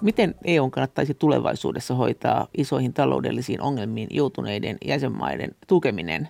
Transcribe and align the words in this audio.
Miten 0.00 0.34
EU 0.44 0.70
kannattaisi 0.70 1.14
tulevaisuudessa 1.14 1.94
hoitaa 1.94 2.46
isoihin 2.56 2.92
taloudellisiin 2.92 3.62
ongelmiin 3.62 4.08
joutuneiden 4.10 4.76
jäsenmaiden 4.84 5.50
tukeminen? 5.66 6.28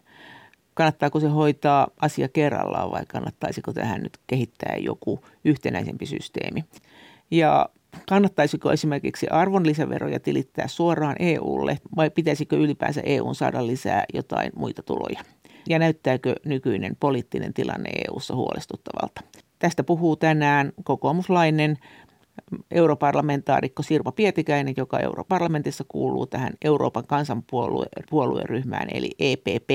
Kannattaako 0.75 1.21
se 1.21 1.29
hoitaa 1.29 1.89
asia 2.01 2.29
kerrallaan 2.29 2.91
vai 2.91 3.07
kannattaisiko 3.09 3.73
tähän 3.73 4.03
nyt 4.03 4.19
kehittää 4.27 4.77
joku 4.77 5.21
yhtenäisempi 5.45 6.07
systeemi? 6.07 6.65
Ja 7.31 7.69
kannattaisiko 8.09 8.73
esimerkiksi 8.73 9.29
arvonlisäveroja 9.29 10.21
tilittää 10.21 10.69
suoraan 10.69 11.17
EUlle 11.19 11.79
vai 11.97 12.11
pitäisikö 12.11 12.57
ylipäänsä 12.57 13.01
EUn 13.01 13.35
saada 13.35 13.67
lisää 13.67 14.05
jotain 14.15 14.53
muita 14.57 14.83
tuloja? 14.83 15.21
Ja 15.69 15.79
näyttääkö 15.79 16.35
nykyinen 16.45 16.97
poliittinen 17.01 17.55
tilanne 17.55 17.91
EUssa 17.91 18.35
huolestuttavalta? 18.35 19.21
Tästä 19.59 19.85
puhuu 19.85 20.17
tänään 20.17 20.73
kokoomuslainen 20.85 21.79
europarlamentaarikko 22.71 23.83
Sirpa 23.83 24.13
Pietikäinen, 24.13 24.75
joka 24.77 24.99
europarlamentissa 24.99 25.85
kuuluu 25.89 26.27
tähän 26.27 26.53
Euroopan 26.65 27.07
kansanpuolueryhmään 27.07 28.89
eli 28.95 29.11
EPP. 29.19 29.71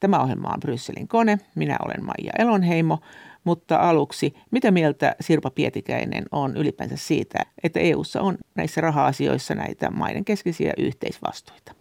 Tämä 0.00 0.22
ohjelma 0.22 0.48
on 0.48 0.60
Brysselin 0.60 1.08
kone. 1.08 1.38
Minä 1.54 1.76
olen 1.84 2.04
Maija 2.04 2.32
Elonheimo. 2.38 2.98
Mutta 3.44 3.76
aluksi, 3.76 4.34
mitä 4.50 4.70
mieltä 4.70 5.16
Sirpa 5.20 5.50
Pietikäinen 5.50 6.24
on 6.32 6.56
ylipäänsä 6.56 6.96
siitä, 6.96 7.38
että 7.62 7.80
EU:ssa 7.80 8.20
on 8.20 8.38
näissä 8.54 8.80
raha-asioissa 8.80 9.54
näitä 9.54 9.90
maiden 9.90 10.24
keskeisiä 10.24 10.72
yhteisvastuita? 10.78 11.74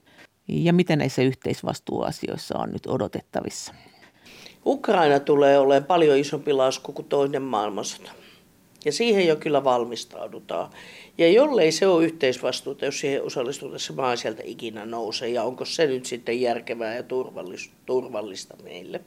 Ja 0.47 0.73
mitä 0.73 0.95
näissä 0.95 1.21
yhteisvastuuasioissa 1.21 2.57
on 2.57 2.71
nyt 2.71 2.87
odotettavissa? 2.87 3.73
Ukraina 4.65 5.19
tulee 5.19 5.59
olemaan 5.59 5.83
paljon 5.83 6.17
isompi 6.17 6.53
lasku 6.53 6.91
kuin 6.91 7.07
toinen 7.07 7.41
maailmansota. 7.41 8.11
Ja 8.85 8.91
siihen 8.91 9.27
jo 9.27 9.35
kyllä 9.35 9.63
valmistaudutaan. 9.63 10.71
Ja 11.17 11.27
jollei 11.27 11.71
se 11.71 11.87
ole 11.87 12.05
yhteisvastuuta, 12.05 12.85
jos 12.85 12.99
siihen 12.99 13.23
osallistuessa 13.23 13.93
maa 13.93 14.15
sieltä 14.15 14.41
ikinä 14.45 14.85
nousee, 14.85 15.29
ja 15.29 15.43
onko 15.43 15.65
se 15.65 15.87
nyt 15.87 16.05
sitten 16.05 16.41
järkevää 16.41 16.95
ja 16.95 17.03
turvallista 17.85 18.57
meille. 18.63 19.01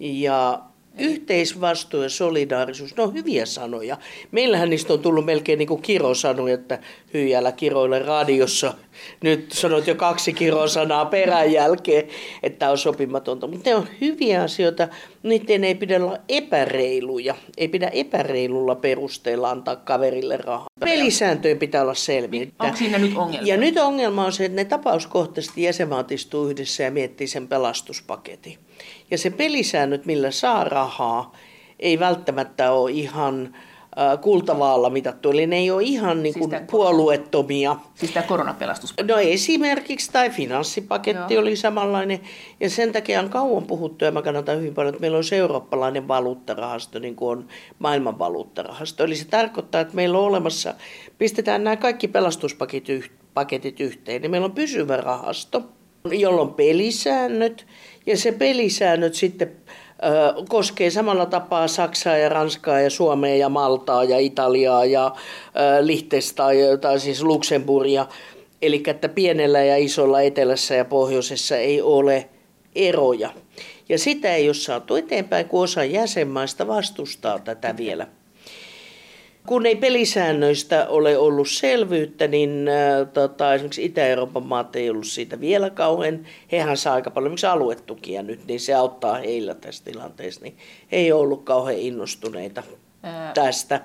Ja 0.00 0.62
Yhteisvastuu 0.98 2.02
ja 2.02 2.08
solidaarisuus, 2.08 2.96
ne 2.96 3.02
on 3.02 3.14
hyviä 3.14 3.46
sanoja. 3.46 3.96
Meillähän 4.30 4.70
niistä 4.70 4.92
on 4.92 4.98
tullut 4.98 5.24
melkein 5.24 5.58
niin 5.58 5.68
kuin 5.68 5.82
kirosanu, 5.82 6.46
että 6.46 6.78
hyjällä 7.14 7.52
kiroille 7.52 7.98
radiossa. 7.98 8.74
Nyt 9.22 9.52
sanot 9.52 9.86
jo 9.86 9.94
kaksi 9.94 10.32
kirosanaa 10.32 11.04
perän 11.04 11.52
jälkeen, 11.52 12.08
että 12.42 12.70
on 12.70 12.78
sopimatonta. 12.78 13.46
Mutta 13.46 13.70
ne 13.70 13.76
on 13.76 13.88
hyviä 14.00 14.42
asioita, 14.42 14.88
niiden 15.22 15.64
ei 15.64 15.74
pidä 15.74 15.96
olla 15.96 16.18
epäreiluja. 16.28 17.34
Ei 17.56 17.68
pidä 17.68 17.88
epäreilulla 17.88 18.74
perusteella 18.74 19.50
antaa 19.50 19.76
kaverille 19.76 20.36
rahaa. 20.36 20.66
Pelisääntöjen 20.80 21.58
pitää 21.58 21.82
olla 21.82 21.94
selviä. 21.94 22.46
Onko 22.58 22.76
siinä 22.76 22.98
nyt 22.98 23.16
ongelma? 23.16 23.46
Ja 23.46 23.56
nyt 23.56 23.78
ongelma 23.78 24.24
on 24.24 24.32
se, 24.32 24.44
että 24.44 24.56
ne 24.56 24.64
tapauskohtaisesti 24.64 25.62
jäsenmaat 25.62 26.12
istuu 26.12 26.48
yhdessä 26.48 26.82
ja 26.82 26.90
miettii 26.90 27.26
sen 27.26 27.48
pelastuspaketin. 27.48 28.58
Ja 29.10 29.18
se 29.18 29.30
pelisäännöt, 29.30 30.06
millä 30.06 30.30
saa 30.30 30.64
rahaa, 30.64 31.32
ei 31.80 31.98
välttämättä 31.98 32.72
ole 32.72 32.90
ihan 32.90 33.56
kultavaalla 34.20 34.90
mitattu. 34.90 35.30
Eli 35.30 35.46
ne 35.46 35.56
ei 35.56 35.70
ole 35.70 35.82
ihan 35.82 36.22
niin 36.22 36.34
kuin 36.38 36.50
siis 36.50 36.62
puolueettomia. 36.70 37.76
Siis 37.94 38.12
tämä 38.12 38.26
koronapelastus. 38.26 38.94
No 39.08 39.18
esimerkiksi, 39.18 40.12
tai 40.12 40.30
finanssipaketti 40.30 41.34
Joo. 41.34 41.42
oli 41.42 41.56
samanlainen. 41.56 42.20
Ja 42.60 42.70
sen 42.70 42.92
takia 42.92 43.20
on 43.20 43.28
kauan 43.28 43.62
puhuttu, 43.62 44.04
ja 44.04 44.10
mä 44.10 44.22
kannatan 44.22 44.58
hyvin 44.58 44.74
paljon, 44.74 44.94
että 44.94 45.00
meillä 45.00 45.18
on 45.18 45.24
eurooppalainen 45.32 46.08
valuuttarahasto, 46.08 46.98
niin 46.98 47.16
kuin 47.16 47.38
on 47.38 47.48
maailman 47.78 48.18
valuuttarahasto. 48.18 49.04
Eli 49.04 49.16
se 49.16 49.24
tarkoittaa, 49.24 49.80
että 49.80 49.94
meillä 49.94 50.18
on 50.18 50.24
olemassa, 50.24 50.74
pistetään 51.18 51.64
nämä 51.64 51.76
kaikki 51.76 52.08
pelastuspaketit 52.08 53.80
yhteen, 53.80 54.22
niin 54.22 54.30
meillä 54.30 54.44
on 54.44 54.52
pysyvä 54.52 54.96
rahasto, 54.96 55.62
jolla 56.10 56.42
on 56.42 56.54
pelisäännöt, 56.54 57.66
ja 58.06 58.16
se 58.16 58.32
pelisäännöt 58.32 59.14
sitten 59.14 59.52
koskee 60.48 60.90
samalla 60.90 61.26
tapaa 61.26 61.68
Saksaa 61.68 62.16
ja 62.16 62.28
Ranskaa 62.28 62.80
ja 62.80 62.90
Suomea 62.90 63.36
ja 63.36 63.48
Maltaa 63.48 64.04
ja 64.04 64.18
Italiaa 64.18 64.84
ja 64.84 65.14
Lihtestä 65.80 66.42
tai 66.80 67.00
siis 67.00 67.22
Luxemburgia. 67.22 68.06
Eli 68.62 68.82
että 68.86 69.08
pienellä 69.08 69.62
ja 69.62 69.76
isolla 69.76 70.20
etelässä 70.20 70.74
ja 70.74 70.84
pohjoisessa 70.84 71.56
ei 71.56 71.82
ole 71.82 72.28
eroja. 72.74 73.30
Ja 73.88 73.98
sitä 73.98 74.34
ei 74.34 74.48
ole 74.48 74.54
saatu 74.54 74.94
eteenpäin, 74.94 75.48
kun 75.48 75.62
osa 75.62 75.84
jäsenmaista 75.84 76.66
vastustaa 76.66 77.38
tätä 77.38 77.76
vielä. 77.76 78.06
Kun 79.46 79.66
ei 79.66 79.76
pelisäännöistä 79.76 80.86
ole 80.88 81.18
ollut 81.18 81.48
selvyyttä, 81.48 82.28
niin 82.28 82.68
äh, 82.68 83.08
tota, 83.12 83.54
esimerkiksi 83.54 83.84
Itä-Euroopan 83.84 84.46
maat 84.46 84.76
ei 84.76 84.90
ollut 84.90 85.06
siitä 85.06 85.40
vielä 85.40 85.70
kauhean. 85.70 86.26
Hehän 86.52 86.76
saa 86.76 86.94
aika 86.94 87.10
paljon 87.10 87.28
esimerkiksi 87.28 87.46
aluetukia 87.46 88.22
nyt, 88.22 88.46
niin 88.46 88.60
se 88.60 88.74
auttaa 88.74 89.14
heillä 89.14 89.54
tässä 89.54 89.84
tilanteessa. 89.84 90.40
Niin 90.40 90.56
he 90.92 90.96
ei 90.96 91.12
ollut 91.12 91.44
kauhean 91.44 91.78
innostuneita 91.78 92.62
Ää... 93.02 93.32
tästä. 93.34 93.80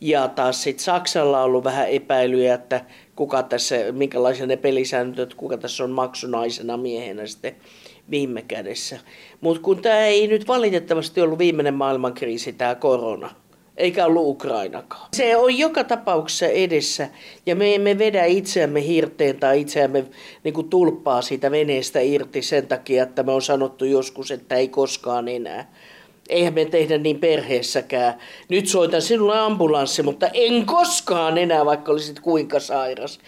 Ja 0.00 0.28
taas 0.28 0.62
sitten 0.62 0.84
Saksalla 0.84 1.38
on 1.38 1.44
ollut 1.44 1.64
vähän 1.64 1.88
epäilyjä, 1.88 2.54
että 2.54 2.84
kuka 3.16 3.42
tässä, 3.42 3.76
minkälaisia 3.92 4.46
ne 4.46 4.56
pelisäännöt, 4.56 5.18
että 5.18 5.36
kuka 5.36 5.56
tässä 5.56 5.84
on 5.84 5.90
maksunaisena 5.90 6.76
miehenä 6.76 7.26
sitten 7.26 7.56
viime 8.10 8.42
kädessä. 8.42 8.98
Mutta 9.40 9.62
kun 9.62 9.82
tämä 9.82 9.98
ei 9.98 10.26
nyt 10.26 10.48
valitettavasti 10.48 11.20
ollut 11.20 11.38
viimeinen 11.38 11.74
maailmankriisi, 11.74 12.52
tämä 12.52 12.74
korona, 12.74 13.30
eikä 13.80 14.06
ollut 14.06 14.26
Ukrainakaan. 14.26 15.08
Se 15.12 15.36
on 15.36 15.58
joka 15.58 15.84
tapauksessa 15.84 16.46
edessä 16.46 17.08
ja 17.46 17.56
me 17.56 17.74
emme 17.74 17.98
vedä 17.98 18.24
itseämme 18.24 18.86
hirteen 18.86 19.36
tai 19.36 19.60
itseämme 19.60 20.04
niin 20.44 20.54
kuin 20.54 20.68
tulppaa 20.68 21.22
siitä 21.22 21.50
veneestä 21.50 22.00
irti 22.00 22.42
sen 22.42 22.66
takia, 22.66 23.02
että 23.02 23.22
me 23.22 23.32
on 23.32 23.42
sanottu 23.42 23.84
joskus, 23.84 24.30
että 24.30 24.54
ei 24.54 24.68
koskaan 24.68 25.28
enää. 25.28 25.72
Eihän 26.28 26.54
me 26.54 26.64
tehdä 26.64 26.98
niin 26.98 27.18
perheessäkään. 27.18 28.14
Nyt 28.48 28.68
soitan 28.68 29.02
sinulle 29.02 29.38
ambulanssi, 29.38 30.02
mutta 30.02 30.28
en 30.34 30.66
koskaan 30.66 31.38
enää, 31.38 31.66
vaikka 31.66 31.92
olisit 31.92 32.20
kuinka 32.20 32.60
sairas 32.60 33.18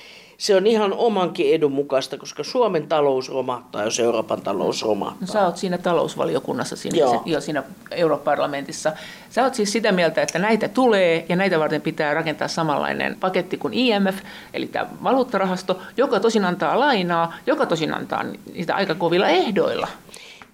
se 0.42 0.56
on 0.56 0.66
ihan 0.66 0.92
omankin 0.92 1.54
edun 1.54 1.72
mukaista, 1.72 2.18
koska 2.18 2.44
Suomen 2.44 2.88
talous 2.88 3.28
romahtaa, 3.28 3.84
jos 3.84 4.00
Euroopan 4.00 4.42
talous 4.42 4.82
romahtaa. 4.82 5.20
No, 5.20 5.26
sä 5.26 5.46
oot 5.46 5.56
siinä 5.56 5.78
talousvaliokunnassa 5.78 6.76
siinä, 6.76 6.98
Joo. 6.98 7.22
jo 7.26 7.40
siinä 7.40 7.62
Europarlamentissa. 7.90 8.92
Sä 9.30 9.44
oot 9.44 9.54
siis 9.54 9.72
sitä 9.72 9.92
mieltä, 9.92 10.22
että 10.22 10.38
näitä 10.38 10.68
tulee 10.68 11.26
ja 11.28 11.36
näitä 11.36 11.58
varten 11.58 11.80
pitää 11.80 12.14
rakentaa 12.14 12.48
samanlainen 12.48 13.16
paketti 13.20 13.56
kuin 13.56 13.74
IMF, 13.74 14.18
eli 14.54 14.66
tämä 14.66 14.86
valuuttarahasto, 15.02 15.78
joka 15.96 16.20
tosin 16.20 16.44
antaa 16.44 16.80
lainaa, 16.80 17.34
joka 17.46 17.66
tosin 17.66 17.94
antaa 17.94 18.24
niitä 18.54 18.74
aika 18.74 18.94
kovilla 18.94 19.28
ehdoilla. 19.28 19.88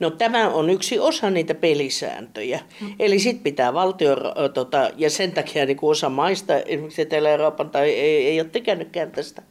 No 0.00 0.10
tämä 0.10 0.49
on 0.49 0.70
yksi 0.70 0.99
osa 0.99 1.31
niitä 1.31 1.55
pelisääntöjä. 1.55 2.60
Mm. 2.81 2.94
Eli 2.99 3.19
sitten 3.19 3.43
pitää 3.43 3.75
valtio, 3.75 4.16
tota, 4.55 4.91
ja 4.97 5.10
sen 5.10 5.32
takia 5.32 5.66
niin 5.66 5.76
kuin 5.76 5.91
osa 5.91 6.09
maista, 6.09 6.56
esimerkiksi 6.56 7.03
Etelä-Euroopan, 7.03 7.70
tai 7.70 7.91
ei, 7.91 8.26
ei 8.26 8.41
ole 8.41 8.49
tekännytkään 8.49 9.10
tästä. 9.10 9.43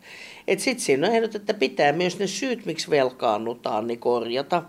Että 0.48 0.64
sitten 0.64 0.86
siinä 0.86 1.08
on 1.08 1.14
ehdot, 1.14 1.36
että 1.36 1.54
pitää 1.54 1.92
myös 1.92 2.20
ne 2.20 2.28
syyt, 2.28 2.66
miksi 2.66 2.90
velkaannutaan, 2.90 3.88
niin 3.88 4.00
korjata. 4.00 4.64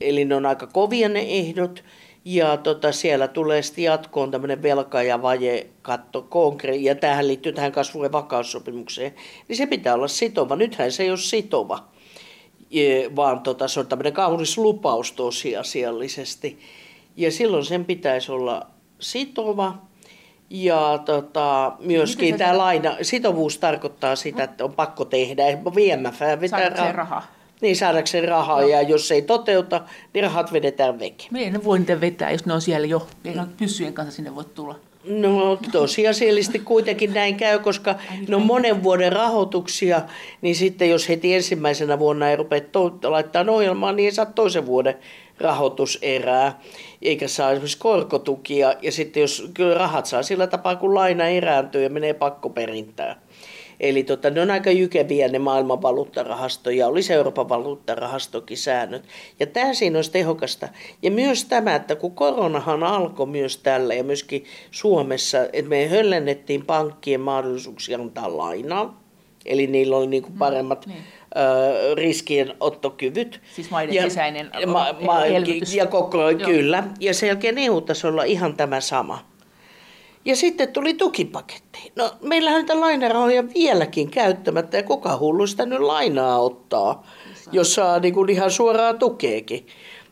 Eli 0.00 0.24
ne 0.24 0.34
on 0.34 0.46
aika 0.46 0.66
kovia 0.66 1.08
ne 1.08 1.20
ehdot. 1.20 1.84
Ja 2.24 2.56
tota, 2.56 2.92
siellä 2.92 3.28
tulee 3.28 3.62
sitten 3.62 3.84
jatkoon 3.84 4.30
tämmöinen 4.30 4.62
velka- 4.62 5.02
ja 5.02 5.22
vajekatto 5.22 6.22
konkre- 6.22 6.76
ja 6.76 6.94
tähän 6.94 7.28
liittyy 7.28 7.52
tähän 7.52 7.72
kasvu- 7.72 8.04
ja 8.04 8.12
vakaussopimukseen, 8.12 9.14
niin 9.48 9.56
se 9.56 9.66
pitää 9.66 9.94
olla 9.94 10.08
sitova. 10.08 10.56
Nythän 10.56 10.92
se 10.92 11.02
ei 11.02 11.10
ole 11.10 11.18
sitova 11.18 11.92
vaan 13.16 13.40
tota, 13.40 13.68
se 13.68 13.80
on 13.80 13.86
tämmöinen 13.86 14.12
kaunis 14.12 14.58
lupaus 14.58 15.12
tosiasiallisesti. 15.12 16.58
Ja 17.16 17.30
silloin 17.30 17.64
sen 17.64 17.84
pitäisi 17.84 18.32
olla 18.32 18.66
sitova. 18.98 19.91
Ja 20.54 20.98
tota, 21.04 21.72
myöskin 21.80 22.38
tämä 22.38 22.58
laina, 22.58 22.96
sitovuus 23.02 23.58
tarkoittaa 23.58 24.16
sitä, 24.16 24.44
että 24.44 24.64
on 24.64 24.72
pakko 24.72 25.04
tehdä. 25.04 25.42
VMF 25.74 26.20
vetää 26.40 26.68
rahaa. 26.68 26.92
rahaa. 26.92 27.26
Niin 27.60 27.76
saadakseen 27.76 28.28
rahaa 28.28 28.60
no. 28.60 28.68
ja 28.68 28.82
jos 28.82 29.12
ei 29.12 29.22
toteuta, 29.22 29.80
niin 30.14 30.24
rahat 30.24 30.52
vedetään 30.52 30.98
veke. 30.98 31.24
Me 31.30 31.40
ei 31.40 31.52
voi 31.64 31.78
niitä 31.78 32.00
vetää, 32.00 32.30
jos 32.30 32.46
ne 32.46 32.52
on 32.52 32.60
siellä 32.60 32.86
jo. 32.86 33.06
Ei 33.24 33.34
pyssyjen 33.56 33.92
kanssa 33.92 34.16
sinne 34.16 34.34
voi 34.34 34.44
tulla. 34.44 34.78
No 35.04 35.58
tosiasiallisesti 35.72 36.58
kuitenkin 36.58 37.14
näin 37.14 37.36
käy, 37.36 37.58
koska 37.58 37.94
ne 38.28 38.36
on 38.36 38.46
monen 38.46 38.82
vuoden 38.82 39.12
rahoituksia, 39.12 40.02
niin 40.42 40.56
sitten 40.56 40.90
jos 40.90 41.08
heti 41.08 41.34
ensimmäisenä 41.34 41.98
vuonna 41.98 42.30
ei 42.30 42.36
rupea 42.36 42.60
to- 42.60 42.98
laittaa 43.02 43.44
ohjelmaa, 43.48 43.92
niin 43.92 44.04
ei 44.04 44.12
saa 44.12 44.26
toisen 44.26 44.66
vuoden 44.66 44.94
rahoituserää, 45.42 46.60
eikä 47.02 47.28
saa 47.28 47.50
esimerkiksi 47.50 47.78
korkotukia. 47.78 48.74
Ja 48.82 48.92
sitten 48.92 49.20
jos 49.20 49.50
kyllä 49.54 49.74
rahat 49.74 50.06
saa 50.06 50.22
sillä 50.22 50.46
tapaa, 50.46 50.76
kun 50.76 50.94
laina 50.94 51.28
erääntyy 51.28 51.82
ja 51.82 51.90
menee 51.90 52.14
pakkoperintään. 52.14 53.16
Eli 53.80 54.04
tota, 54.04 54.30
ne 54.30 54.40
on 54.40 54.50
aika 54.50 54.70
jykeviä 54.70 55.28
ne 55.28 55.38
maailman 55.38 55.82
valuuttarahasto 55.82 56.70
ja 56.70 56.88
olisi 56.88 57.12
Euroopan 57.12 57.48
valuuttarahastokin 57.48 58.58
säännöt. 58.58 59.02
Ja 59.40 59.46
tämä 59.46 59.74
siinä 59.74 59.98
olisi 59.98 60.10
tehokasta. 60.10 60.68
Ja 61.02 61.10
myös 61.10 61.44
tämä, 61.44 61.74
että 61.74 61.96
kun 61.96 62.14
koronahan 62.14 62.82
alkoi 62.82 63.26
myös 63.26 63.56
tällä 63.56 63.94
ja 63.94 64.04
myöskin 64.04 64.44
Suomessa, 64.70 65.38
että 65.52 65.68
me 65.68 65.88
höllennettiin 65.88 66.66
pankkien 66.66 67.20
mahdollisuuksia 67.20 67.98
antaa 67.98 68.36
lainaa. 68.36 69.01
Eli 69.46 69.66
niillä 69.66 69.96
oli 69.96 70.06
niinku 70.06 70.30
paremmat 70.38 70.86
mm, 70.86 70.92
niin 70.92 71.04
riskienottokyvyt. 71.94 73.40
Siis 73.54 73.70
maiden 73.70 73.94
ja, 73.94 74.02
sisäinen 74.02 74.50
ma, 74.66 74.94
ma, 75.04 75.24
elvytys. 75.24 75.74
Ja 75.74 75.86
koko, 75.86 76.30
Joo. 76.30 76.50
kyllä. 76.50 76.84
Ja 77.00 77.14
sen 77.14 77.26
jälkeen 77.26 77.58
EU-tasolla 77.58 78.22
ihan 78.22 78.56
tämä 78.56 78.80
sama. 78.80 79.32
Ja 80.24 80.36
sitten 80.36 80.72
tuli 80.72 80.94
tukipaketti. 80.94 81.92
No 81.96 82.10
meillähän 82.20 82.60
niitä 82.60 82.80
lainarahoja 82.80 83.48
vieläkin 83.54 84.10
käyttämättä 84.10 84.76
ja 84.76 84.82
kuka 84.82 85.18
hullu 85.18 85.46
sitä 85.46 85.66
nyt 85.66 85.80
lainaa 85.80 86.38
ottaa, 86.38 87.06
jos 87.52 87.74
saa 87.74 87.98
niin 87.98 88.14
kuin 88.14 88.30
ihan 88.30 88.50
suoraa 88.50 88.94
tukeekin. 88.94 89.66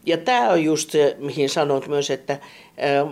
Ja 0.07 0.17
tämä 0.17 0.51
on 0.51 0.65
just 0.65 0.91
se, 0.91 1.17
mihin 1.19 1.49
sanoit 1.49 1.89
myös, 1.89 2.11
että 2.11 2.39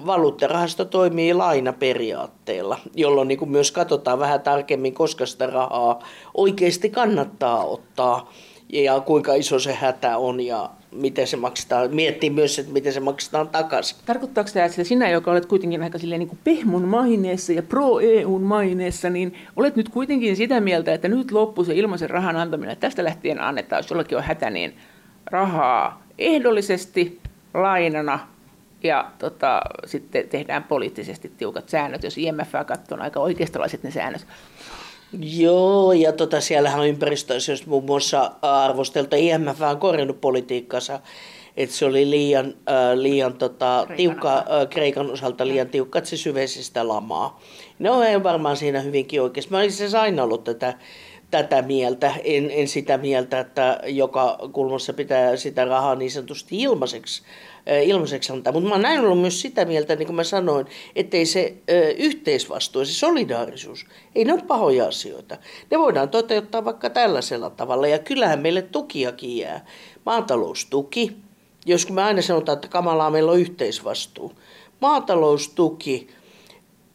valuuttarahasto 0.06 0.84
toimii 0.84 1.34
lainaperiaatteella, 1.34 2.78
jolloin 2.94 3.28
niin 3.28 3.38
kuin 3.38 3.50
myös 3.50 3.72
katsotaan 3.72 4.18
vähän 4.18 4.40
tarkemmin, 4.40 4.94
koska 4.94 5.26
sitä 5.26 5.46
rahaa 5.46 6.02
oikeasti 6.34 6.90
kannattaa 6.90 7.64
ottaa 7.64 8.32
ja 8.72 9.00
kuinka 9.00 9.34
iso 9.34 9.58
se 9.58 9.72
hätä 9.72 10.18
on 10.18 10.40
ja 10.40 10.70
miten 10.92 11.26
se 11.26 11.36
maksetaan. 11.36 11.94
Miettii 11.94 12.30
myös, 12.30 12.58
että 12.58 12.72
miten 12.72 12.92
se 12.92 13.00
maksetaan 13.00 13.48
takaisin. 13.48 13.96
Tarkoittaako 14.06 14.50
tämä, 14.54 14.66
että 14.66 14.84
sinä, 14.84 15.10
joka 15.10 15.30
olet 15.30 15.46
kuitenkin 15.46 15.82
aika 15.82 15.98
silleen 15.98 16.18
niin 16.18 16.28
kuin 16.28 16.38
pehmun 16.44 16.88
maineessa 16.88 17.52
ja 17.52 17.62
pro-EUn 17.62 18.42
maineessa, 18.42 19.10
niin 19.10 19.34
olet 19.56 19.76
nyt 19.76 19.88
kuitenkin 19.88 20.36
sitä 20.36 20.60
mieltä, 20.60 20.94
että 20.94 21.08
nyt 21.08 21.30
loppuu 21.30 21.64
se 21.64 21.74
ilmaisen 21.74 22.10
rahan 22.10 22.36
antaminen. 22.36 22.76
Tästä 22.76 23.04
lähtien 23.04 23.40
annetaan, 23.40 23.78
jos 23.78 23.90
jollakin 23.90 24.18
on 24.18 24.24
hätä, 24.24 24.50
niin 24.50 24.76
rahaa 25.26 26.02
ehdollisesti 26.18 27.20
lainana 27.54 28.18
ja 28.82 29.10
tota, 29.18 29.60
sitten 29.86 30.28
tehdään 30.28 30.64
poliittisesti 30.64 31.32
tiukat 31.36 31.68
säännöt. 31.68 32.02
Jos 32.02 32.18
IMF 32.18 32.52
katsoo, 32.66 32.96
on 32.96 33.02
aika 33.02 33.20
oikeistolaiset 33.20 33.82
ne 33.82 33.90
säännöt. 33.90 34.26
Joo, 35.20 35.92
ja 35.92 36.12
tota, 36.12 36.40
siellähän 36.40 36.80
on 36.80 36.88
ympäristössä 36.88 37.52
muun 37.66 37.84
muassa 37.84 38.32
arvosteltu, 38.42 39.16
IMF 39.16 39.62
on 39.62 39.78
korjannut 39.78 40.20
politiikkansa, 40.20 41.00
että 41.56 41.76
se 41.76 41.84
oli 41.84 42.10
liian, 42.10 42.46
äh, 42.46 42.98
liian 42.98 43.34
tota, 43.34 43.84
Kreikan 43.86 43.96
tiukka, 43.96 44.36
äh, 44.36 44.68
Kreikan 44.70 45.10
osalta 45.10 45.46
liian 45.46 45.68
tiukka, 45.68 45.98
että 45.98 46.10
se 46.10 46.16
syvesi 46.16 46.64
sitä 46.64 46.88
lamaa. 46.88 47.40
No 47.78 48.02
ei 48.02 48.22
varmaan 48.22 48.56
siinä 48.56 48.80
hyvinkin 48.80 49.22
oikeassa. 49.22 49.50
Mä 49.50 49.58
olisin 49.58 49.96
aina 49.96 50.22
ollut 50.22 50.44
tätä 50.44 50.74
tätä 51.30 51.62
mieltä. 51.62 52.14
En, 52.24 52.50
en 52.50 52.68
sitä 52.68 52.98
mieltä, 52.98 53.40
että 53.40 53.80
joka 53.86 54.38
kulmassa 54.52 54.92
pitää 54.92 55.36
sitä 55.36 55.64
rahaa 55.64 55.94
niin 55.94 56.10
sanotusti 56.10 56.62
ilmaiseksi, 56.62 57.22
ilmaiseksi 57.84 58.32
antaa. 58.32 58.52
Mutta 58.52 58.68
mä 58.68 58.74
oon 58.74 58.82
näin 58.82 59.00
ollut 59.00 59.20
myös 59.20 59.40
sitä 59.40 59.64
mieltä, 59.64 59.96
niin 59.96 60.06
kuin 60.06 60.16
mä 60.16 60.24
sanoin, 60.24 60.66
ettei 60.96 61.26
se 61.26 61.54
ö, 61.70 61.90
yhteisvastuu, 61.90 62.84
se 62.84 62.92
solidaarisuus, 62.92 63.86
ei 64.14 64.24
ne 64.24 64.32
ole 64.32 64.42
pahoja 64.42 64.86
asioita. 64.86 65.36
Ne 65.70 65.78
voidaan 65.78 66.08
toteuttaa 66.08 66.64
vaikka 66.64 66.90
tällaisella 66.90 67.50
tavalla. 67.50 67.86
Ja 67.86 67.98
kyllähän 67.98 68.40
meille 68.40 68.62
tukiakin 68.62 69.36
jää. 69.36 69.66
Maataloustuki, 70.06 71.16
jos 71.66 71.90
me 71.90 72.02
aina 72.02 72.22
sanotaan, 72.22 72.56
että 72.56 72.68
kamalaa 72.68 73.10
meillä 73.10 73.32
on 73.32 73.40
yhteisvastuu. 73.40 74.32
Maataloustuki, 74.80 76.08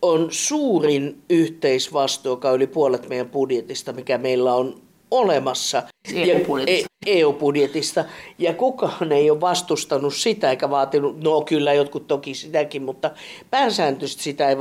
on 0.03 0.27
suurin 0.31 1.21
yhteisvastuu, 1.29 2.31
joka 2.31 2.49
on 2.49 2.55
yli 2.55 2.67
puolet 2.67 3.09
meidän 3.09 3.29
budjetista, 3.29 3.93
mikä 3.93 4.17
meillä 4.17 4.53
on 4.53 4.81
olemassa. 5.11 5.83
EU-budjetista. 6.13 6.87
Ja, 7.05 7.13
EU-budjetista. 7.13 8.05
Ja 8.37 8.53
kukaan 8.53 9.11
ei 9.11 9.29
ole 9.29 9.41
vastustanut 9.41 10.13
sitä 10.15 10.49
eikä 10.49 10.69
vaatinut, 10.69 11.23
no 11.23 11.41
kyllä 11.41 11.73
jotkut 11.73 12.07
toki 12.07 12.33
sitäkin, 12.33 12.83
mutta 12.83 13.11
pääsääntöisesti 13.51 14.23
sitä 14.23 14.49
ei 14.49 14.59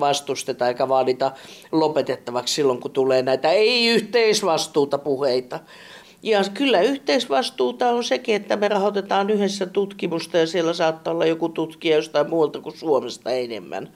vastusteta 0.00 0.68
eikä 0.68 0.88
vaadita 0.88 1.32
lopetettavaksi 1.72 2.54
silloin, 2.54 2.80
kun 2.80 2.90
tulee 2.90 3.22
näitä 3.22 3.50
ei-yhteisvastuuta 3.50 4.98
puheita. 4.98 5.60
Ja 6.22 6.40
kyllä 6.54 6.80
yhteisvastuuta 6.80 7.90
on 7.90 8.04
sekin, 8.04 8.36
että 8.36 8.56
me 8.56 8.68
rahoitetaan 8.68 9.30
yhdessä 9.30 9.66
tutkimusta 9.66 10.38
ja 10.38 10.46
siellä 10.46 10.72
saattaa 10.72 11.14
olla 11.14 11.26
joku 11.26 11.48
tutkija 11.48 11.96
jostain 11.96 12.30
muualta 12.30 12.60
kuin 12.60 12.78
Suomesta 12.78 13.30
enemmän 13.30 13.92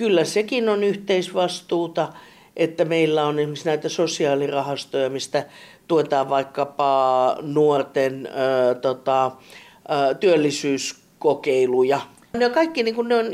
kyllä 0.00 0.24
sekin 0.24 0.68
on 0.68 0.84
yhteisvastuuta, 0.84 2.12
että 2.56 2.84
meillä 2.84 3.26
on 3.26 3.38
esimerkiksi 3.38 3.64
näitä 3.64 3.88
sosiaalirahastoja, 3.88 5.10
mistä 5.10 5.46
tuetaan 5.88 6.28
vaikkapa 6.28 7.36
nuorten 7.42 8.26
ö, 8.26 8.74
tota, 8.74 9.26
ö, 9.26 10.14
työllisyyskokeiluja 10.14 12.00
ne 12.38 12.46
on 12.46 12.52
kaikki 12.52 12.82
niin 12.82 12.94
kuin, 12.94 13.08
ne 13.08 13.14
on 13.14 13.26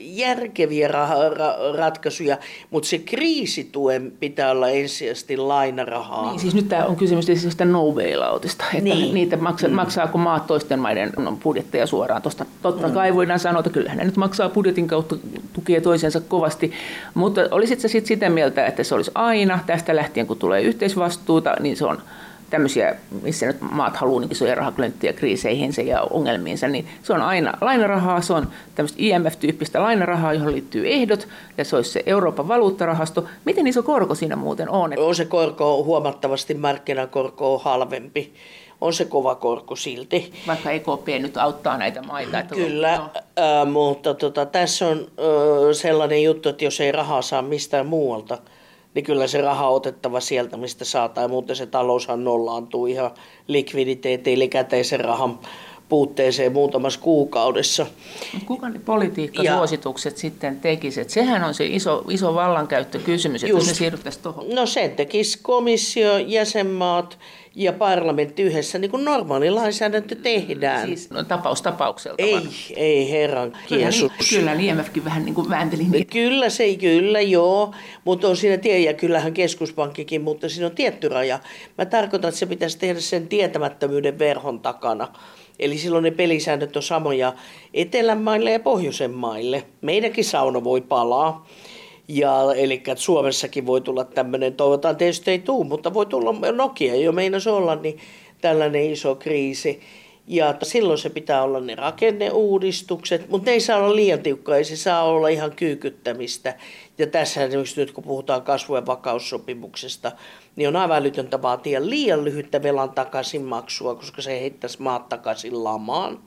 järkeviä 0.00 0.88
ra- 0.88 1.36
ra- 1.36 1.76
ratkaisuja, 1.76 2.38
mutta 2.70 2.88
se 2.88 2.98
kriisituen 2.98 4.12
pitää 4.20 4.50
olla 4.50 4.68
ensisijaisesti 4.68 5.36
lainarahaa. 5.36 6.30
Niin, 6.30 6.40
siis 6.40 6.54
nyt 6.54 6.68
tämä 6.68 6.84
on 6.84 6.96
kysymys 6.96 7.26
siis 7.26 7.58
no 7.64 7.92
bailoutista, 7.92 8.64
että 8.74 8.84
niin. 8.84 9.14
niitä 9.14 9.36
maksa, 9.36 9.68
mm. 9.68 9.74
maksaako 9.74 10.18
maat 10.18 10.46
toisten 10.46 10.78
maiden 10.78 11.12
budjetteja 11.42 11.86
suoraan. 11.86 12.22
Tosta, 12.22 12.46
totta 12.62 12.88
mm. 12.88 12.94
kai 12.94 13.14
voidaan 13.14 13.40
sanoa, 13.40 13.60
että 13.60 13.70
kyllähän 13.70 13.98
ne 13.98 14.04
nyt 14.04 14.16
maksaa 14.16 14.48
budjetin 14.48 14.88
kautta 14.88 15.16
tukee 15.52 15.80
toisensa 15.80 16.20
kovasti, 16.20 16.72
mutta 17.14 17.40
olisit 17.50 17.80
sä 17.80 17.88
sitten 17.88 18.08
sitä 18.08 18.28
mieltä, 18.28 18.66
että 18.66 18.84
se 18.84 18.94
olisi 18.94 19.10
aina 19.14 19.58
tästä 19.66 19.96
lähtien, 19.96 20.26
kun 20.26 20.38
tulee 20.38 20.62
yhteisvastuuta, 20.62 21.56
niin 21.60 21.76
se 21.76 21.86
on 21.86 22.02
tämmöisiä, 22.50 22.96
missä 23.22 23.46
nyt 23.46 23.60
maat 23.60 23.96
haluaa 23.96 24.20
niin 24.20 24.32
isoja 24.32 24.54
rahaklönttiä 24.54 25.12
kriiseihinsä 25.12 25.82
ja 25.82 26.02
ongelmiinsa, 26.02 26.68
niin 26.68 26.88
se 27.02 27.12
on 27.12 27.22
aina 27.22 27.52
lainarahaa, 27.60 28.20
se 28.20 28.32
on 28.32 28.48
tämmöistä 28.74 28.98
IMF-tyyppistä 29.00 29.82
lainarahaa, 29.82 30.34
johon 30.34 30.52
liittyy 30.52 30.88
ehdot, 30.92 31.28
ja 31.58 31.64
se 31.64 31.76
olisi 31.76 31.90
se 31.90 32.02
Euroopan 32.06 32.48
valuuttarahasto. 32.48 33.24
Miten 33.44 33.66
iso 33.66 33.82
korko 33.82 34.14
siinä 34.14 34.36
muuten 34.36 34.68
on? 34.68 34.92
On 34.98 35.14
se 35.14 35.24
korko 35.24 35.84
huomattavasti, 35.84 36.54
markkinakorko 36.54 37.54
on 37.54 37.60
halvempi 37.64 38.32
on 38.80 38.92
se 38.92 39.04
kova 39.04 39.34
korko 39.34 39.76
silti. 39.76 40.32
Vaikka 40.46 40.70
EKP 40.70 41.08
nyt 41.20 41.36
auttaa 41.36 41.78
näitä 41.78 42.02
maita. 42.02 42.40
Että 42.40 42.54
Kyllä, 42.54 42.96
no. 42.96 43.10
äh, 43.38 43.72
mutta 43.72 44.14
tota, 44.14 44.46
tässä 44.46 44.86
on 44.86 44.98
äh, 44.98 45.06
sellainen 45.72 46.22
juttu, 46.22 46.48
että 46.48 46.64
jos 46.64 46.80
ei 46.80 46.92
rahaa 46.92 47.22
saa 47.22 47.42
mistään 47.42 47.86
muualta, 47.86 48.38
niin 48.94 49.04
kyllä 49.04 49.26
se 49.26 49.40
raha 49.40 49.68
on 49.68 49.74
otettava 49.76 50.20
sieltä, 50.20 50.56
mistä 50.56 50.84
saa, 50.84 51.08
tai 51.08 51.28
muuten 51.28 51.56
se 51.56 51.66
taloushan 51.66 52.24
nollaantuu 52.24 52.86
ihan 52.86 53.10
likviditeetti, 53.48 54.32
eli 54.32 54.48
käteisen 54.48 55.00
rahan 55.00 55.38
puutteeseen 55.90 56.52
muutamassa 56.52 57.00
kuukaudessa. 57.00 57.86
Kuka 58.46 58.68
ne 58.68 58.78
politiikkasuositukset 58.78 60.14
ja, 60.14 60.20
sitten 60.20 60.60
tekisivät? 60.60 61.10
Sehän 61.10 61.44
on 61.44 61.54
se 61.54 61.66
iso, 61.66 62.04
iso 62.08 62.34
vallankäyttökysymys, 62.34 63.44
että 63.44 63.56
just, 63.56 63.66
me 63.66 63.74
siirryttäisiin 63.74 64.22
tuohon. 64.22 64.44
No 64.54 64.66
se 64.66 64.88
tekisi 64.88 65.38
komissio, 65.42 66.18
jäsenmaat, 66.18 67.18
ja 67.54 67.72
parlamentti 67.72 68.42
yhdessä, 68.42 68.78
niin 68.78 68.90
kuin 68.90 69.04
normaali 69.04 69.50
lainsäädäntö 69.50 70.14
tehdään. 70.14 70.86
Siis 70.86 71.10
no, 71.10 71.22
tapaus 71.22 71.62
tapaukselta 71.62 72.22
Ei, 72.22 72.32
vaan. 72.32 72.48
ei 72.76 73.10
herran 73.10 73.52
kiesus. 73.66 74.12
Kyllä, 74.30 74.54
niin, 74.54 74.78
IMFkin 74.78 75.04
vähän 75.04 75.24
niin 75.24 75.34
kuin 75.34 75.50
väänteli 75.50 75.84
niitä. 75.84 76.12
Kyllä 76.12 76.48
se, 76.48 76.76
kyllä 76.76 77.20
joo, 77.20 77.74
mutta 78.04 78.28
on 78.28 78.36
siinä 78.36 78.56
tie, 78.56 78.78
ja 78.78 78.94
kyllähän 78.94 79.32
keskuspankkikin, 79.32 80.22
mutta 80.22 80.48
siinä 80.48 80.66
on 80.66 80.74
tietty 80.74 81.08
raja. 81.08 81.38
Mä 81.78 81.86
tarkoitan, 81.86 82.28
että 82.28 82.38
se 82.38 82.46
pitäisi 82.46 82.78
tehdä 82.78 83.00
sen 83.00 83.28
tietämättömyyden 83.28 84.18
verhon 84.18 84.60
takana. 84.60 85.08
Eli 85.60 85.78
silloin 85.78 86.02
ne 86.02 86.10
pelisäännöt 86.10 86.76
on 86.76 86.82
samoja 86.82 87.32
Etelän 87.74 88.22
maille 88.22 88.50
ja 88.50 88.60
Pohjoisen 88.60 89.10
maille. 89.10 89.62
Meidänkin 89.80 90.24
sauna 90.24 90.64
voi 90.64 90.80
palaa. 90.80 91.46
Ja, 92.08 92.54
eli 92.56 92.82
Suomessakin 92.96 93.66
voi 93.66 93.80
tulla 93.80 94.04
tämmöinen, 94.04 94.54
toivotaan 94.54 94.96
tietysti 94.96 95.30
ei 95.30 95.38
tule, 95.38 95.66
mutta 95.66 95.94
voi 95.94 96.06
tulla 96.06 96.52
Nokia 96.52 96.96
jo 96.96 97.12
meinas 97.12 97.46
olla, 97.46 97.74
niin 97.74 97.98
tällainen 98.40 98.92
iso 98.92 99.14
kriisi. 99.14 99.80
Ja 100.26 100.54
silloin 100.62 100.98
se 100.98 101.10
pitää 101.10 101.42
olla 101.42 101.60
ne 101.60 101.74
rakenneuudistukset, 101.74 103.28
mutta 103.28 103.50
ne 103.50 103.52
ei 103.52 103.60
saa 103.60 103.78
olla 103.78 103.96
liian 103.96 104.22
tiukkaa, 104.22 104.56
ei 104.56 104.64
se 104.64 104.76
saa 104.76 105.02
olla 105.02 105.28
ihan 105.28 105.52
kyykyttämistä. 105.52 106.54
Ja 106.98 107.06
tässä 107.06 107.40
nyt 107.76 107.92
kun 107.92 108.04
puhutaan 108.04 108.42
kasvu- 108.42 108.76
ja 108.76 108.86
vakaussopimuksesta, 108.86 110.12
niin 110.56 110.68
on 110.68 110.76
aivan 110.76 110.96
älytöntä 110.96 111.42
vaatia 111.42 111.86
liian 111.86 112.24
lyhyttä 112.24 112.62
velan 112.62 112.90
takaisinmaksua, 112.90 113.94
koska 113.94 114.22
se 114.22 114.40
heittäisi 114.40 114.82
maat 114.82 115.08
takaisin 115.08 115.64
lamaan. 115.64 116.18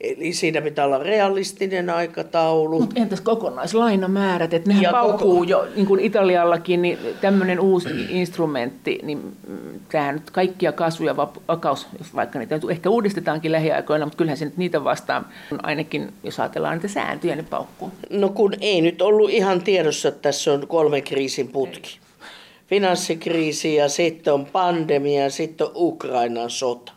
Eli 0.00 0.32
siinä 0.32 0.62
pitää 0.62 0.84
olla 0.84 0.98
realistinen 0.98 1.90
aikataulu. 1.90 2.80
Mutta 2.80 3.00
entäs 3.00 3.20
kokonaislainamäärät? 3.20 4.54
Että 4.54 4.68
nehän 4.68 4.82
ja 4.82 4.90
paukkuu 4.90 5.32
koko... 5.32 5.44
jo, 5.44 5.66
niin 5.74 5.86
kuin 5.86 6.00
Italiallakin, 6.00 6.82
niin 6.82 6.98
tämmöinen 7.20 7.60
uusi 7.60 7.88
instrumentti, 8.08 8.98
niin 9.02 9.36
tämähän 9.88 10.14
nyt 10.14 10.30
kaikkia 10.30 10.72
kasvu- 10.72 11.06
ja 11.06 11.16
vakaus, 11.48 11.86
vaikka 12.14 12.38
niitä 12.38 12.60
ehkä 12.70 12.90
uudistetaankin 12.90 13.52
lähiaikoina, 13.52 14.06
mutta 14.06 14.16
kyllähän 14.16 14.38
se 14.38 14.44
nyt 14.44 14.56
niitä 14.56 14.84
vastaan, 14.84 15.26
ainakin 15.62 16.12
jos 16.22 16.40
ajatellaan 16.40 16.74
niitä 16.74 16.88
sääntöjä, 16.88 17.36
niin 17.36 17.46
paukkuu. 17.46 17.92
No 18.10 18.28
kun 18.28 18.52
ei 18.60 18.80
nyt 18.80 19.02
ollut 19.02 19.30
ihan 19.30 19.62
tiedossa, 19.62 20.08
että 20.08 20.22
tässä 20.22 20.52
on 20.52 20.66
kolme 20.66 21.00
kriisin 21.00 21.48
putki. 21.48 21.98
Ei 21.98 22.07
finanssikriisi 22.68 23.74
ja 23.74 23.88
sitten 23.88 24.34
on 24.34 24.46
pandemia 24.46 25.22
ja 25.22 25.30
sitten 25.30 25.66
on 25.66 25.72
Ukrainan 25.74 26.50
sota. 26.50 26.92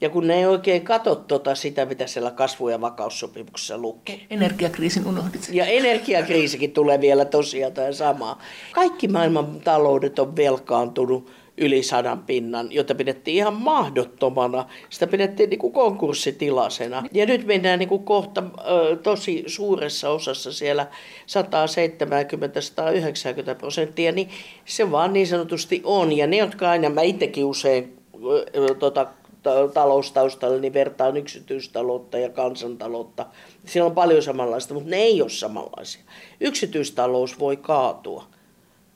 Ja 0.00 0.10
kun 0.10 0.26
ne 0.26 0.34
ei 0.34 0.46
oikein 0.46 0.82
katso 0.82 1.14
tota 1.14 1.54
sitä, 1.54 1.86
mitä 1.86 2.06
siellä 2.06 2.30
kasvu- 2.30 2.68
ja 2.68 2.80
vakaussopimuksessa 2.80 3.78
lukee. 3.78 4.20
Energiakriisin 4.30 5.06
unohdit. 5.06 5.48
Ja 5.52 5.66
energiakriisikin 5.66 6.72
tulee 6.72 7.00
vielä 7.00 7.24
tosiaan 7.24 7.72
tämä 7.72 7.92
sama. 7.92 8.38
Kaikki 8.72 9.08
maailman 9.08 9.60
taloudet 9.60 10.18
on 10.18 10.36
velkaantunut 10.36 11.30
yli 11.58 11.82
sadan 11.82 12.22
pinnan, 12.22 12.72
jota 12.72 12.94
pidettiin 12.94 13.36
ihan 13.36 13.54
mahdottomana. 13.54 14.66
Sitä 14.90 15.06
pidettiin 15.06 15.50
niin 15.50 15.58
kuin 15.58 15.72
konkurssitilasena. 15.72 17.04
Ja 17.12 17.26
nyt 17.26 17.46
mennään 17.46 17.78
niin 17.78 17.88
kuin 17.88 18.04
kohta 18.04 18.42
tosi 19.02 19.44
suuressa 19.46 20.10
osassa 20.10 20.52
siellä 20.52 20.86
170-190 23.54 23.54
prosenttia, 23.58 24.12
niin 24.12 24.28
se 24.64 24.90
vaan 24.90 25.12
niin 25.12 25.26
sanotusti 25.26 25.80
on. 25.84 26.12
Ja 26.12 26.26
ne, 26.26 26.36
jotka 26.36 26.70
aina, 26.70 26.88
mä 26.88 27.02
itsekin 27.02 27.44
usein 27.44 27.98
tota, 28.78 29.06
taloustaustalla, 29.74 30.58
niin 30.58 30.72
vertaan 30.72 31.16
yksityistaloutta 31.16 32.18
ja 32.18 32.28
kansantaloutta. 32.28 33.26
Siellä 33.64 33.86
on 33.86 33.94
paljon 33.94 34.22
samanlaista, 34.22 34.74
mutta 34.74 34.90
ne 34.90 34.96
ei 34.96 35.22
ole 35.22 35.30
samanlaisia. 35.30 36.02
Yksityistalous 36.40 37.38
voi 37.38 37.56
kaatua. 37.56 38.24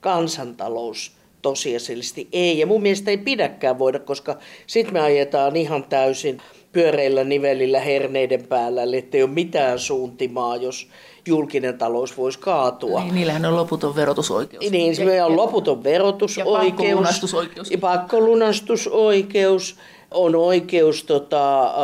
Kansantalous 0.01 1.20
tosiasiallisesti 1.43 2.29
ei. 2.33 2.59
Ja 2.59 2.67
mun 2.67 2.83
mielestä 2.83 3.11
ei 3.11 3.19
pidäkään 3.19 3.79
voida, 3.79 3.99
koska 3.99 4.37
sitten 4.67 4.95
me 4.95 5.01
ajetaan 5.01 5.57
ihan 5.57 5.85
täysin 5.85 6.39
pyöreillä 6.73 7.25
nivelillä 7.25 7.81
herneiden 7.81 8.47
päällä, 8.47 8.83
eli 8.83 8.99
ettei 8.99 9.23
ole 9.23 9.31
mitään 9.31 9.79
suuntimaa, 9.79 10.57
jos 10.57 10.89
julkinen 11.27 11.79
talous 11.79 12.19
voisi 12.19 12.39
kaatua. 12.39 13.01
Niin, 13.01 13.15
niillähän 13.15 13.47
on 13.47 13.57
loputon 13.57 13.97
verotusoikeus. 13.97 14.71
Niin, 14.71 14.97
se 14.97 15.25
on 15.25 15.37
loputon 15.37 15.85
verotusoikeus. 15.85 16.65
Ja 16.65 16.71
pakkolunastusoikeus. 16.71 17.71
Ja 17.71 17.79
pakkolunastusoikeus 17.79 19.77
on 20.11 20.37
oikeus 20.37 21.05
tota, 21.05 21.75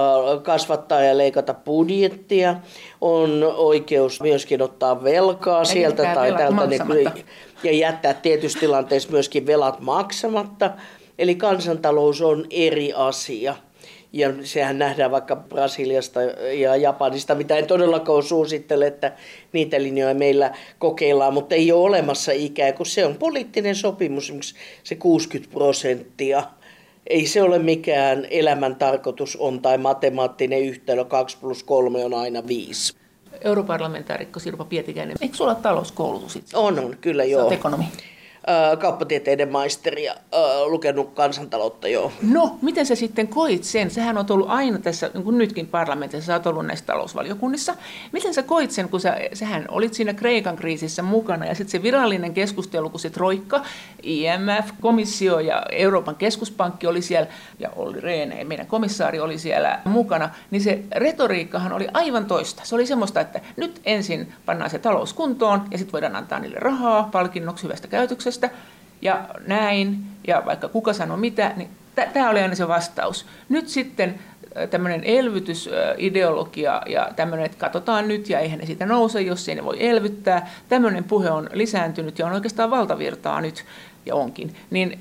kasvattaa 0.42 1.02
ja 1.02 1.18
leikata 1.18 1.54
budjettia, 1.54 2.56
on 3.00 3.52
oikeus 3.56 4.20
myöskin 4.20 4.62
ottaa 4.62 5.04
velkaa 5.04 5.58
ja 5.58 5.64
sieltä 5.64 6.02
tai 6.14 6.32
täältä 6.32 6.66
niin, 6.66 7.12
ja 7.62 7.72
jättää 7.72 8.14
tietyissä 8.14 8.60
tilanteissa 8.60 9.10
myöskin 9.10 9.46
velat 9.46 9.80
maksamatta. 9.80 10.70
Eli 11.18 11.34
kansantalous 11.34 12.22
on 12.22 12.46
eri 12.50 12.92
asia. 12.92 13.56
Ja 14.12 14.32
sehän 14.42 14.78
nähdään 14.78 15.10
vaikka 15.10 15.36
Brasiliasta 15.36 16.22
ja 16.58 16.76
Japanista, 16.76 17.34
mitä 17.34 17.56
en 17.56 17.66
todellakaan 17.66 18.22
suosittele, 18.22 18.86
että 18.86 19.12
niitä 19.52 19.82
linjoja 19.82 20.14
meillä 20.14 20.54
kokeillaan, 20.78 21.34
mutta 21.34 21.54
ei 21.54 21.72
ole 21.72 21.88
olemassa 21.88 22.32
ikään 22.32 22.74
kuin 22.74 22.86
se 22.86 23.06
on 23.06 23.16
poliittinen 23.16 23.74
sopimus, 23.74 24.54
se 24.82 24.94
60 24.94 25.52
prosenttia– 25.52 26.42
ei 27.06 27.26
se 27.26 27.42
ole 27.42 27.58
mikään 27.58 28.26
elämän 28.30 28.76
tarkoitus 28.76 29.36
on 29.36 29.62
tai 29.62 29.78
matemaattinen 29.78 30.62
yhtälö 30.62 31.04
2 31.04 31.38
plus 31.38 31.62
3 31.62 32.04
on 32.04 32.14
aina 32.14 32.46
5. 32.46 32.96
Europarlamentaarikko 33.46 34.40
Sirpa 34.40 34.64
Pietikäinen, 34.64 35.16
eikö 35.20 35.36
sulla 35.36 35.54
talouskoulutus 35.54 36.36
itse? 36.36 36.56
On, 36.56 36.78
on, 36.78 36.96
kyllä 37.00 37.24
joo. 37.24 37.48
Sä 37.48 37.54
ekonomi 37.54 37.84
kauppatieteiden 38.80 39.52
maisteri 39.52 40.04
ja 40.04 40.14
lukenut 40.66 41.14
kansantaloutta 41.14 41.88
jo. 41.88 42.12
No, 42.22 42.58
miten 42.62 42.86
sä 42.86 42.94
sitten 42.94 43.28
koit 43.28 43.64
sen? 43.64 43.90
Sähän 43.90 44.18
on 44.18 44.26
ollut 44.30 44.50
aina 44.50 44.78
tässä, 44.78 45.10
niin 45.14 45.24
kuin 45.24 45.38
nytkin 45.38 45.66
parlamentissa, 45.66 46.26
sä 46.26 46.32
oot 46.32 46.46
ollut 46.46 46.66
näissä 46.66 46.84
talousvaliokunnissa. 46.84 47.74
Miten 48.12 48.34
sä 48.34 48.42
koit 48.42 48.70
sen, 48.70 48.88
kun 48.88 49.00
sä, 49.00 49.16
sähän 49.32 49.64
olit 49.70 49.94
siinä 49.94 50.14
Kreikan 50.14 50.56
kriisissä 50.56 51.02
mukana 51.02 51.46
ja 51.46 51.54
sitten 51.54 51.72
se 51.72 51.82
virallinen 51.82 52.34
keskustelu, 52.34 52.90
kun 52.90 53.00
se 53.00 53.10
Troikka, 53.10 53.62
IMF, 54.06 54.72
komissio 54.80 55.40
ja 55.40 55.62
Euroopan 55.72 56.14
keskuspankki 56.14 56.86
oli 56.86 57.02
siellä 57.02 57.28
ja 57.58 57.70
Olli 57.76 58.00
Reene, 58.00 58.44
meidän 58.44 58.66
komissaari 58.66 59.20
oli 59.20 59.38
siellä 59.38 59.80
mukana, 59.84 60.30
niin 60.50 60.62
se 60.62 60.82
retoriikkahan 60.94 61.72
oli 61.72 61.88
aivan 61.94 62.26
toista. 62.26 62.62
Se 62.64 62.74
oli 62.74 62.86
semmoista, 62.86 63.20
että 63.20 63.40
nyt 63.56 63.80
ensin 63.84 64.32
pannaan 64.46 64.70
se 64.70 64.78
talous 64.78 65.12
kuntoon 65.12 65.62
ja 65.70 65.78
sitten 65.78 65.92
voidaan 65.92 66.16
antaa 66.16 66.38
niille 66.38 66.58
rahaa 66.58 67.08
palkinnoksi 67.12 67.64
hyvästä 67.64 67.88
käytöksestä 67.88 68.50
ja 69.02 69.28
näin, 69.46 69.98
ja 70.26 70.42
vaikka 70.46 70.68
kuka 70.68 70.92
sanoi 70.92 71.18
mitä, 71.18 71.52
niin 71.56 71.70
tämä 72.12 72.30
oli 72.30 72.42
aina 72.42 72.54
se 72.54 72.68
vastaus. 72.68 73.26
Nyt 73.48 73.68
sitten 73.68 74.20
tämmöinen 74.70 75.04
elvytysideologia 75.04 76.82
ja 76.86 77.10
tämmöinen, 77.16 77.46
että 77.46 77.58
katsotaan 77.58 78.08
nyt 78.08 78.28
ja 78.28 78.38
eihän 78.38 78.58
ne 78.58 78.66
siitä 78.66 78.86
nouse, 78.86 79.20
jos 79.20 79.48
ei 79.48 79.54
ne 79.54 79.64
voi 79.64 79.86
elvyttää. 79.86 80.50
Tämmöinen 80.68 81.04
puhe 81.04 81.30
on 81.30 81.50
lisääntynyt 81.52 82.18
ja 82.18 82.26
on 82.26 82.32
oikeastaan 82.32 82.70
valtavirtaa 82.70 83.40
nyt 83.40 83.64
ja 84.06 84.14
onkin. 84.14 84.56
Niin 84.70 84.98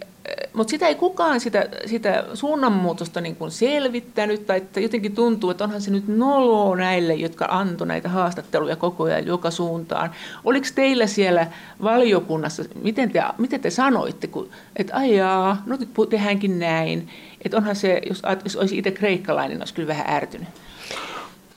mutta 0.54 0.72
sitä 0.72 0.88
ei 0.88 0.96
kukaan 0.96 1.40
sitä, 1.40 1.70
sitä 1.86 2.24
suunnanmuutosta 2.34 3.22
niin 3.22 3.36
kuin 3.36 3.52
selvittänyt, 3.52 4.46
tai 4.46 4.58
että 4.58 4.80
jotenkin 4.80 5.16
tuntuu, 5.16 5.50
että 5.50 5.64
onhan 5.64 5.82
se 5.82 5.92
nyt 5.92 6.08
nolo 6.08 6.76
näille, 6.76 7.14
jotka 7.14 7.46
antoi 7.50 7.88
näitä 7.88 8.10
haastatteluja 8.10 8.76
koko 8.76 9.04
ajan 9.04 9.26
joka 9.26 9.52
suuntaan. 9.52 10.12
Oliko 10.44 10.68
teillä 10.76 11.08
siellä 11.08 11.48
valiokunnassa, 11.84 12.64
miten 12.82 13.12
te, 13.12 13.24
miten 13.38 13.62
te 13.62 13.70
sanoitte, 13.70 14.28
kun, 14.28 14.50
että 14.76 14.96
ajaa, 14.96 15.64
no 15.66 15.76
nyt 15.76 15.90
tehdäänkin 16.10 16.60
näin, 16.60 17.10
että 17.46 17.58
onhan 17.58 17.76
se, 17.76 18.02
jos, 18.08 18.22
jos 18.44 18.56
olisi 18.56 18.78
itse 18.78 18.92
kreikkalainen, 18.92 19.62
olisi 19.62 19.74
kyllä 19.74 19.88
vähän 19.88 20.16
ärtynyt. 20.16 20.48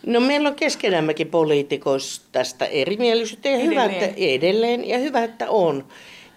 No 0.06 0.20
meillä 0.20 0.48
on 0.48 0.54
keskenämmekin 0.54 1.28
poliitikoissa 1.28 2.22
tästä 2.32 2.64
erimielisyyttä 2.64 3.48
ja 3.48 3.54
edelleen. 3.56 3.70
hyvä, 3.70 3.84
että 3.84 4.14
edelleen 4.16 4.88
ja 4.88 4.98
hyvä, 4.98 5.24
että 5.24 5.50
on. 5.50 5.84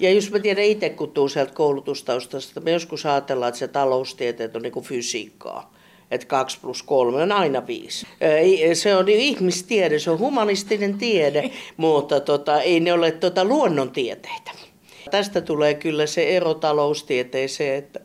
Ja 0.01 0.11
jos 0.11 0.31
mä 0.31 0.39
tiedän 0.39 0.63
itse, 0.63 0.89
kun 0.89 1.11
tuu 1.11 1.29
sieltä 1.29 1.53
koulutustaustasta, 1.53 2.61
me 2.61 2.71
joskus 2.71 3.05
ajatellaan, 3.05 3.49
että 3.49 3.59
se 3.59 3.67
taloustieteet 3.67 4.55
on 4.55 4.61
niin 4.61 4.71
kuin 4.71 4.85
fysiikkaa 4.85 5.73
että 6.11 6.27
2 6.27 6.59
plus 6.61 6.83
3 6.83 7.21
on 7.21 7.31
aina 7.31 7.67
5. 7.67 8.07
Se 8.73 8.95
on 8.95 9.09
ihmistiede, 9.09 9.99
se 9.99 10.11
on 10.11 10.19
humanistinen 10.19 10.97
tiede, 10.97 11.51
mutta 11.77 12.19
tota, 12.19 12.61
ei 12.61 12.79
ne 12.79 12.93
ole 12.93 13.11
tota 13.11 13.45
luonnontieteitä. 13.45 14.51
Tästä 15.11 15.41
tulee 15.41 15.73
kyllä 15.73 16.05
se 16.05 16.37
ero 16.37 16.53
taloustieteeseen, 16.53 17.75
että 17.75 17.99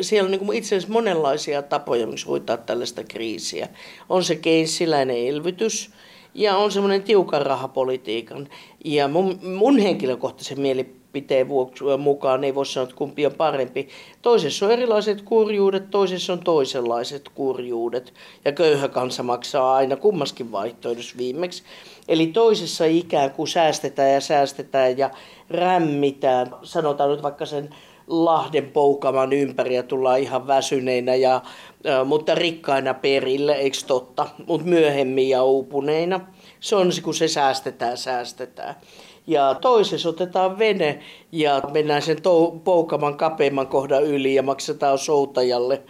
siellä 0.00 0.26
on 0.26 0.30
niin 0.30 0.46
kuin 0.46 0.58
itse 0.58 0.76
asiassa 0.76 0.92
monenlaisia 0.92 1.62
tapoja, 1.62 2.06
miksi 2.06 2.26
hoitaa 2.26 2.56
tällaista 2.56 3.04
kriisiä. 3.04 3.68
On 4.08 4.24
se 4.24 4.36
keinsiläinen 4.36 5.28
elvytys 5.28 5.90
ja 6.34 6.56
on 6.56 6.72
semmoinen 6.72 7.02
tiukan 7.02 7.46
rahapolitiikan. 7.46 8.48
Ja 8.84 9.08
mun, 9.08 9.38
mun 9.42 9.78
henkilökohtaisen 9.78 10.60
mielipide 10.60 11.03
mielipiteen 11.14 11.48
vuoksi 11.48 11.84
mukaan 11.98 12.44
ei 12.44 12.54
voi 12.54 12.66
sanoa, 12.66 12.84
että 12.84 12.96
kumpi 12.96 13.26
on 13.26 13.32
parempi. 13.32 13.88
Toisessa 14.22 14.66
on 14.66 14.72
erilaiset 14.72 15.22
kurjuudet, 15.22 15.90
toisessa 15.90 16.32
on 16.32 16.38
toisenlaiset 16.38 17.28
kurjuudet. 17.34 18.14
Ja 18.44 18.52
köyhä 18.52 18.88
kansa 18.88 19.22
maksaa 19.22 19.74
aina 19.74 19.96
kummaskin 19.96 20.52
vaihtoehdossa 20.52 21.16
viimeksi. 21.18 21.62
Eli 22.08 22.26
toisessa 22.26 22.84
ikään 22.84 23.30
kuin 23.30 23.48
säästetään 23.48 24.12
ja 24.12 24.20
säästetään 24.20 24.98
ja 24.98 25.10
rämmitään. 25.50 26.50
Sanotaan 26.62 27.10
nyt 27.10 27.22
vaikka 27.22 27.46
sen 27.46 27.70
Lahden 28.06 28.70
poukaman 28.70 29.32
ympäri 29.32 29.74
ja 29.74 29.82
tullaan 29.82 30.20
ihan 30.20 30.46
väsyneinä, 30.46 31.14
ja, 31.14 31.42
mutta 32.04 32.34
rikkaina 32.34 32.94
perille, 32.94 33.52
eikö 33.52 33.76
totta? 33.86 34.26
Mutta 34.46 34.66
myöhemmin 34.66 35.28
ja 35.28 35.44
uupuneina. 35.44 36.20
Se 36.60 36.76
on 36.76 36.92
se, 36.92 37.02
kun 37.02 37.14
se 37.14 37.28
säästetään, 37.28 37.96
säästetään. 37.96 38.74
Ja 39.26 39.54
toisessa 39.60 40.08
otetaan 40.08 40.58
vene 40.58 41.00
ja 41.32 41.62
mennään 41.72 42.02
sen 42.02 42.16
tou- 42.16 42.58
poukaman 42.64 43.16
kapeimman 43.16 43.66
kohdan 43.66 44.02
yli 44.02 44.34
ja 44.34 44.42
maksetaan 44.42 44.98
soutajalle 44.98 45.82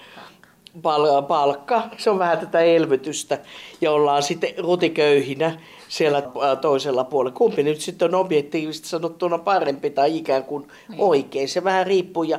pal- 0.82 1.22
palkka. 1.22 1.82
Se 1.98 2.10
on 2.10 2.18
vähän 2.18 2.38
tätä 2.38 2.60
elvytystä 2.60 3.38
ja 3.80 3.92
ollaan 3.92 4.22
sitten 4.22 4.50
rutiköyhinä 4.58 5.60
siellä 5.88 6.22
toisella 6.60 7.04
puolella. 7.04 7.36
Kumpi 7.36 7.62
nyt 7.62 7.80
sitten 7.80 8.14
on 8.14 8.20
objektiivisesti 8.20 8.88
sanottuna 8.88 9.38
parempi 9.38 9.90
tai 9.90 10.16
ikään 10.16 10.44
kuin 10.44 10.68
niin. 10.88 11.00
oikein. 11.00 11.48
Se 11.48 11.64
vähän 11.64 11.86
riippuu. 11.86 12.22
Ja 12.22 12.38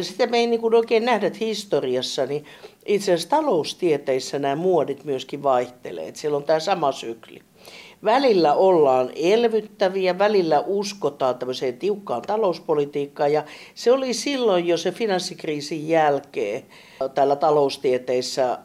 sitä 0.00 0.26
me 0.26 0.38
ei 0.38 0.46
niin 0.46 0.60
kuin 0.60 0.74
oikein 0.74 1.04
nähdä, 1.04 1.30
historiassa 1.40 2.26
niin 2.26 2.44
itse 2.86 3.12
asiassa 3.12 3.36
taloustieteissä 3.36 4.38
nämä 4.38 4.56
muodit 4.56 5.04
myöskin 5.04 5.42
vaihtelee. 5.42 6.08
Että 6.08 6.20
siellä 6.20 6.36
on 6.36 6.44
tämä 6.44 6.60
sama 6.60 6.92
sykli. 6.92 7.40
Välillä 8.04 8.54
ollaan 8.54 9.10
elvyttäviä, 9.16 10.18
välillä 10.18 10.60
uskotaan 10.60 11.38
tämmöiseen 11.38 11.78
tiukkaan 11.78 12.22
talouspolitiikkaan 12.22 13.32
ja 13.32 13.44
se 13.74 13.92
oli 13.92 14.14
silloin 14.14 14.66
jo 14.66 14.76
se 14.76 14.92
finanssikriisin 14.92 15.88
jälkeen 15.88 16.62
täällä 17.14 17.36
taloustieteissä, 17.36 18.52
äh, 18.52 18.58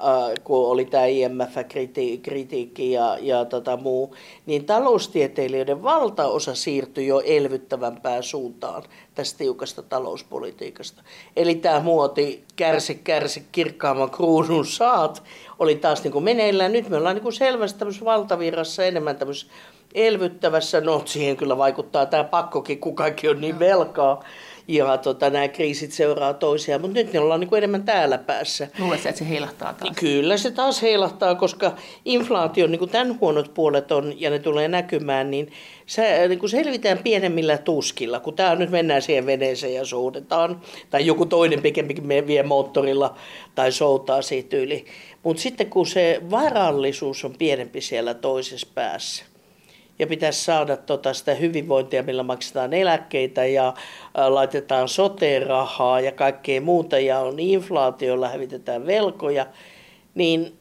kun 0.43 0.67
oli 0.67 0.85
tämä 0.85 1.05
IMF-kritiikki 1.05 2.91
ja, 2.91 3.17
ja 3.21 3.45
tota 3.45 3.77
muu, 3.77 4.15
niin 4.45 4.65
taloustieteilijöiden 4.65 5.83
valtaosa 5.83 6.55
siirtyi 6.55 7.07
jo 7.07 7.21
elvyttävämpään 7.25 8.23
suuntaan 8.23 8.83
tästä 9.15 9.38
tiukasta 9.38 9.83
talouspolitiikasta. 9.83 11.03
Eli 11.35 11.55
tämä 11.55 11.79
muoti 11.79 12.43
kärsi, 12.55 12.95
kärsi, 12.95 13.45
kirkkaamman 13.51 14.11
kruunun 14.11 14.65
saat 14.65 15.23
oli 15.59 15.75
taas 15.75 16.03
niin 16.03 16.11
kuin 16.11 16.23
meneillään. 16.23 16.71
Nyt 16.71 16.89
me 16.89 16.97
ollaan 16.97 17.15
niin 17.15 17.23
kuin 17.23 17.33
selvästi 17.33 17.79
tämmöisessä 17.79 18.05
valtavirrassa 18.05 18.85
enemmän 18.85 19.15
tämmöisessä 19.15 19.53
elvyttävässä. 19.93 20.81
No 20.81 21.01
siihen 21.05 21.38
kyllä 21.38 21.57
vaikuttaa 21.57 22.05
tämä 22.05 22.23
pakkokin, 22.23 22.79
kun 22.79 22.95
kaikki 22.95 23.29
on 23.29 23.41
niin 23.41 23.59
velkaa. 23.59 24.23
Ja 24.67 24.97
tota, 24.97 25.29
nämä 25.29 25.47
kriisit 25.47 25.91
seuraa 25.91 26.33
toisiaan, 26.33 26.81
mutta 26.81 26.93
nyt 26.93 27.13
ne 27.13 27.19
ollaan 27.19 27.39
niin 27.39 27.49
kuin 27.49 27.57
enemmän 27.57 27.83
täällä 27.83 28.17
päässä. 28.17 28.67
Luuletko, 28.79 29.09
että 29.09 29.19
se 29.19 29.29
heilahtaa 29.29 29.73
taas? 29.73 29.95
Kyllä 29.99 30.37
se 30.37 30.51
taas 30.51 30.81
heilahtaa, 30.81 31.35
koska 31.35 31.75
inflaatio, 32.05 32.67
niin 32.67 32.79
kuin 32.79 32.91
tämän 32.91 33.19
huonot 33.19 33.53
puolet 33.53 33.91
on 33.91 34.21
ja 34.21 34.29
ne 34.29 34.39
tulee 34.39 34.67
näkymään, 34.67 35.31
niin 35.31 35.51
se, 35.85 36.27
niin 36.27 36.39
kuin 36.39 36.49
selvitään 36.49 36.97
pienemmillä 36.97 37.57
tuskilla, 37.57 38.19
kun 38.19 38.33
tämä 38.33 38.55
nyt 38.55 38.69
mennään 38.69 39.01
siihen 39.01 39.25
veneeseen 39.25 39.73
ja 39.73 39.85
soudetaan, 39.85 40.61
tai 40.89 41.05
joku 41.05 41.25
toinen 41.25 41.61
pikemminkin 41.61 42.27
vie 42.27 42.43
moottorilla 42.43 43.15
tai 43.55 43.71
soutaa 43.71 44.21
siitä 44.21 44.57
yli. 44.57 44.85
Mutta 45.23 45.41
sitten 45.41 45.69
kun 45.69 45.87
se 45.87 46.21
varallisuus 46.31 47.25
on 47.25 47.35
pienempi 47.37 47.81
siellä 47.81 48.13
toisessa 48.13 48.67
päässä, 48.75 49.25
ja 50.01 50.08
pitäisi 50.08 50.43
saada 50.43 50.77
tota 50.77 51.13
sitä 51.13 51.34
hyvinvointia, 51.34 52.03
millä 52.03 52.24
maksetaan 52.24 52.74
eläkkeitä 52.74 53.46
ja 53.46 53.74
laitetaan 54.27 54.89
sote-rahaa 54.89 56.00
ja 56.00 56.12
kaikkea 56.12 56.62
muuta 56.62 57.00
ja 57.00 57.20
on 57.20 57.39
inflaatiolla 57.39 58.29
hävitetään 58.29 58.86
velkoja, 58.86 59.46
niin 60.15 60.58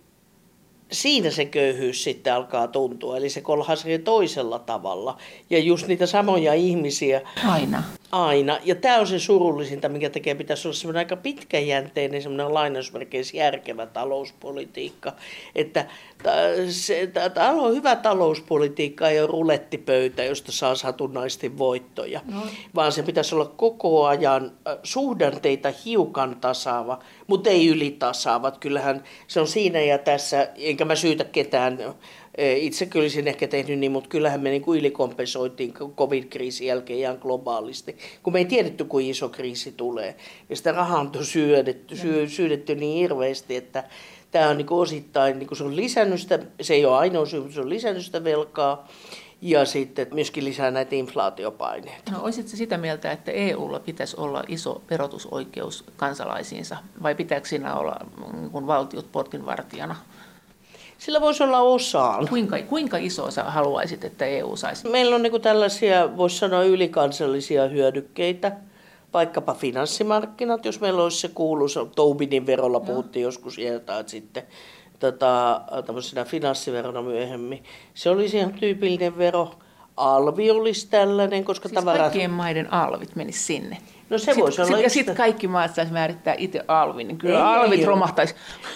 siinä 0.93 1.31
se 1.31 1.45
köyhyys 1.45 2.05
sitten 2.05 2.35
alkaa 2.35 2.69
tuntua. 2.69 3.17
Eli 3.17 3.29
se 3.29 3.41
kolhaisee 3.41 3.99
toisella 3.99 4.59
tavalla. 4.59 5.17
Ja 5.51 5.59
just 5.59 5.87
niitä 5.87 6.07
samoja 6.07 6.55
ihmisiä. 6.55 7.21
Aina. 7.49 7.83
Aina. 8.13 8.59
Ja 8.65 8.75
tämä 8.75 8.99
on 8.99 9.07
se 9.07 9.19
surullisinta, 9.19 9.89
mikä 9.89 10.11
tekee, 10.11 10.35
pitäisi 10.35 10.69
olla 10.69 10.77
semmoinen 10.77 10.99
aika 10.99 11.17
pitkäjänteinen, 11.17 12.23
semmoinen 12.23 12.55
lainausmerkeissä 12.55 13.37
järkevä 13.37 13.87
talouspolitiikka. 13.87 15.13
Että 15.55 15.87
se, 16.69 17.11
on 17.55 17.75
hyvä 17.75 17.97
talouspolitiikka 17.97 19.09
ei 19.09 19.21
ole 19.21 19.27
rulettipöytä, 19.27 20.25
josta 20.25 20.53
saa 20.53 20.75
satunnaisesti 20.75 21.59
voittoja, 21.59 22.21
no. 22.25 22.43
vaan 22.75 22.93
se 22.93 23.03
pitäisi 23.03 23.35
olla 23.35 23.53
koko 23.57 24.07
ajan 24.07 24.53
suhdanteita 24.83 25.73
hiukan 25.85 26.37
tasaava, 26.41 26.99
mutta 27.31 27.51
ei 27.51 27.69
ylitasaavat. 27.69 28.59
Kyllähän 28.59 29.05
se 29.27 29.41
on 29.41 29.49
siinä 29.49 29.81
ja 29.81 29.99
tässä, 29.99 30.49
enkä 30.57 30.85
mä 30.85 30.95
syytä 30.95 31.25
ketään 31.25 31.79
itse 32.57 32.87
kyllä 32.87 33.03
olisin 33.03 33.29
ehkä 33.29 33.49
tehnyt 33.49 33.79
niin, 33.79 33.93
mutta 33.93 34.09
kyllähän 34.09 34.41
me 34.41 34.51
niin 34.51 34.63
kuin 34.63 34.81
ylikompensoitiin 34.81 35.75
covid-kriisin 35.97 36.67
jälkeen 36.67 36.99
ihan 36.99 37.19
globaalisti, 37.21 37.97
kun 38.23 38.33
me 38.33 38.39
ei 38.39 38.45
tiedetty, 38.45 38.85
kuin 38.85 39.07
iso 39.07 39.29
kriisi 39.29 39.73
tulee. 39.73 40.17
Ja 40.49 40.57
sitä 40.57 40.73
rahaa 40.73 41.01
on 41.01 41.25
syödetty, 41.25 41.97
syö, 41.97 42.29
syydetty 42.29 42.75
niin 42.75 42.99
hirveästi, 42.99 43.57
että 43.57 43.85
tämä 44.31 44.49
on 44.49 44.57
niin 44.57 44.67
kuin 44.67 44.81
osittain, 44.81 45.39
niin 45.39 45.47
kuin 45.47 45.59
se 45.59 45.65
on 45.65 45.77
lisännyt 45.77 46.21
sitä, 46.21 46.39
se 46.61 46.75
ei 46.75 46.85
ole 46.85 46.97
ainoa 46.97 47.27
syy, 47.27 47.41
mutta 47.41 47.55
se 47.55 47.61
on 47.61 47.69
lisännyt 47.69 48.05
sitä 48.05 48.25
velkaa 48.25 48.89
ja 49.43 49.65
sitten 49.65 50.07
myöskin 50.13 50.45
lisää 50.45 50.71
näitä 50.71 50.95
inflaatiopaineita. 50.95 52.13
No 52.13 52.23
olisitko 52.23 52.57
sitä 52.57 52.79
mieltä, 52.79 53.13
että 53.13 53.33
EUlla 53.33 53.81
pitäisi 53.81 54.17
olla 54.17 54.45
iso 54.49 54.83
verotusoikeus 54.91 55.85
kansalaisiinsa 55.97 56.77
vai 57.03 57.15
pitääkö 57.15 57.49
siinä 57.49 57.75
olla 57.75 57.97
niin 58.33 58.67
valtiot 58.67 59.13
portinvartijana? 59.13 59.97
Sillä 60.99 61.21
voisi 61.21 61.43
olla 61.43 61.61
osaan. 61.61 62.29
Kuinka, 62.29 62.59
kuinka 62.63 62.97
iso 62.97 63.31
sä 63.31 63.45
haluaisit, 63.45 64.05
että 64.05 64.27
EU 64.27 64.57
saisi? 64.57 64.89
Meillä 64.89 65.17
on 65.17 65.23
niin 65.23 65.43
tällaisia, 65.43 66.17
voisi 66.17 66.39
sanoa, 66.39 66.63
ylikansallisia 66.63 67.69
hyödykkeitä, 67.69 68.53
vaikkapa 69.15 69.55
finanssimarkkinat, 69.55 70.65
jos 70.65 70.81
meillä 70.81 71.03
olisi 71.03 71.19
se 71.19 71.29
kuuluisa 71.29 71.87
Tobinin 71.97 72.47
verolla, 72.47 72.81
puhuttiin 72.81 73.23
joskus 73.23 73.59
jotain 73.59 74.09
sitten, 74.09 74.43
tota, 75.01 75.61
tämmöisenä 75.87 76.25
finanssiverona 76.25 77.03
myöhemmin. 77.03 77.65
Se 77.95 78.11
olisi 78.11 78.37
ihan 78.37 78.53
tyypillinen 78.53 79.19
vero. 79.19 79.51
Alvi 79.97 80.51
olisi 80.51 80.89
tällainen, 80.91 81.45
koska 81.45 81.69
siis 81.69 81.75
tavarat... 81.75 82.01
kaikkien 82.01 82.31
maiden 82.31 82.73
alvit 82.73 83.17
menisi 83.17 83.45
sinne. 83.45 83.77
No 84.11 84.19
se 84.19 84.33
sit, 84.33 84.43
voisi 84.43 84.63
olla 84.63 84.77
sit, 84.77 84.83
Ja 84.83 84.91
sitten 84.91 85.17
kaikki 85.17 85.49
maat 85.49 85.75
saisi 85.75 85.93
määrittää 85.93 86.35
itse 86.39 86.65
alvin, 86.69 87.09
niin 87.09 87.19
kyllä 87.19 87.39
ei, 87.39 87.43
alvit 87.43 87.81
ei 87.81 87.87
romahtaisi. 87.87 88.35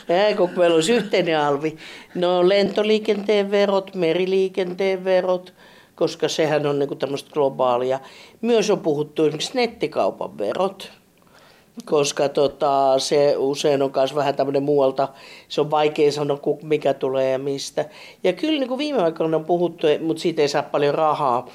Ei, 0.09 0.35
kun 0.35 0.51
meillä 0.57 0.75
olisi 0.75 0.93
yhteinen 0.93 1.41
alvi. 1.41 1.77
No 2.15 2.49
lentoliikenteen 2.49 3.51
verot, 3.51 3.95
meriliikenteen 3.95 5.05
verot, 5.05 5.55
koska 5.95 6.29
sehän 6.29 6.67
on 6.67 6.79
niinku 6.79 6.95
tämmöistä 6.95 7.31
globaalia. 7.33 8.01
Myös 8.41 8.71
on 8.71 8.81
puhuttu 8.81 9.23
esimerkiksi 9.23 9.55
nettikaupan 9.55 10.39
verot, 10.39 10.93
koska 11.85 12.29
tota, 12.29 12.99
se 12.99 13.35
usein 13.37 13.83
on 13.83 13.93
myös 13.97 14.15
vähän 14.15 14.35
tämmöinen 14.35 14.63
muualta, 14.63 15.09
se 15.49 15.61
on 15.61 15.71
vaikea 15.71 16.13
sanoa, 16.13 16.39
mikä 16.63 16.95
tulee 16.95 17.31
ja 17.31 17.39
mistä. 17.39 17.85
Ja 18.25 18.33
kyllä 18.33 18.59
niin 18.59 18.69
kuin 18.69 18.79
viime 18.79 19.03
aikoina 19.03 19.37
on 19.37 19.45
puhuttu, 19.45 19.87
mutta 20.01 20.21
siitä 20.21 20.43
ei 20.43 20.49
saa 20.49 20.63
paljon 20.63 20.95
rahaa, 20.95 21.49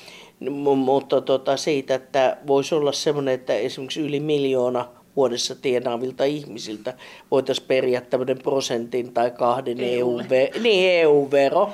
mutta 0.76 1.22
tota, 1.22 1.58
siitä, 1.58 1.96
että 1.96 2.38
voisi 2.48 2.76
olla 2.76 2.92
semmoinen, 2.92 3.34
että 3.34 3.54
esimerkiksi 3.54 4.02
yli 4.02 4.20
miljoona 4.20 4.86
vuodessa 5.16 5.56
tienaavilta 5.56 6.24
ihmisiltä 6.24 6.94
voitaisiin 7.32 7.68
periä 7.68 8.02
tämmöinen 8.02 8.38
prosentin 8.38 9.14
tai 9.14 9.32
kahden 9.32 9.80
EU-vero. 9.80 10.62
Niin, 10.62 10.90
EU-vero. 10.92 11.70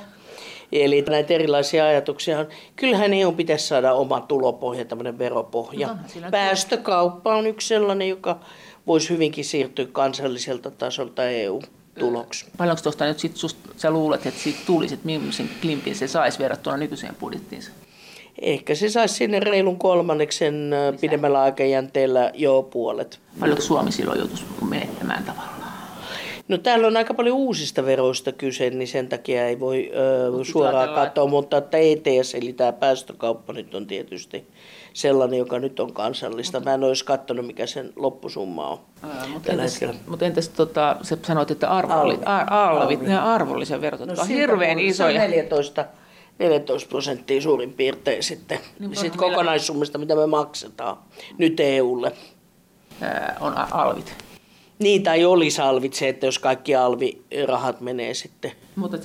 Eli 0.72 1.02
näitä 1.02 1.34
erilaisia 1.34 1.86
ajatuksia. 1.86 2.46
Kyllähän 2.76 3.14
EU 3.14 3.32
pitäisi 3.32 3.68
saada 3.68 3.94
oma 3.94 4.22
tulopohja, 4.22 4.86
tämmöinen 4.86 5.18
veropohja. 5.18 5.88
No, 5.88 6.32
Päästökauppa 6.32 7.36
on 7.36 7.48
yksi 7.48 7.68
sellainen, 7.68 8.10
joka 8.10 8.40
voisi 8.88 9.10
hyvinkin 9.10 9.46
siirtyä 9.46 9.86
kansalliselta 9.92 10.72
tasolta 10.72 11.30
EU 11.30 11.62
tuloksi. 12.00 12.46
Paljonko 12.58 12.82
tuosta 12.82 13.06
nyt 13.06 13.20
sit 13.20 13.38
sust, 13.38 13.58
sä 13.78 13.92
luulet, 13.92 14.26
että 14.26 14.42
siitä 14.42 14.60
tulisi, 14.66 14.94
että 14.94 15.06
millaisen 15.06 15.50
klimpin 15.62 15.96
se 15.96 16.08
saisi 16.08 16.40
verrattuna 16.40 16.78
nykyiseen 16.78 17.16
budjettiinsa? 17.16 17.72
Ehkä 18.42 18.76
se 18.76 18.90
saisi 18.90 19.16
sinne 19.16 19.40
reilun 19.40 19.80
kolmanneksen 19.80 20.70
Lisää. 20.70 20.94
pidemmällä 21.02 21.42
aikajänteellä 21.42 22.32
jo 22.34 22.64
puolet. 22.64 23.20
Paljonko 23.40 23.64
Suomi 23.64 23.92
silloin 23.92 24.20
joutuisi 24.20 24.46
menettämään 24.70 25.24
tavallaan? 25.24 25.65
No 26.48 26.58
täällä 26.58 26.88
on 26.88 26.98
aika 26.98 27.14
paljon 27.14 27.38
uusista 27.38 27.86
veroista 27.86 28.32
kyse, 28.32 28.70
niin 28.70 28.88
sen 28.88 29.10
takia 29.10 29.48
ei 29.48 29.60
voi 29.60 29.92
ö, 30.40 30.44
suoraan 30.44 30.96
katsoa, 30.96 31.28
mutta 31.28 31.58
että 31.58 31.78
ETS 31.78 32.36
eli 32.36 32.54
tämä 32.54 32.72
päästökauppa 32.72 33.54
nyt 33.54 33.76
on 33.76 33.88
tietysti 33.88 34.48
sellainen, 34.94 35.40
joka 35.40 35.60
nyt 35.60 35.80
on 35.80 35.94
kansallista. 35.94 36.60
Mä 36.60 36.74
en 36.74 36.84
olisi 36.84 37.06
katsonut, 37.06 37.48
mikä 37.48 37.66
sen 37.66 37.94
loppusumma 37.96 38.68
on. 38.68 38.80
Ää, 39.04 39.28
mutta, 39.28 39.52
entäs, 39.52 39.80
mutta 40.08 40.26
entäs 40.26 40.50
tota, 40.50 40.98
sä 41.02 41.18
sanoit, 41.28 41.52
että 41.52 41.70
arvolli, 41.70 42.20
Alvi. 42.26 42.48
Alvit, 42.50 43.00
arvonlisän 43.22 43.82
verot, 43.82 44.00
no, 44.00 44.14
on 44.22 44.28
hirveän 44.28 44.80
isoja. 44.80 45.22
14 45.22 45.86
14 46.40 46.90
prosenttia 46.90 47.42
suurin 47.42 47.74
piirtein 47.74 48.24
sitten, 48.24 48.60
niin 48.80 48.96
sitten 48.96 49.20
kokonaissummista, 49.20 49.98
mitä 49.98 50.16
me 50.16 50.26
maksetaan 50.26 50.98
nyt 51.38 51.60
EUlle. 51.60 52.12
On 53.40 53.54
alvit. 53.72 54.25
Niin, 54.80 55.04
tai 55.04 55.26
olisi 55.26 55.62
alvit 55.62 55.94
se, 55.94 56.10
että 56.10 56.26
jos 56.26 56.40
kaikki 56.40 56.76
alvirahat 56.76 57.82
menee 57.82 58.14
sitten. 58.14 58.52
Mutta 58.76 58.98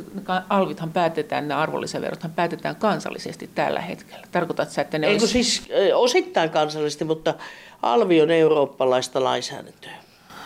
alvithan 0.48 0.92
päätetään, 0.92 1.48
ne 1.48 1.54
arvonlisäverothan 1.54 2.30
päätetään 2.30 2.76
kansallisesti 2.76 3.50
tällä 3.54 3.80
hetkellä. 3.80 4.26
Tarkoitatko 4.32 4.74
sä, 4.74 4.82
että 4.82 4.98
ne 4.98 5.06
Eikö 5.06 5.22
olisi... 5.22 5.32
siis 5.32 5.68
osittain 5.94 6.50
kansallisesti, 6.50 7.04
mutta 7.04 7.34
alvi 7.82 8.22
on 8.22 8.30
eurooppalaista 8.30 9.24
lainsäädäntöä. 9.24 9.92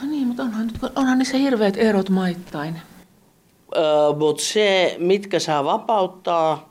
Niin, 0.02 0.26
mutta 0.26 0.42
onhan, 0.42 0.66
nyt, 0.66 0.92
onhan 0.96 1.18
niissä 1.18 1.36
hirveät 1.36 1.76
erot 1.76 2.08
maittain. 2.08 2.80
Öö, 3.76 3.82
mutta 4.18 4.42
se, 4.42 4.96
mitkä 4.98 5.38
saa 5.38 5.64
vapauttaa, 5.64 6.70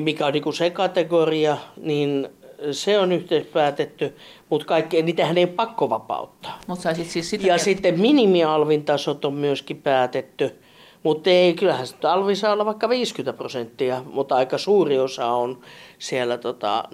mikä 0.00 0.26
on 0.26 0.32
niinku 0.32 0.52
se 0.52 0.70
kategoria, 0.70 1.56
niin 1.76 2.28
se 2.72 2.98
on 2.98 3.12
yhteispäätetty, 3.12 4.16
mutta 4.50 4.66
kaikki, 4.66 5.02
niitähän 5.02 5.38
ei 5.38 5.46
pakko 5.46 5.90
vapauttaa. 5.90 6.60
Mut 6.66 6.78
siis 7.02 7.30
sitä 7.30 7.46
ja 7.46 7.58
sitten 7.58 8.00
minimialvin 8.00 8.84
tasot 8.84 9.24
on 9.24 9.34
myöskin 9.34 9.82
päätetty, 9.82 10.58
mutta 11.02 11.30
ei, 11.30 11.54
kyllähän 11.54 11.86
se 11.86 11.96
alvi 12.02 12.36
saa 12.36 12.52
olla 12.52 12.64
vaikka 12.64 12.88
50 12.88 13.32
prosenttia, 13.32 14.02
mutta 14.12 14.34
aika 14.34 14.58
suuri 14.58 14.98
osa 14.98 15.26
on 15.26 15.60
siellä 15.98 16.38
tota, 16.38 16.84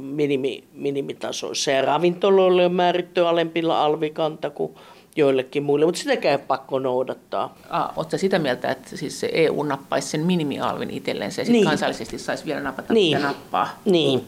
minimi, 0.00 0.64
minimitasoissa. 0.72 1.70
Ja 1.70 1.82
ravintoloille 1.82 2.66
on 2.66 2.72
määritty 2.72 3.26
alempilla 3.26 3.84
alvikanta 3.84 4.50
kuin 4.50 4.74
joillekin 5.16 5.62
muille, 5.62 5.86
mutta 5.86 6.00
sitäkään 6.00 6.40
ei 6.40 6.46
pakko 6.46 6.78
noudattaa. 6.78 7.56
Oletko 7.96 8.18
sitä 8.18 8.38
mieltä, 8.38 8.70
että 8.70 8.96
siis 8.96 9.20
se 9.20 9.30
EU 9.32 9.62
nappaisi 9.62 10.08
sen 10.08 10.20
minimialvin 10.20 10.90
itselleen, 10.90 11.32
se 11.32 11.44
niin. 11.44 11.64
kansallisesti 11.64 12.18
saisi 12.18 12.44
vielä 12.44 12.60
napata, 12.60 12.94
niin. 12.94 13.16
mitä 13.16 13.28
nappaa? 13.28 13.68
Niin, 13.84 14.24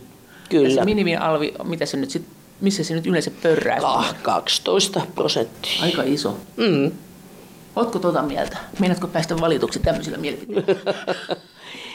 kyllä. 0.50 0.68
Ja 0.68 0.74
se 0.74 0.84
minimialvi, 0.84 1.54
mitä 1.64 1.86
se 1.86 1.96
nyt 1.96 2.10
sit, 2.10 2.24
missä 2.60 2.84
se 2.84 2.94
nyt 2.94 3.06
yleensä 3.06 3.30
pörrää? 3.42 3.78
Ah, 3.82 4.14
12 4.22 5.06
prosenttia. 5.14 5.82
Aika 5.82 6.02
iso. 6.02 6.36
Mm. 6.56 6.92
Oletko 7.76 7.98
tuota 7.98 8.22
mieltä? 8.22 8.58
Meinaatko 8.78 9.06
päästä 9.06 9.40
valituksi 9.40 9.80
tämmöisillä 9.80 10.18
mielipiteillä? 10.18 10.94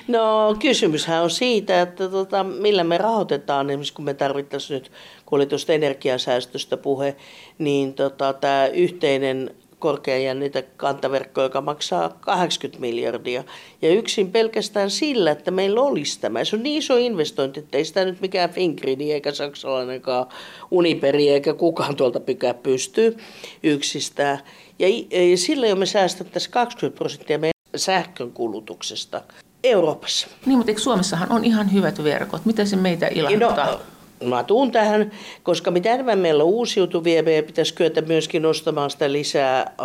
No 0.07 0.55
kysymyshän 0.59 1.23
on 1.23 1.29
siitä, 1.29 1.81
että 1.81 2.09
tota, 2.09 2.43
millä 2.43 2.83
me 2.83 2.97
rahoitetaan, 2.97 3.69
esimerkiksi 3.69 3.93
kun 3.93 4.05
me 4.05 4.13
tarvittaisiin 4.13 4.75
nyt, 4.75 4.91
kun 5.25 5.37
oli 5.37 5.45
tuosta 5.45 5.73
energiasäästöstä 5.73 6.77
puhe, 6.77 7.15
niin 7.57 7.93
tota, 7.93 8.33
tämä 8.33 8.67
yhteinen 8.67 9.55
korkeajännitä 9.85 10.63
kantaverkko, 10.77 11.41
joka 11.41 11.61
maksaa 11.61 12.09
80 12.09 12.81
miljardia. 12.81 13.43
Ja 13.81 13.89
yksin 13.89 14.31
pelkästään 14.31 14.89
sillä, 14.89 15.31
että 15.31 15.51
meillä 15.51 15.81
olisi 15.81 16.19
tämä. 16.19 16.43
Se 16.43 16.55
on 16.55 16.63
niin 16.63 16.77
iso 16.77 16.97
investointi, 16.97 17.59
että 17.59 17.77
ei 17.77 17.85
sitä 17.85 18.05
nyt 18.05 18.21
mikään 18.21 18.49
Fingridi 18.49 19.11
eikä 19.11 19.31
saksalainenkaan 19.31 20.27
Uniperi 20.71 21.29
eikä 21.29 21.53
kukaan 21.53 21.95
tuolta 21.95 22.19
pykää 22.19 22.53
pystyy 22.53 23.17
yksistään. 23.63 24.39
Ja, 24.79 24.87
ja 25.29 25.37
sillä 25.37 25.67
jo 25.67 25.75
me 25.75 25.85
säästettäisiin 25.85 26.51
20 26.51 26.97
prosenttia 26.97 27.37
meidän 27.37 27.53
sähkön 27.75 28.31
kulutuksesta 28.31 29.21
Euroopassa. 29.63 30.27
Niin, 30.45 30.57
mutta 30.57 30.71
eikö 30.71 30.81
Suomessahan 30.81 31.31
on 31.31 31.45
ihan 31.45 31.73
hyvät 31.73 32.03
verkot? 32.03 32.45
Miten 32.45 32.67
se 32.67 32.75
meitä 32.75 33.07
ilahduttaa? 33.07 33.71
No, 33.71 33.81
Mä 34.23 34.43
tuun 34.43 34.71
tähän, 34.71 35.11
koska 35.43 35.71
mitä 35.71 35.93
enemmän 35.93 36.19
meillä 36.19 36.43
on 36.43 36.49
uusiutuvia, 36.49 37.23
meidän 37.23 37.45
pitäisi 37.45 37.73
kyetä 37.73 38.01
myöskin 38.01 38.41
nostamaan 38.41 38.89
sitä 38.89 39.11
lisää 39.11 39.75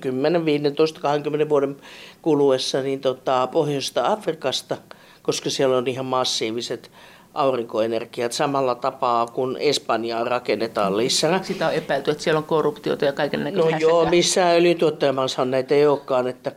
10, 0.00 0.44
15, 0.44 1.00
20 1.00 1.48
vuoden 1.48 1.76
kuluessa 2.22 2.82
niin 2.82 3.00
tota, 3.00 3.46
Pohjoista 3.46 4.12
Afrikasta, 4.12 4.76
koska 5.22 5.50
siellä 5.50 5.76
on 5.76 5.88
ihan 5.88 6.06
massiiviset 6.06 6.90
aurinkoenergiat 7.34 8.32
samalla 8.32 8.74
tapaa 8.74 9.26
kuin 9.26 9.56
Espanjaa 9.56 10.24
rakennetaan 10.24 10.96
lisää. 10.96 11.42
Sitä 11.42 11.66
on 11.66 11.74
epäilty, 11.74 12.10
että 12.10 12.22
siellä 12.22 12.38
on 12.38 12.44
korruptiota 12.44 13.04
ja 13.04 13.12
kaiken 13.12 13.54
No 13.54 13.68
joo, 13.80 14.10
missään 14.10 14.56
öljytuottajamaassa 14.56 15.44
näitä 15.44 15.74
ei 15.74 15.86
olekaan. 15.86 16.28
Että, 16.28 16.52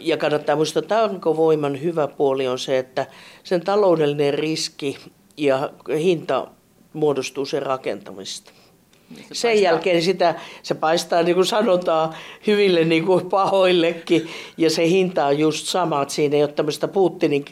ja 0.00 0.16
kannattaa 0.16 0.56
muistaa, 0.56 0.80
että 0.80 1.00
aurinkovoiman 1.00 1.82
hyvä 1.82 2.08
puoli 2.08 2.48
on 2.48 2.58
se, 2.58 2.78
että 2.78 3.06
sen 3.44 3.60
taloudellinen 3.64 4.34
riski 4.34 4.98
ja 5.36 5.70
hinta 5.98 6.46
muodostuu 6.92 7.46
sen 7.46 7.62
rakentamista. 7.62 8.52
Niin 9.16 9.24
se 9.28 9.34
sen 9.34 9.50
paistaa. 9.50 9.64
jälkeen 9.64 10.02
sitä, 10.02 10.34
se 10.62 10.74
paistaa 10.74 11.22
niin 11.22 11.34
kuin 11.34 11.46
sanotaan 11.46 12.14
hyville 12.46 12.84
niin 12.84 13.06
kuin 13.06 13.30
pahoillekin 13.30 14.28
ja 14.56 14.70
se 14.70 14.88
hinta 14.88 15.26
on 15.26 15.38
just 15.38 15.66
sama, 15.66 16.02
että 16.02 16.14
siinä 16.14 16.36
ei 16.36 16.42
ole 16.42 16.52
tämmöistä 16.52 16.88
Putinin 16.88 17.44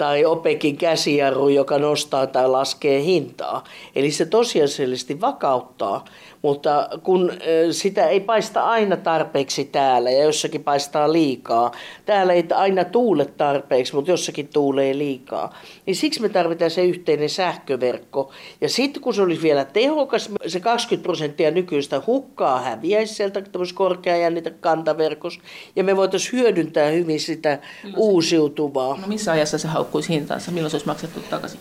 tai 0.00 0.24
OPEKin 0.24 0.76
käsijarru, 0.76 1.48
joka 1.48 1.78
nostaa 1.78 2.26
tai 2.26 2.48
laskee 2.48 3.02
hintaa. 3.02 3.64
Eli 3.94 4.10
se 4.10 4.26
tosiasiallisesti 4.26 5.20
vakauttaa 5.20 6.04
mutta 6.42 6.88
kun 7.02 7.32
sitä 7.70 8.08
ei 8.08 8.20
paista 8.20 8.62
aina 8.62 8.96
tarpeeksi 8.96 9.64
täällä 9.64 10.10
ja 10.10 10.24
jossakin 10.24 10.64
paistaa 10.64 11.12
liikaa, 11.12 11.72
täällä 12.06 12.32
ei 12.32 12.44
aina 12.54 12.84
tuule 12.84 13.24
tarpeeksi, 13.24 13.94
mutta 13.94 14.10
jossakin 14.10 14.48
tuulee 14.48 14.98
liikaa, 14.98 15.54
niin 15.86 15.96
siksi 15.96 16.22
me 16.22 16.28
tarvitaan 16.28 16.70
se 16.70 16.84
yhteinen 16.84 17.28
sähköverkko. 17.28 18.30
Ja 18.60 18.68
sitten 18.68 19.02
kun 19.02 19.14
se 19.14 19.22
olisi 19.22 19.42
vielä 19.42 19.64
tehokas, 19.64 20.30
se 20.46 20.60
20 20.60 21.02
prosenttia 21.02 21.50
nykyistä 21.50 22.02
hukkaa 22.06 22.60
häviäisi 22.60 23.14
sieltä 23.14 23.42
korkeajännitä 23.74 24.50
kantaverkossa, 24.50 25.40
ja 25.76 25.84
me 25.84 25.96
voitaisiin 25.96 26.32
hyödyntää 26.32 26.90
hyvin 26.90 27.20
sitä 27.20 27.58
milloin 27.82 28.00
uusiutuvaa. 28.00 28.98
No 29.00 29.06
missä 29.06 29.32
ajassa 29.32 29.58
se 29.58 29.68
haukkuisi 29.90 30.08
hintaansa? 30.08 30.50
Milloin 30.50 30.70
se 30.70 30.76
olisi 30.76 30.86
maksettu 30.86 31.20
takaisin? 31.30 31.60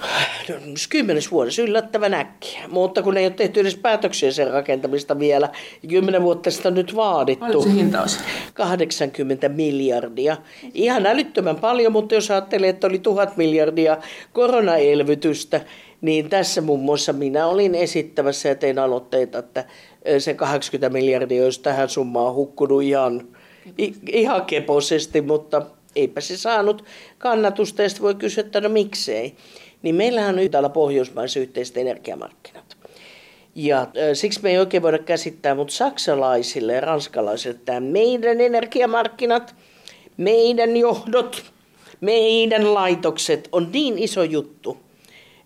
No, 0.50 0.56
kymmenes 0.90 1.32
vuodessa 1.32 1.62
yllättävän 1.62 2.14
äkkiä, 2.14 2.68
mutta 2.68 3.04
kun 3.04 3.18
ei 3.18 3.26
ole 3.26 3.34
tehty 3.34 3.60
edes 3.60 3.76
päätöksiä 3.76 4.32
sen 4.32 4.52
rakentamista 4.52 5.20
vielä. 5.20 5.50
Kymmenen 5.90 6.24
vuotta 6.24 6.52
sitä 6.52 6.72
nyt 6.72 6.96
vaadittu. 6.96 7.46
Paljon 7.46 7.64
se 7.64 7.74
hinta 7.74 8.02
olisi? 8.02 8.20
80 8.54 9.50
miljardia. 9.50 10.38
Ihan 10.74 11.06
älyttömän 11.06 11.56
paljon, 11.56 11.92
mutta 11.92 12.16
jos 12.16 12.32
ajattelee, 12.32 12.70
että 12.70 12.88
oli 12.88 13.00
tuhat 13.00 13.38
miljardia 13.38 13.98
koronaelvytystä, 14.34 15.62
niin 16.02 16.30
tässä 16.30 16.62
muun 16.62 16.80
muassa 16.80 17.14
minä 17.14 17.48
olin 17.48 17.76
esittämässä 17.76 18.50
ja 18.50 18.56
tein 18.56 18.80
aloitteita, 18.80 19.40
että 19.40 19.66
se 20.20 20.34
80 20.34 20.90
miljardia 20.90 21.44
olisi 21.44 21.62
tähän 21.62 21.90
summaan 21.90 22.34
hukkunut 22.34 22.84
ihan, 22.84 23.28
ihan 24.12 24.46
keposesti, 24.46 25.22
mutta 25.22 25.62
eipä 25.96 26.22
se 26.22 26.38
saanut 26.38 26.84
kannatusta 27.18 27.82
ja 27.82 27.90
voi 28.02 28.16
kysyä, 28.16 28.44
että 28.44 28.62
no 28.62 28.70
miksei. 28.70 29.36
Niin 29.82 29.96
meillähän 29.96 30.40
on 30.40 30.50
täällä 30.50 30.70
Pohjoismaissa 30.70 31.40
yhteiset 31.40 31.78
energiamarkkinat. 31.78 32.78
Ja 33.56 33.88
siksi 34.14 34.44
me 34.44 34.50
ei 34.50 34.58
oikein 34.58 34.84
voida 34.84 35.00
käsittää, 35.00 35.56
mutta 35.56 35.74
saksalaisille 35.74 36.74
ja 36.74 36.82
ranskalaisille 36.82 37.60
tämä 37.66 37.80
meidän 37.80 38.42
energiamarkkinat, 38.42 39.56
meidän 40.18 40.78
johdot, 40.78 41.44
meidän 42.02 42.74
laitokset 42.74 43.50
on 43.52 43.70
niin 43.74 44.00
iso 44.00 44.24
juttu, 44.24 44.78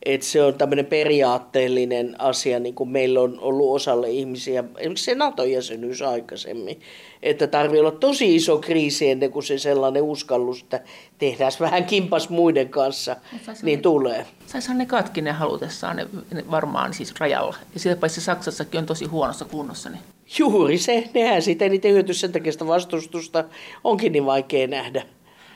että 0.06 0.26
se 0.26 0.44
on 0.44 0.54
tämmöinen 0.54 0.86
periaatteellinen 0.86 2.22
asia, 2.22 2.60
niin 2.60 2.76
kuin 2.76 2.90
meillä 2.90 3.22
on 3.22 3.40
ollut 3.40 3.76
osalle 3.76 4.10
ihmisiä, 4.10 4.64
esimerkiksi 4.78 5.06
se 5.06 5.16
NATO-jäsenyys 5.16 6.02
aikaisemmin, 6.02 6.80
että 7.24 7.48
tarvii 7.48 7.80
olla 7.80 7.92
tosi 7.92 8.36
iso 8.36 8.58
kriisi 8.58 9.10
ennen 9.10 9.32
kuin 9.32 9.44
se 9.44 9.58
sellainen 9.58 10.04
uskallus, 10.04 10.62
että 10.62 10.82
tehdään 11.18 11.52
vähän 11.60 11.86
kimpas 11.86 12.30
muiden 12.30 12.70
kanssa, 12.70 13.16
niin 13.62 13.78
ne, 13.78 13.82
tulee. 13.82 14.26
Saisihan 14.46 14.78
ne 14.78 14.86
katki 14.86 15.22
ne 15.22 15.32
halutessaan 15.32 15.96
ne, 15.96 16.08
ne 16.34 16.44
varmaan 16.52 16.94
siis 16.94 17.14
rajalla. 17.20 17.56
Ja 17.74 17.80
sitä 17.80 17.96
paitsi 17.96 18.22
Saksassakin 18.22 18.80
on 18.80 18.86
tosi 18.86 19.06
huonossa 19.06 19.46
kunnossa. 19.46 19.90
Niin. 19.90 20.02
Juuri 20.40 20.78
se, 20.78 21.10
nehän 21.14 21.42
sitä 21.42 21.70
niitä 21.70 21.88
hyöty 21.88 22.14
sen 22.14 22.32
takia 22.32 22.52
sitä 22.52 22.68
vastustusta 22.68 23.44
onkin 23.84 24.12
niin 24.12 24.26
vaikea 24.26 24.68
nähdä. 24.68 25.04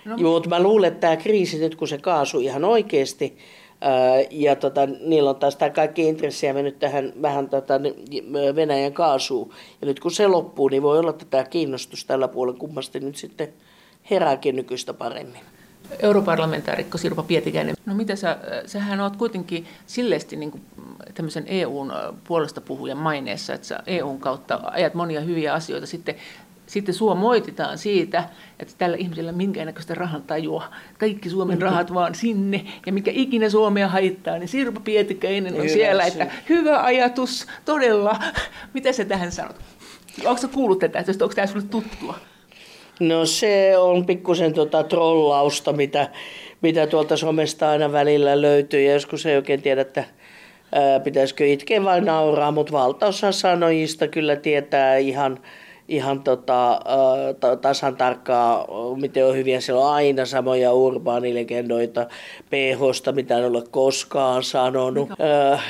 No. 0.05 0.15
Joo, 0.17 0.33
mutta 0.33 0.49
mä 0.49 0.63
luulen, 0.63 0.87
että 0.87 0.99
tämä 0.99 1.17
kriisi 1.17 1.59
nyt 1.59 1.75
kun 1.75 1.87
se 1.87 1.97
kaasuu 1.97 2.39
ihan 2.39 2.65
oikeasti, 2.65 3.37
ja 4.31 4.55
tota, 4.55 4.85
niillä 4.85 5.29
on 5.29 5.35
taas 5.35 5.55
tämä 5.55 5.69
kaikki 5.69 6.07
intressiä 6.07 6.53
mennyt 6.53 6.79
tähän 6.79 7.13
vähän 7.21 7.49
tota, 7.49 7.73
Venäjän 8.55 8.93
kaasuun. 8.93 9.53
Ja 9.81 9.87
nyt 9.87 9.99
kun 9.99 10.11
se 10.11 10.27
loppuu, 10.27 10.67
niin 10.67 10.83
voi 10.83 10.99
olla, 10.99 11.09
että 11.09 11.25
tämä 11.29 11.43
kiinnostus 11.43 12.05
tällä 12.05 12.27
puolella 12.27 12.59
kummasti 12.59 12.99
nyt 12.99 13.15
sitten 13.15 13.53
herääkin 14.11 14.55
nykyistä 14.55 14.93
paremmin. 14.93 15.41
Europarlamentaarikko 15.99 16.97
Sirpa 16.97 17.23
Pietikäinen, 17.23 17.75
no 17.85 17.95
mitä 17.95 18.15
sä, 18.15 18.37
sähän 18.65 18.99
oot 18.99 19.15
kuitenkin 19.15 19.67
silleesti 19.85 20.35
niin 20.35 20.51
kuin 20.51 20.63
tämmöisen 21.13 21.43
EUn 21.47 21.93
puolesta 22.27 22.61
puhujan 22.61 22.97
maineessa, 22.97 23.53
että 23.53 23.67
sä 23.67 23.79
EUn 23.87 24.19
kautta 24.19 24.59
ajat 24.63 24.93
monia 24.93 25.21
hyviä 25.21 25.53
asioita. 25.53 25.87
Sitten 25.87 26.15
sitten 26.67 26.95
sua 26.95 27.15
moititaan 27.15 27.77
siitä, 27.77 28.23
että 28.59 28.73
tällä 28.77 28.97
ihmisellä 28.97 29.31
minkäännäköistä 29.31 29.95
rahantajua. 29.95 30.63
Kaikki 30.97 31.29
Suomen 31.29 31.61
rahat 31.61 31.93
vaan 31.93 32.15
sinne. 32.15 32.65
Ja 32.85 32.93
mikä 32.93 33.11
ikinä 33.13 33.49
Suomea 33.49 33.87
haittaa, 33.87 34.37
niin 34.37 34.47
Sirpa 34.47 34.79
Pietikäinen 34.79 35.53
on 35.53 35.59
hyvä 35.59 35.73
siellä, 35.73 36.09
se. 36.09 36.21
että 36.21 36.35
hyvä 36.49 36.83
ajatus, 36.83 37.47
todella. 37.65 38.19
Mitä 38.73 38.91
sä 38.91 39.05
tähän 39.05 39.31
sanot? 39.31 39.55
Onko 40.25 40.41
sä 40.41 40.47
kuullut 40.47 40.79
tätä, 40.79 41.03
onko 41.21 41.35
tämä 41.35 41.47
sulle 41.47 41.65
tuttua? 41.71 42.15
No 42.99 43.25
se 43.25 43.77
on 43.77 44.05
pikkusen 44.05 44.53
tota 44.53 44.83
trollausta, 44.83 45.73
mitä, 45.73 46.09
mitä 46.61 46.87
tuolta 46.87 47.17
somesta 47.17 47.69
aina 47.69 47.91
välillä 47.91 48.41
löytyy. 48.41 48.81
Ja 48.81 48.93
joskus 48.93 49.25
ei 49.25 49.35
oikein 49.35 49.61
tiedä, 49.61 49.81
että 49.81 50.03
ää, 50.71 50.99
pitäisikö 50.99 51.45
itkeä 51.45 51.83
vai 51.83 52.01
nauraa, 52.01 52.51
mutta 52.51 52.71
valtaosa 52.71 53.31
sanojista 53.31 54.07
kyllä 54.07 54.35
tietää 54.35 54.97
ihan 54.97 55.39
ihan 55.87 56.23
tota, 56.23 56.79
tasan 57.61 57.95
tarkkaa, 57.95 58.65
miten 58.95 59.25
on 59.25 59.35
hyviä. 59.35 59.61
Siellä 59.61 59.81
on 59.81 59.93
aina 59.93 60.25
samoja 60.25 60.73
urbaanilegendoita 60.73 62.07
PHsta, 62.49 63.11
mitä 63.11 63.37
en 63.37 63.45
ole 63.45 63.63
koskaan 63.71 64.43
sanonut. 64.43 65.09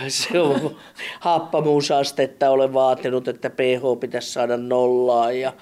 Se 0.08 0.40
on 0.40 0.76
happamuusastetta 1.20 2.50
olen 2.50 2.74
vaatinut, 2.74 3.28
että 3.28 3.50
PH 3.50 4.00
pitäisi 4.00 4.32
saada 4.32 4.58
nollaa 4.58 5.32
ja 5.32 5.54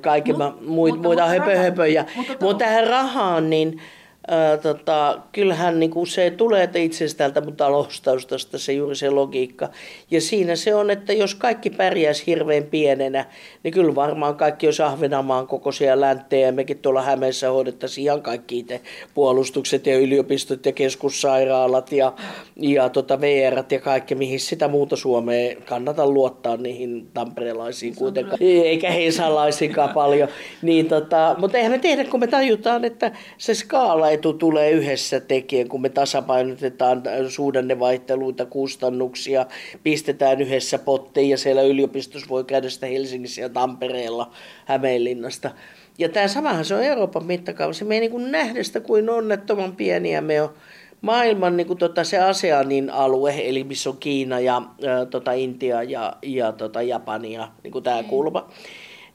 kaiken 0.00 0.36
muita, 0.66 0.98
muita 0.98 1.26
höpöhöpöjä. 1.26 2.04
Mutta, 2.16 2.36
mutta 2.40 2.64
tähän 2.64 2.86
rahaan, 2.86 3.50
niin 3.50 3.80
ää, 4.28 4.56
tota, 4.56 5.18
kyllähän 5.32 5.80
niin 5.80 5.90
kuin 5.90 6.06
se 6.06 6.30
tulee 6.30 6.70
itsestään 6.74 7.32
mutta 7.44 7.64
taloustaustasta 7.64 8.58
se 8.58 8.72
juuri 8.72 8.96
se 8.96 9.10
logiikka. 9.10 9.68
Ja 10.10 10.20
siinä 10.20 10.56
se 10.56 10.74
on, 10.74 10.90
että 10.90 11.12
jos 11.12 11.34
kaikki 11.34 11.70
pärjäisi 11.70 12.26
hirveän 12.26 12.64
pienenä, 12.64 13.24
niin 13.62 13.74
kyllä 13.74 13.94
varmaan 13.94 14.36
kaikki 14.36 14.66
jos 14.66 14.80
Ahvenanmaan 14.80 15.46
kokoisia 15.46 16.00
länttejä 16.00 16.46
ja 16.46 16.52
mekin 16.52 16.78
tuolla 16.78 17.02
Hämeessä 17.02 17.50
hoidettaisiin 17.50 18.04
ihan 18.04 18.22
kaikki 18.22 18.58
itse 18.58 18.80
puolustukset 19.14 19.86
ja 19.86 19.98
yliopistot 19.98 20.66
ja 20.66 20.72
keskussairaalat 20.72 21.92
ja, 21.92 22.12
ja 22.56 22.88
tota 22.88 23.20
VR 23.20 23.62
ja 23.70 23.80
kaikki, 23.80 24.14
mihin 24.14 24.40
sitä 24.40 24.68
muuta 24.68 24.96
Suomea 24.96 25.56
kannata 25.64 26.06
luottaa 26.06 26.56
niihin 26.56 27.10
tamperelaisiin 27.14 27.94
kuitenkaan, 27.94 28.38
eikä 28.40 28.90
heisalaisiinkaan 28.90 29.90
paljon. 29.94 30.28
Niin 30.62 30.88
tota, 30.88 31.36
mutta 31.38 31.58
eihän 31.58 31.72
me 31.72 31.78
tehdä, 31.78 32.04
kun 32.04 32.20
me 32.20 32.26
tajutaan, 32.26 32.84
että 32.84 33.12
se 33.38 33.54
skaala 33.54 34.10
etu 34.18 34.32
tulee 34.32 34.70
yhdessä 34.70 35.20
tekijän, 35.20 35.68
kun 35.68 35.82
me 35.82 35.88
tasapainotetaan 35.88 37.02
suhdannevaihteluita, 37.28 38.46
kustannuksia, 38.46 39.46
pistetään 39.82 40.40
yhdessä 40.40 40.78
pottiin 40.78 41.30
ja 41.30 41.38
siellä 41.38 41.62
yliopistossa 41.62 42.28
voi 42.28 42.44
käydä 42.44 42.68
sitä 42.68 42.86
Helsingissä 42.86 43.40
ja 43.40 43.48
Tampereella, 43.48 44.30
Hämeenlinnasta. 44.64 45.50
Ja 45.98 46.08
tämä 46.08 46.28
samahan 46.28 46.64
se 46.64 46.74
on 46.74 46.82
Euroopan 46.82 47.24
mittakaavassa. 47.24 47.84
Me 47.84 47.94
ei 47.94 48.00
niin 48.00 48.32
nähdä 48.32 48.62
sitä 48.62 48.80
kuin 48.80 49.10
onnettoman 49.10 49.76
pieniä 49.76 50.20
me 50.20 50.42
on 50.42 50.54
maailman 51.00 51.56
niin 51.56 51.66
kuin, 51.66 51.78
tota, 51.78 52.04
se 52.04 52.18
ASEANin 52.18 52.90
alue, 52.90 53.34
eli 53.36 53.64
missä 53.64 53.90
on 53.90 53.96
Kiina 53.96 54.40
ja 54.40 54.62
ää, 54.86 55.06
tota, 55.06 55.32
Intia 55.32 55.82
ja, 55.82 56.12
ja 56.22 56.52
tota, 56.52 56.82
Japania, 56.82 57.48
niin 57.62 57.72
kuin 57.72 57.84
tämä 57.84 58.02
mm. 58.02 58.08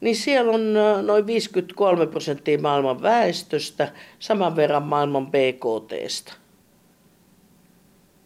Niin 0.04 0.16
siellä 0.16 0.52
on 0.52 0.74
noin 1.02 1.28
53 1.28 2.08
prosenttia 2.08 2.60
maailman 2.60 3.02
väestöstä, 3.02 3.92
saman 4.20 4.56
verran 4.56 4.84
maailman 4.84 5.28
BKTstä. 5.28 6.34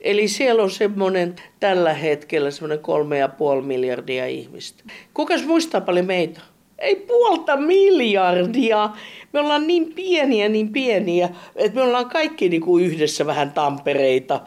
Eli 0.01 0.27
siellä 0.27 0.63
on 0.63 0.71
semmoinen 0.71 1.35
tällä 1.59 1.93
hetkellä 1.93 2.51
semmoinen 2.51 2.79
kolme 2.79 3.17
ja 3.17 3.27
puoli 3.27 3.61
miljardia 3.61 4.25
ihmistä. 4.25 4.83
Kukas 5.13 5.45
muistaa 5.45 5.81
paljon 5.81 6.05
meitä? 6.05 6.41
Ei 6.79 6.95
puolta 6.95 7.57
miljardia. 7.57 8.89
Me 9.33 9.39
ollaan 9.39 9.67
niin 9.67 9.93
pieniä, 9.93 10.49
niin 10.49 10.71
pieniä, 10.71 11.29
että 11.55 11.75
me 11.75 11.81
ollaan 11.81 12.09
kaikki 12.09 12.49
niin 12.49 12.61
kuin 12.61 12.85
yhdessä 12.85 13.25
vähän 13.25 13.51
Tampereita, 13.51 14.41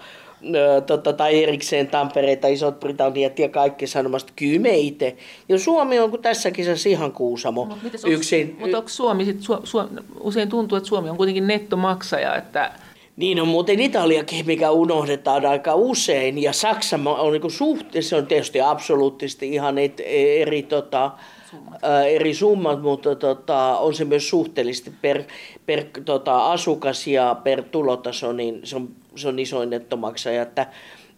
tota, 0.86 1.12
tai 1.12 1.42
erikseen 1.42 1.86
Tampereita, 1.86 2.48
Isot 2.48 2.80
Britanniat 2.80 3.38
ja 3.38 3.48
kaikki 3.48 3.86
sanomasta, 3.86 4.32
kyllä 4.36 4.58
me 4.58 4.78
itse. 4.78 5.16
Ja 5.48 5.58
Suomi 5.58 5.98
on 5.98 6.10
kuin 6.10 6.22
tässä 6.22 6.50
kisassa 6.50 6.88
ihan 6.88 7.12
kuusamo. 7.12 7.64
No, 7.64 7.76
yksin. 8.06 8.56
Mutta 8.60 8.78
onko 8.78 8.88
Suomi, 8.88 9.24
sit, 9.24 9.40
su, 9.40 9.58
su, 9.64 9.78
usein 10.20 10.48
tuntuu, 10.48 10.76
että 10.78 10.88
Suomi 10.88 11.10
on 11.10 11.16
kuitenkin 11.16 11.46
nettomaksaja, 11.46 12.36
että 12.36 12.72
niin 13.16 13.40
on 13.40 13.48
muuten 13.48 13.80
Italiakin, 13.80 14.46
mikä 14.46 14.70
unohdetaan 14.70 15.46
aika 15.46 15.74
usein. 15.74 16.42
Ja 16.42 16.52
Saksa 16.52 16.98
on 17.06 17.32
niin 17.32 17.50
suhte, 17.50 18.02
se 18.02 18.16
on 18.16 18.26
tietysti 18.26 18.60
absoluuttisesti 18.60 19.48
ihan 19.48 19.78
et, 19.78 20.02
eri, 20.06 20.62
tota, 20.62 21.10
summat. 21.50 21.84
Ä, 21.84 22.04
eri 22.04 22.34
summat, 22.34 22.82
mutta 22.82 23.14
tota, 23.14 23.78
on 23.78 23.94
se 23.94 24.04
myös 24.04 24.28
suhteellisesti 24.28 24.92
per, 25.02 25.22
per 25.66 25.84
tota, 26.04 26.52
asukas 26.52 27.06
ja 27.06 27.36
per 27.44 27.62
tulotaso, 27.62 28.32
niin 28.32 28.60
se 28.64 28.76
on, 28.76 28.88
se 29.16 29.28
on 29.28 29.38
isoin 29.38 29.70
nettomaksaja. 29.70 30.42
Että, 30.42 30.66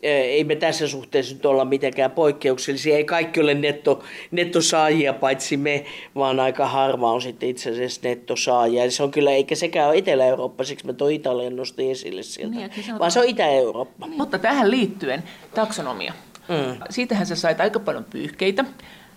ei 0.03 0.45
me 0.45 0.57
tässä 0.57 0.89
suhteessa 0.89 1.35
nyt 1.35 1.47
olla 1.47 1.65
mitenkään 1.65 2.11
poikkeuksellisia. 2.11 2.97
Ei 2.97 3.05
kaikki 3.05 3.41
ole 3.41 3.55
netto, 3.55 4.05
nettosaajia, 4.31 5.13
paitsi 5.13 5.57
me, 5.57 5.85
vaan 6.15 6.41
aika 6.41 6.67
harva 6.67 7.13
on 7.13 7.23
sitten 7.23 7.49
itse 7.49 7.71
asiassa 7.71 8.01
nettosaajia. 8.05 8.91
se 8.91 9.03
on 9.03 9.11
kyllä, 9.11 9.31
eikä 9.31 9.55
sekään 9.55 9.89
ole 9.89 9.99
Etelä-Eurooppa, 9.99 10.65
siksi 10.65 10.87
me 10.87 10.93
tuo 10.93 11.09
Italian 11.09 11.57
nostin 11.57 11.91
esille 11.91 12.23
sieltä, 12.23 12.57
niin, 12.57 12.71
sanotaan, 12.75 12.99
vaan 12.99 13.11
se 13.11 13.21
on 13.21 13.27
Itä-Eurooppa. 13.27 14.07
Niin. 14.07 14.19
Mutta 14.19 14.39
tähän 14.39 14.71
liittyen 14.71 15.23
taksonomia. 15.55 16.13
Mm. 16.49 16.81
Siitähän 16.91 17.27
sä 17.27 17.37
sait 17.37 17.61
aika 17.61 17.81
paljon 17.81 18.05
pyyhkeitä 18.05 18.65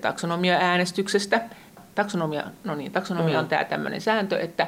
taksonomia-äänestyksestä. 0.01 1.41
Taksonomia, 1.95 2.43
no 2.63 2.75
niin, 2.75 2.91
taksonomia 2.91 3.33
mm. 3.33 3.39
on 3.39 3.47
tämä 3.47 3.63
tämmöinen 3.63 4.01
sääntö, 4.01 4.39
että 4.39 4.67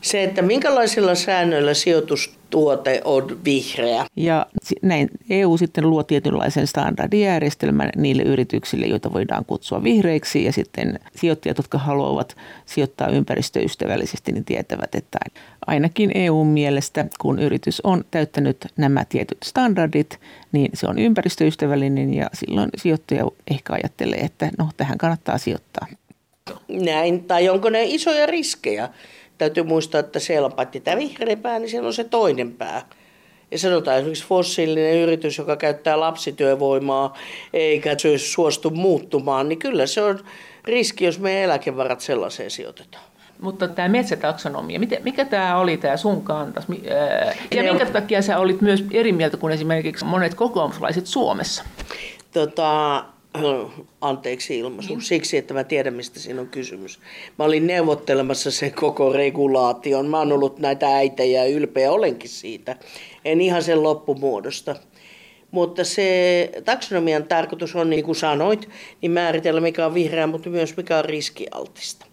se, 0.00 0.24
että 0.24 0.42
minkälaisilla 0.42 1.14
säännöillä 1.14 1.74
sijoitustuote 1.74 3.00
on 3.04 3.38
vihreä. 3.44 4.06
Ja 4.16 4.46
näin 4.82 5.08
EU 5.30 5.56
sitten 5.56 5.90
luo 5.90 6.02
tietynlaisen 6.02 6.66
standardijärjestelmän 6.66 7.90
niille 7.96 8.22
yrityksille, 8.22 8.86
joita 8.86 9.12
voidaan 9.12 9.44
kutsua 9.44 9.82
vihreiksi. 9.82 10.44
Ja 10.44 10.52
sitten 10.52 11.00
sijoittajat, 11.16 11.56
jotka 11.58 11.78
haluavat 11.78 12.36
sijoittaa 12.66 13.08
ympäristöystävällisesti, 13.08 14.32
niin 14.32 14.44
tietävät, 14.44 14.94
että 14.94 15.18
ainakin 15.66 16.10
EUn 16.14 16.46
mielestä, 16.46 17.04
kun 17.20 17.38
yritys 17.38 17.80
on 17.80 18.04
täyttänyt 18.10 18.66
nämä 18.76 19.04
tietyt 19.04 19.38
standardit, 19.44 20.20
niin 20.52 20.70
se 20.74 20.86
on 20.86 20.98
ympäristöystävällinen 20.98 22.14
ja 22.14 22.30
silloin 22.34 22.70
sijoittaja 22.76 23.24
ehkä 23.50 23.72
ajattelee, 23.72 24.18
että 24.18 24.50
no 24.58 24.68
tähän 24.76 24.98
kannattaa 24.98 25.38
sijoittaa. 25.38 25.86
Näin, 26.68 27.24
tai 27.24 27.48
onko 27.48 27.70
ne 27.70 27.84
isoja 27.84 28.26
riskejä? 28.26 28.88
Täytyy 29.38 29.62
muistaa, 29.62 29.98
että 29.98 30.18
siellä 30.18 30.46
on 30.46 30.52
paitsi 30.52 30.80
tämä 30.80 30.96
vihreä 30.96 31.36
pää, 31.36 31.58
niin 31.58 31.68
siellä 31.68 31.86
on 31.86 31.94
se 31.94 32.04
toinen 32.04 32.52
pää. 32.52 32.82
Ja 33.50 33.58
sanotaan 33.58 33.96
esimerkiksi 33.96 34.26
fossiilinen 34.26 34.96
yritys, 34.96 35.38
joka 35.38 35.56
käyttää 35.56 36.00
lapsityövoimaa 36.00 37.16
eikä 37.52 37.96
suostu 38.16 38.70
muuttumaan, 38.70 39.48
niin 39.48 39.58
kyllä 39.58 39.86
se 39.86 40.02
on 40.02 40.18
riski, 40.64 41.04
jos 41.04 41.18
me 41.18 41.44
eläkevarat 41.44 42.00
sellaiseen 42.00 42.50
sijoitetaan. 42.50 43.04
Mutta 43.40 43.68
tämä 43.68 43.88
metsätaksonomia, 43.88 44.80
mikä 45.02 45.24
tämä 45.24 45.58
oli 45.58 45.76
tämä 45.76 45.96
sun 45.96 46.22
kantas? 46.22 46.64
Ja 47.50 47.62
minkä 47.62 47.86
takia 47.86 48.22
sä 48.22 48.38
olit 48.38 48.60
myös 48.60 48.84
eri 48.92 49.12
mieltä 49.12 49.36
kuin 49.36 49.52
esimerkiksi 49.52 50.04
monet 50.04 50.34
kokoomuslaiset 50.34 51.06
Suomessa? 51.06 51.64
Tota, 52.32 53.04
anteeksi 54.00 54.58
ilmaisu, 54.58 54.94
niin. 54.94 55.02
siksi 55.02 55.36
että 55.36 55.54
mä 55.54 55.64
tiedän 55.64 55.94
mistä 55.94 56.20
siinä 56.20 56.40
on 56.40 56.48
kysymys. 56.48 57.00
Mä 57.38 57.44
olin 57.44 57.66
neuvottelemassa 57.66 58.50
sen 58.50 58.74
koko 58.74 59.12
regulaation. 59.12 60.06
Mä 60.06 60.18
oon 60.18 60.32
ollut 60.32 60.58
näitä 60.58 60.96
äitejä 60.96 61.44
ja 61.44 61.50
ylpeä 61.50 61.92
olenkin 61.92 62.30
siitä. 62.30 62.76
En 63.24 63.40
ihan 63.40 63.62
sen 63.62 63.82
loppumuodosta. 63.82 64.76
Mutta 65.50 65.84
se 65.84 66.50
taksonomian 66.64 67.24
tarkoitus 67.24 67.76
on, 67.76 67.90
niin 67.90 68.04
kuin 68.04 68.16
sanoit, 68.16 68.68
niin 69.02 69.12
määritellä 69.12 69.60
mikä 69.60 69.86
on 69.86 69.94
vihreä, 69.94 70.26
mutta 70.26 70.50
myös 70.50 70.76
mikä 70.76 70.98
on 70.98 71.04
riskialtista. 71.04 72.06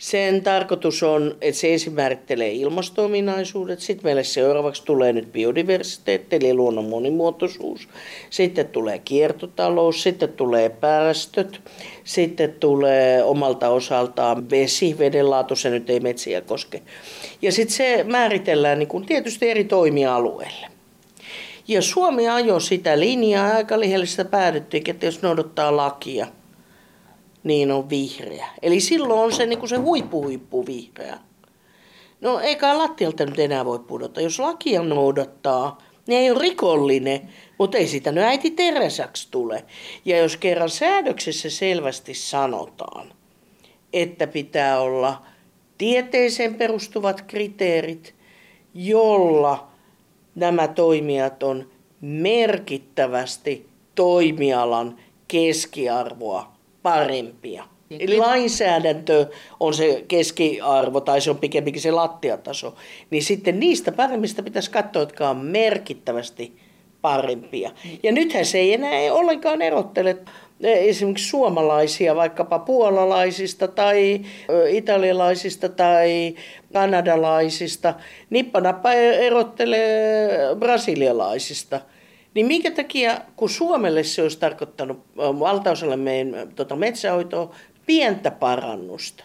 Sen 0.00 0.42
tarkoitus 0.42 1.02
on, 1.02 1.36
että 1.40 1.60
se 1.60 1.72
ensin 1.72 1.92
määrittelee 1.92 2.52
ilmasto-ominaisuudet, 2.52 3.80
sitten 3.80 4.04
meille 4.04 4.24
seuraavaksi 4.24 4.84
tulee 4.84 5.12
nyt 5.12 5.32
biodiversiteetti 5.32 6.36
eli 6.36 6.54
luonnon 6.54 6.84
monimuotoisuus, 6.84 7.88
sitten 8.30 8.68
tulee 8.68 8.98
kiertotalous, 8.98 10.02
sitten 10.02 10.32
tulee 10.32 10.68
päästöt, 10.68 11.60
sitten 12.04 12.52
tulee 12.52 13.24
omalta 13.24 13.68
osaltaan 13.68 14.50
vesi, 14.50 14.98
vedenlaatu, 14.98 15.56
se 15.56 15.70
nyt 15.70 15.90
ei 15.90 16.00
metsiä 16.00 16.40
koske. 16.40 16.82
Ja 17.42 17.52
sitten 17.52 17.76
se 17.76 18.04
määritellään 18.04 18.78
niin 18.78 18.88
kuin 18.88 19.06
tietysti 19.06 19.50
eri 19.50 19.64
toimialueille. 19.64 20.66
Ja 21.68 21.82
Suomi 21.82 22.28
ajoi 22.28 22.60
sitä 22.60 23.00
linjaa 23.00 23.54
aika 23.54 23.80
lihellisestä 23.80 24.24
päädyttiin, 24.24 24.90
että 24.90 25.06
jos 25.06 25.22
noudattaa 25.22 25.76
lakia– 25.76 26.26
niin 27.44 27.70
on 27.70 27.90
vihreä. 27.90 28.46
Eli 28.62 28.80
silloin 28.80 29.20
on 29.20 29.32
se, 29.32 29.46
niin 29.46 29.58
kuin 29.58 29.68
se 29.68 29.76
huippu 29.76 30.22
huippu 30.22 30.66
vihreä. 30.66 31.18
No 32.20 32.40
eikä 32.40 32.78
lattialta 32.78 33.26
nyt 33.26 33.38
enää 33.38 33.64
voi 33.64 33.78
pudota. 33.78 34.20
Jos 34.20 34.38
lakia 34.38 34.82
noudattaa, 34.82 35.78
niin 36.06 36.20
ei 36.20 36.30
ole 36.30 36.40
rikollinen, 36.40 37.28
mutta 37.58 37.78
ei 37.78 37.86
sitä 37.86 38.12
nyt 38.12 38.24
äiti 38.24 38.50
Teresaksi 38.50 39.28
tule. 39.30 39.64
Ja 40.04 40.18
jos 40.18 40.36
kerran 40.36 40.70
säädöksessä 40.70 41.50
selvästi 41.50 42.14
sanotaan, 42.14 43.12
että 43.92 44.26
pitää 44.26 44.80
olla 44.80 45.22
tieteeseen 45.78 46.54
perustuvat 46.54 47.22
kriteerit, 47.22 48.14
jolla 48.74 49.68
nämä 50.34 50.68
toimijat 50.68 51.42
on 51.42 51.70
merkittävästi 52.00 53.68
toimialan 53.94 54.96
keskiarvoa 55.28 56.59
parempia. 56.82 57.64
Eli 57.98 58.18
lainsäädäntö 58.18 59.26
on 59.60 59.74
se 59.74 60.04
keskiarvo 60.08 61.00
tai 61.00 61.20
se 61.20 61.30
on 61.30 61.38
pikemminkin 61.38 61.82
se 61.82 61.90
lattiataso. 61.90 62.74
Niin 63.10 63.22
sitten 63.22 63.60
niistä 63.60 63.92
paremmista 63.92 64.42
pitäisi 64.42 64.70
katsoa, 64.70 65.02
jotka 65.02 65.30
on 65.30 65.36
merkittävästi 65.36 66.56
parempia. 67.00 67.70
Ja 68.02 68.12
nythän 68.12 68.44
se 68.44 68.58
ei 68.58 68.74
enää 68.74 69.12
ollenkaan 69.12 69.62
erottele 69.62 70.16
esimerkiksi 70.62 71.28
suomalaisia, 71.28 72.16
vaikkapa 72.16 72.58
puolalaisista 72.58 73.68
tai 73.68 74.20
italialaisista 74.68 75.68
tai 75.68 76.34
kanadalaisista. 76.72 77.94
Nippanappa 78.30 78.92
erottelee 78.92 80.38
brasilialaisista– 80.58 81.80
niin 82.34 82.46
minkä 82.46 82.70
takia, 82.70 83.20
kun 83.36 83.50
Suomelle 83.50 84.04
se 84.04 84.22
olisi 84.22 84.38
tarkoittanut 84.38 84.98
valtaosalle 85.16 85.96
meidän 85.96 86.52
tota, 86.54 86.76
metsähoitoa 86.76 87.54
pientä 87.86 88.30
parannusta, 88.30 89.24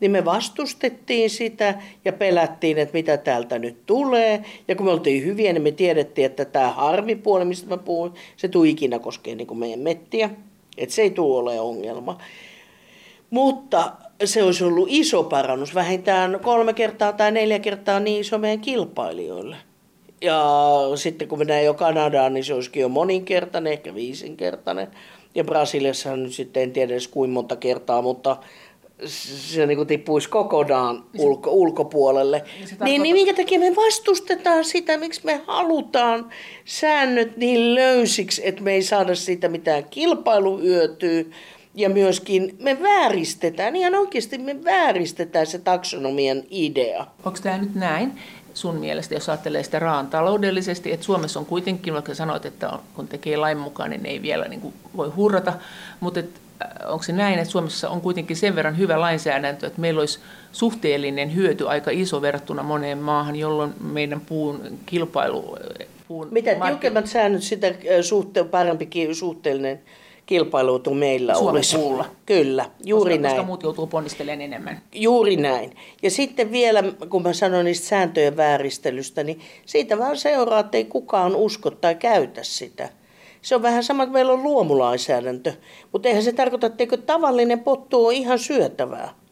niin 0.00 0.10
me 0.10 0.24
vastustettiin 0.24 1.30
sitä 1.30 1.74
ja 2.04 2.12
pelättiin, 2.12 2.78
että 2.78 2.92
mitä 2.92 3.16
täältä 3.16 3.58
nyt 3.58 3.86
tulee. 3.86 4.44
Ja 4.68 4.76
kun 4.76 4.86
me 4.86 4.92
oltiin 4.92 5.24
hyviä, 5.24 5.52
niin 5.52 5.62
me 5.62 5.72
tiedettiin, 5.72 6.26
että 6.26 6.44
tämä 6.44 6.70
harmipuoli, 6.70 7.44
mistä 7.44 7.68
mä 7.68 7.76
puhun, 7.76 8.14
se 8.36 8.48
tuu 8.48 8.64
ikinä 8.64 8.98
koskee 8.98 9.34
niin 9.34 9.58
meidän 9.58 9.80
mettiä. 9.80 10.30
Että 10.78 10.94
se 10.94 11.02
ei 11.02 11.10
tule 11.10 11.40
ole 11.40 11.60
ongelma. 11.60 12.18
Mutta 13.30 13.92
se 14.24 14.42
olisi 14.42 14.64
ollut 14.64 14.88
iso 14.90 15.22
parannus, 15.22 15.74
vähintään 15.74 16.40
kolme 16.42 16.72
kertaa 16.72 17.12
tai 17.12 17.32
neljä 17.32 17.58
kertaa 17.58 18.00
niin 18.00 18.20
iso 18.20 18.38
meidän 18.38 18.60
kilpailijoille. 18.60 19.56
Ja 20.24 20.44
sitten 20.94 21.28
kun 21.28 21.38
mennään 21.38 21.64
jo 21.64 21.74
Kanadaan, 21.74 22.34
niin 22.34 22.44
se 22.44 22.54
olisikin 22.54 22.80
jo 22.80 22.88
moninkertainen, 22.88 23.72
ehkä 23.72 23.94
viisinkertainen. 23.94 24.88
Ja 25.34 25.44
Brasiliassa 25.44 26.16
nyt 26.16 26.32
sitten 26.32 26.62
en 26.62 26.72
tiedä 26.72 26.92
edes 26.92 27.08
kuinka 27.08 27.34
monta 27.34 27.56
kertaa, 27.56 28.02
mutta 28.02 28.36
se 29.06 29.66
niin 29.66 29.76
kuin 29.76 29.88
tippuisi 29.88 30.28
kokonaan 30.28 31.04
niin 31.12 31.28
ulko, 31.28 31.50
ulkopuolelle. 31.50 32.42
Niin, 32.46 32.68
niin, 32.68 32.84
niin, 32.84 33.02
niin 33.02 33.14
minkä 33.14 33.34
takia 33.34 33.58
me 33.58 33.76
vastustetaan 33.76 34.64
sitä, 34.64 34.98
miksi 34.98 35.20
me 35.24 35.40
halutaan 35.46 36.30
säännöt 36.64 37.36
niin 37.36 37.74
löysiksi, 37.74 38.42
että 38.48 38.62
me 38.62 38.72
ei 38.72 38.82
saada 38.82 39.14
siitä 39.14 39.48
mitään 39.48 39.84
kilpailuhyötyä, 39.84 41.24
Ja 41.76 41.88
myöskin 41.88 42.56
me 42.58 42.82
vääristetään, 42.82 43.76
ihan 43.76 43.94
oikeasti 43.94 44.38
me 44.38 44.64
vääristetään 44.64 45.46
se 45.46 45.58
taksonomian 45.58 46.42
idea. 46.50 47.06
Onko 47.24 47.38
tämä 47.42 47.58
nyt 47.58 47.74
näin, 47.74 48.12
sun 48.54 48.76
mielestä, 48.76 49.14
jos 49.14 49.28
ajattelee 49.28 49.62
sitä 49.62 49.78
raan 49.78 50.06
taloudellisesti, 50.06 50.92
että 50.92 51.06
Suomessa 51.06 51.40
on 51.40 51.46
kuitenkin, 51.46 51.94
vaikka 51.94 52.14
sanoit, 52.14 52.46
että 52.46 52.70
kun 52.94 53.08
tekee 53.08 53.36
lain 53.36 53.58
mukaan, 53.58 53.90
niin 53.90 54.06
ei 54.06 54.22
vielä 54.22 54.48
niin 54.48 54.60
kuin 54.60 54.74
voi 54.96 55.08
hurrata, 55.08 55.52
mutta 56.00 56.20
et, 56.20 56.30
äh, 56.64 56.90
onko 56.90 57.02
se 57.02 57.12
näin, 57.12 57.38
että 57.38 57.50
Suomessa 57.50 57.90
on 57.90 58.00
kuitenkin 58.00 58.36
sen 58.36 58.54
verran 58.54 58.78
hyvä 58.78 59.00
lainsäädäntö, 59.00 59.66
että 59.66 59.80
meillä 59.80 60.00
olisi 60.00 60.18
suhteellinen 60.52 61.34
hyöty 61.34 61.68
aika 61.68 61.90
iso 61.90 62.22
verrattuna 62.22 62.62
moneen 62.62 62.98
maahan, 62.98 63.36
jolloin 63.36 63.74
meidän 63.80 64.20
puun 64.20 64.60
kilpailu... 64.86 65.56
Puun 66.08 66.28
Mitä 66.30 66.50
tiukemmat 66.66 67.06
säännöt, 67.06 67.42
sitä 67.42 67.66
äh, 67.66 67.74
suhte, 68.02 68.44
parempi 68.44 68.88
suhteellinen 69.12 69.80
kilpailuutu 70.26 70.94
meillä 70.94 71.34
Suomen 71.34 71.54
olisi. 71.54 71.76
puulla. 71.76 72.04
Kyllä, 72.26 72.70
juuri 72.84 73.10
koska, 73.10 73.22
näin. 73.22 73.36
Koska 73.36 73.46
muut 73.46 73.62
joutuu 73.62 73.86
ponnistelemaan 73.86 74.40
enemmän. 74.40 74.82
Juuri 74.92 75.36
näin. 75.36 75.76
Ja 76.02 76.10
sitten 76.10 76.52
vielä, 76.52 76.82
kun 77.08 77.22
mä 77.22 77.32
sanoin 77.32 77.64
niistä 77.64 77.86
sääntöjen 77.86 78.36
vääristelystä, 78.36 79.24
niin 79.24 79.40
siitä 79.66 79.98
vaan 79.98 80.16
seuraa, 80.16 80.60
että 80.60 80.76
ei 80.76 80.84
kukaan 80.84 81.36
usko 81.36 81.70
tai 81.70 81.94
käytä 81.94 82.42
sitä. 82.42 82.88
Se 83.42 83.54
on 83.54 83.62
vähän 83.62 83.84
sama, 83.84 84.02
että 84.02 84.12
meillä 84.12 84.32
on 84.32 84.42
luomulainsäädäntö, 84.42 85.52
mutta 85.92 86.08
eihän 86.08 86.22
se 86.24 86.32
tarkoita, 86.32 86.66
että 86.66 86.96
tavallinen 86.96 87.60
pottu 87.60 88.06
on 88.06 88.12
ihan 88.12 88.38
syötävää. 88.38 89.23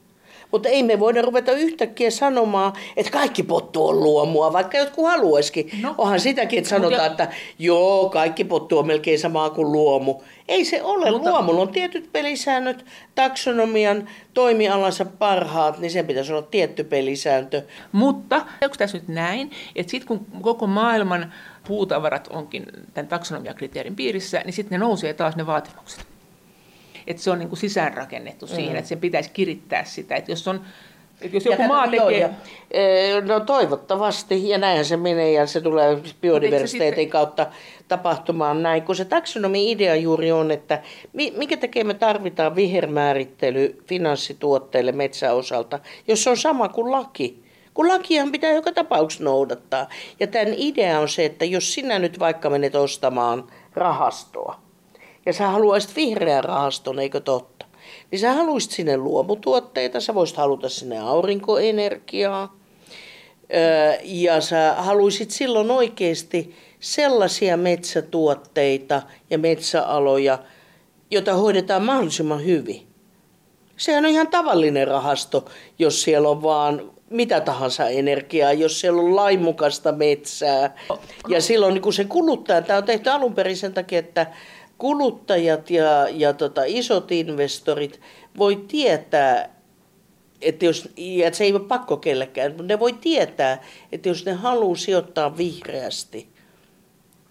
Mutta 0.53 0.69
ei 0.69 0.83
me 0.83 1.01
voida 1.01 1.23
ruveta 1.23 1.53
yhtäkkiä 1.53 2.11
sanomaan, 2.11 2.73
että 2.97 3.13
kaikki 3.13 3.43
pottu 3.43 3.87
on 3.87 4.01
luomua, 4.01 4.53
vaikka 4.53 4.79
jotkut 4.79 5.07
haluaisikin. 5.07 5.71
No. 5.83 5.95
Onhan 5.99 6.21
sitäkin, 6.21 6.59
että 6.59 6.71
sanotaan, 6.71 7.11
että 7.11 7.29
joo, 7.59 8.09
kaikki 8.09 8.45
pottu 8.45 8.79
on 8.79 8.87
melkein 8.87 9.19
samaa 9.19 9.51
kuin 9.51 9.73
luomu. 9.73 10.23
Ei 10.49 10.65
se 10.65 10.83
ole. 10.83 11.11
Mutta... 11.11 11.31
Luomulla 11.31 11.63
on 11.63 11.69
tietyt 11.69 12.13
pelisäännöt, 12.13 12.85
taksonomian 13.15 14.09
toimialansa 14.35 15.05
parhaat, 15.05 15.79
niin 15.79 15.91
sen 15.91 16.07
pitäisi 16.07 16.33
olla 16.33 16.43
tietty 16.43 16.85
pelisääntö. 16.85 17.63
Mutta 17.93 18.37
onko 18.37 18.77
tässä 18.79 18.99
nyt 18.99 19.09
näin, 19.09 19.51
että 19.77 19.91
sitten 19.91 20.09
kun 20.09 20.27
koko 20.43 20.67
maailman 20.67 21.33
puutavarat 21.69 22.29
onkin 22.31 22.67
tämän 22.95 23.09
taksonomiakriteerin 23.09 23.97
piirissä, 23.97 24.43
niin 24.45 24.53
sitten 24.53 24.81
ne 24.81 24.87
nousee 24.87 25.15
taas 25.15 25.37
ne 25.37 25.47
vaatimukset 25.47 26.12
että 27.07 27.23
se 27.23 27.31
on 27.31 27.39
niin 27.39 27.49
kuin 27.49 27.59
sisäänrakennettu 27.59 28.47
mm. 28.47 28.55
siihen, 28.55 28.77
että 28.77 28.89
sen 28.89 29.01
pitäisi 29.01 29.31
kirittää 29.31 29.85
sitä. 29.85 30.17
Että 30.17 30.33
jos 30.33 30.49
on 30.49 30.61
että 31.23 31.37
jos 31.37 31.45
joku 31.45 31.63
ja 31.63 31.69
maa 31.69 31.89
tekee... 31.89 31.99
Joo, 31.99 32.11
ja, 32.11 32.29
no 33.21 33.41
toivottavasti, 33.41 34.49
ja 34.49 34.59
näinhän 34.59 34.85
se 34.85 34.97
menee, 34.97 35.33
ja 35.33 35.47
se 35.47 35.61
tulee 35.61 35.99
biodiversiteetin 36.21 36.95
sitten... 36.95 37.11
kautta 37.11 37.47
tapahtumaan 37.89 38.63
näin. 38.63 38.83
Kun 38.83 38.97
se 38.97 39.05
taksonomi-idea 39.05 39.97
juuri 39.97 40.33
on, 40.33 40.51
että 40.51 40.83
mikä 41.13 41.57
tekee 41.57 41.85
me 41.85 41.95
tarvitaan 41.95 42.55
vihermäärittely 42.55 43.83
finanssituotteille 43.87 44.93
metsäosalta, 44.93 45.79
jos 46.09 46.25
se 46.25 46.31
on 46.31 46.37
sama 46.37 46.69
kuin 46.69 46.93
laki. 46.93 47.43
Kun 47.75 47.89
lakihan 47.89 48.33
pitää 48.33 48.53
joka 48.53 48.73
tapauksessa 48.73 49.25
noudattaa. 49.25 49.89
Ja 50.21 50.27
tämän 50.27 50.55
idea 50.57 51.01
on 51.01 51.09
se, 51.09 51.25
että 51.25 51.45
jos 51.45 51.75
sinä 51.75 51.99
nyt 51.99 52.19
vaikka 52.19 52.51
menet 52.51 52.75
ostamaan 52.75 53.45
rahastoa, 53.75 54.61
ja 55.27 55.33
sä 55.33 55.49
haluaisit 55.49 55.97
vihreän 55.97 56.45
rahaston, 56.45 56.99
eikö 56.99 57.21
totta? 57.21 57.67
Niin 58.11 58.19
sä 58.19 58.33
haluaisit 58.33 58.71
sinne 58.71 58.97
luomutuotteita, 58.97 60.01
sä 60.01 60.15
voisit 60.15 60.37
haluta 60.37 60.69
sinne 60.69 60.99
aurinkoenergiaa. 60.99 62.57
Ja 64.03 64.41
sä 64.41 64.75
haluaisit 64.79 65.31
silloin 65.31 65.71
oikeasti 65.71 66.57
sellaisia 66.81 67.57
metsätuotteita 67.57 69.03
ja 69.31 69.39
metsäaloja, 69.39 70.39
joita 71.11 71.35
hoidetaan 71.35 71.85
mahdollisimman 71.85 72.45
hyvin. 72.45 72.87
Sehän 73.77 74.05
on 74.05 74.11
ihan 74.11 74.29
tavallinen 74.29 74.89
rahasto, 74.89 75.45
jos 75.79 76.03
siellä 76.03 76.29
on 76.29 76.43
vaan 76.43 76.93
mitä 77.11 77.41
tahansa 77.41 77.89
energiaa, 77.89 78.53
jos 78.53 78.81
siellä 78.81 79.03
on 79.03 79.17
laimukasta 79.17 79.93
metsää. 79.93 80.77
Ja 81.29 81.41
silloin 81.41 81.75
niin 81.75 81.83
kun 81.83 81.93
se 81.93 82.05
kuluttaa, 82.05 82.63
tämä 82.63 82.79
on 82.79 82.85
tehty 82.85 83.11
alun 83.11 83.35
perin 83.35 83.57
sen 83.57 83.75
takia, 83.75 83.99
että 83.99 84.27
kuluttajat 84.83 85.71
ja, 85.71 86.09
ja 86.11 86.33
tota, 86.33 86.63
isot 86.67 87.13
investorit 87.13 88.01
voi 88.39 88.65
tietää, 88.69 89.57
että 90.41 90.65
jos, 90.65 90.89
että 91.23 91.37
se 91.37 91.45
ei 91.45 91.53
ole 91.53 91.61
pakko 91.61 91.97
kellekään, 91.97 92.53
mutta 92.53 92.63
ne 92.63 92.79
voi 92.79 92.93
tietää, 92.93 93.63
että 93.93 94.09
jos 94.09 94.25
ne 94.27 94.33
haluaa 94.33 94.77
sijoittaa 94.77 95.37
vihreästi, 95.37 96.29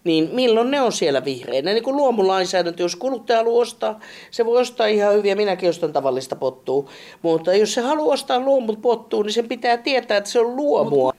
niin 0.04 0.28
milloin 0.32 0.70
ne 0.70 0.80
on 0.80 0.92
siellä 0.92 1.24
vihreinä. 1.24 1.72
Niin 1.72 1.84
kuin 1.84 1.96
luomulainsäädäntö, 1.96 2.82
jos 2.82 2.96
kuluttaja 2.96 3.38
haluaa 3.38 3.62
ostaa, 3.62 4.00
se 4.30 4.46
voi 4.46 4.60
ostaa 4.60 4.86
ihan 4.86 5.14
hyviä, 5.14 5.34
minäkin 5.34 5.68
ostan 5.68 5.92
tavallista 5.92 6.36
pottua. 6.36 6.90
Mutta 7.22 7.54
jos 7.54 7.74
se 7.74 7.80
haluaa 7.80 8.14
ostaa 8.14 8.40
luomut 8.40 8.82
pottua, 8.82 9.22
niin 9.22 9.32
sen 9.32 9.48
pitää 9.48 9.76
tietää, 9.76 10.16
että 10.16 10.30
se 10.30 10.40
on 10.40 10.56
luomua 10.56 11.12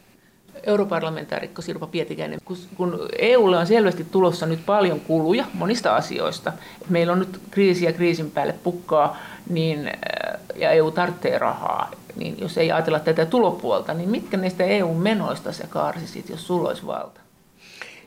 europarlamentaarikko 0.63 1.61
Sirpa 1.61 1.87
Pietikäinen, 1.87 2.39
kun 2.75 3.07
EUlle 3.19 3.57
on 3.57 3.67
selvästi 3.67 4.03
tulossa 4.11 4.45
nyt 4.45 4.65
paljon 4.65 4.99
kuluja 4.99 5.45
monista 5.53 5.95
asioista, 5.95 6.53
meillä 6.89 7.13
on 7.13 7.19
nyt 7.19 7.39
kriisiä 7.51 7.93
kriisin 7.93 8.31
päälle 8.31 8.55
pukkaa, 8.63 9.17
niin, 9.49 9.87
äh, 9.87 10.39
ja 10.55 10.71
EU 10.71 10.91
tarvitsee 10.91 11.37
rahaa, 11.37 11.91
niin 12.15 12.35
jos 12.39 12.57
ei 12.57 12.71
ajatella 12.71 12.99
tätä 12.99 13.25
tulopuolta, 13.25 13.93
niin 13.93 14.09
mitkä 14.09 14.37
näistä 14.37 14.63
EU-menoista 14.63 15.51
se 15.51 15.67
karsisit, 15.67 16.29
jos 16.29 16.47
sulla 16.47 16.69
olisi 16.69 16.85
valta? 16.85 17.21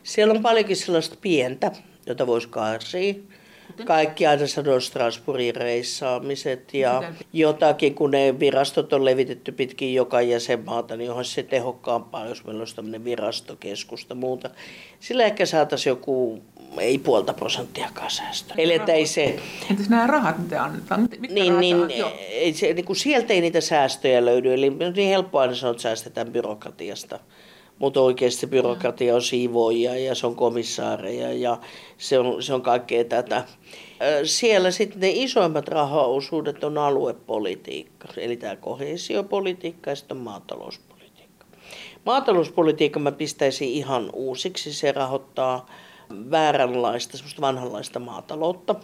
Siellä 0.03 0.33
on 0.33 0.41
paljonkin 0.41 0.75
sellaista 0.75 1.15
pientä, 1.21 1.71
jota 2.05 2.27
voisi 2.27 2.47
karsia. 2.47 3.13
Kaikki 3.85 4.27
aina 4.27 4.47
sanoo 4.47 4.79
Strasbourgin 4.79 5.55
reissaamiset 5.55 6.73
ja 6.73 7.03
jotakin, 7.33 7.95
kun 7.95 8.11
ne 8.11 8.39
virastot 8.39 8.93
on 8.93 9.05
levitetty 9.05 9.51
pitkin 9.51 9.93
joka 9.93 10.21
jäsenmaata, 10.21 10.97
niin 10.97 11.09
onhan 11.09 11.25
se 11.25 11.43
tehokkaampaa, 11.43 12.25
jos 12.25 12.43
meillä 12.45 12.61
olisi 12.61 12.75
tämmöinen 12.75 13.03
virastokeskusta 13.03 14.15
muuta. 14.15 14.49
Sillä 14.99 15.23
ehkä 15.23 15.45
saataisiin 15.45 15.91
joku 15.91 16.41
ei 16.79 16.97
puolta 16.97 17.33
prosenttiakaan 17.33 18.11
säästöä. 18.11 18.55
Eli 18.57 18.73
että 18.73 18.93
ei 18.93 19.05
se... 19.05 19.39
Entäs 19.71 19.89
nämä 19.89 20.07
rahat, 20.07 20.37
mitä 20.37 20.63
annetaan? 20.63 21.01
Mitkä 21.01 21.33
niin, 21.33 21.59
niin, 21.59 21.77
ei 22.29 22.53
se, 22.53 22.73
niin 22.73 22.85
kuin 22.85 22.97
sieltä 22.97 23.33
ei 23.33 23.41
niitä 23.41 23.61
säästöjä 23.61 24.25
löydy. 24.25 24.53
Eli 24.53 24.67
on 24.67 24.93
niin 24.95 25.09
helppo 25.09 25.39
aina 25.39 25.55
sanoa, 25.55 25.71
että 25.71 25.83
säästetään 25.83 26.31
byrokratiasta 26.31 27.19
mutta 27.79 28.01
oikeasti 28.01 28.47
byrokratia 28.47 29.15
on 29.15 29.21
siivoja 29.21 29.97
ja 29.97 30.15
se 30.15 30.27
on 30.27 30.35
komissaareja 30.35 31.33
ja 31.33 31.57
se 31.97 32.19
on, 32.19 32.43
se 32.43 32.53
on 32.53 32.61
kaikkea 32.61 33.03
tätä. 33.03 33.43
Siellä 34.23 34.71
sitten 34.71 34.99
ne 34.99 35.09
isoimmat 35.09 35.67
rahaosuudet 35.67 36.63
on 36.63 36.77
aluepolitiikka, 36.77 38.07
eli 38.17 38.37
tämä 38.37 38.55
kohesiopolitiikka 38.55 39.89
ja 39.89 39.95
sitten 39.95 40.17
maatalouspolitiikka. 40.17 41.45
Maatalouspolitiikka 42.05 42.99
mä 42.99 43.11
pistäisin 43.11 43.69
ihan 43.69 44.09
uusiksi, 44.13 44.73
se 44.73 44.91
rahoittaa 44.91 45.65
vääränlaista, 46.31 47.17
semmoista 47.17 47.41
vanhanlaista 47.41 47.99
maataloutta. 47.99 48.75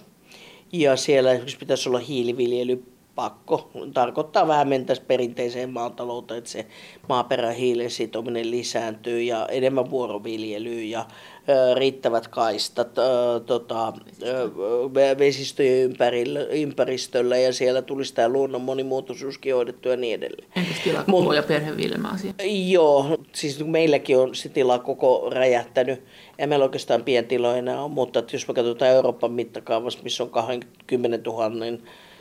Ja 0.72 0.96
siellä 0.96 1.32
esimerkiksi 1.32 1.58
pitäisi 1.58 1.90
olla 1.90 2.00
hiiliviljely 2.00 2.93
pakko. 3.16 3.72
Tarkoittaa 3.94 4.48
vähän 4.48 4.68
mentäisiin 4.68 5.08
perinteiseen 5.08 5.70
maatalouteen, 5.70 6.38
että 6.38 6.50
se 6.50 6.66
maaperän 7.10 7.56
hiilen 7.56 7.92
sitominen 7.92 8.52
lisääntyy 8.52 9.22
ja 9.22 9.48
enemmän 9.48 9.90
vuoroviljelyä 9.90 10.82
ja 10.82 11.06
ö, 11.50 11.76
riittävät 11.76 12.28
kaistat 12.28 12.98
ö, 12.98 13.02
tota, 13.46 13.94
ö, 14.24 14.50
vesistöjen 15.18 15.84
ympärillä, 15.84 16.40
ympäristöllä 16.40 17.38
ja 17.38 17.54
siellä 17.54 17.82
tulisi 17.82 18.14
tämä 18.14 18.30
luonnon 18.30 18.62
monimuotoisuuskin 18.62 19.56
hoidettu 19.56 19.90
ja 19.90 19.98
niin 19.98 20.16
edelleen. 20.16 20.50
Entäs 20.56 20.80
tilakoko 20.84 21.34
ja 21.34 21.44
perheviljelmäasia? 21.44 22.34
Joo, 22.70 23.18
siis 23.32 23.66
meilläkin 23.66 24.18
on 24.18 24.36
se 24.36 24.50
tila 24.50 24.80
koko 24.80 25.30
räjähtänyt. 25.32 26.04
Ja 26.38 26.48
meillä 26.48 26.66
oikeastaan 26.66 27.04
pientiloja 27.04 27.58
enää 27.58 27.82
on, 27.82 27.92
mutta 27.92 28.24
jos 28.34 28.48
me 28.48 28.54
katsotaan 28.54 28.92
Euroopan 28.92 29.32
mittakaavassa, 29.32 30.00
missä 30.04 30.24
on 30.24 30.30
20 30.30 31.30
000 31.30 31.50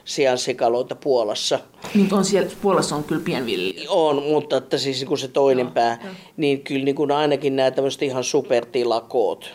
siansikaloita 0.05 0.95
Puolassa. 0.95 1.59
Niin 1.95 2.15
on 2.15 2.25
siellä, 2.25 2.51
Puolassa 2.63 2.97
on 2.97 3.05
kyllä 3.05 3.23
pienviljelijä. 3.25 3.91
On, 3.91 4.23
mutta 4.23 4.57
että 4.57 4.79
siis 4.79 4.99
niin 4.99 5.09
kuin 5.09 5.19
se 5.19 5.29
toinen 5.29 5.67
no, 5.67 5.73
pää, 5.73 5.99
no. 6.05 6.11
niin 6.37 6.63
kyllä 6.63 6.85
niin 6.85 6.95
kuin 6.95 7.13
ainakin 7.13 7.57
nämä 7.57 7.71
tämmöiset 7.71 8.03
ihan 8.03 8.25
supertilakoot, 8.25 9.51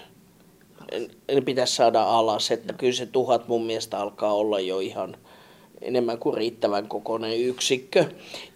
ne 1.33 1.41
pitäisi 1.41 1.75
saada 1.75 2.03
alas. 2.03 2.51
Että 2.51 2.73
kyllä 2.73 2.93
se 2.93 3.05
tuhat 3.05 3.47
mun 3.47 3.65
mielestä 3.65 3.99
alkaa 3.99 4.33
olla 4.33 4.59
jo 4.59 4.79
ihan 4.79 5.17
enemmän 5.81 6.17
kuin 6.17 6.37
riittävän 6.37 6.87
kokoinen 6.87 7.41
yksikkö. 7.41 8.05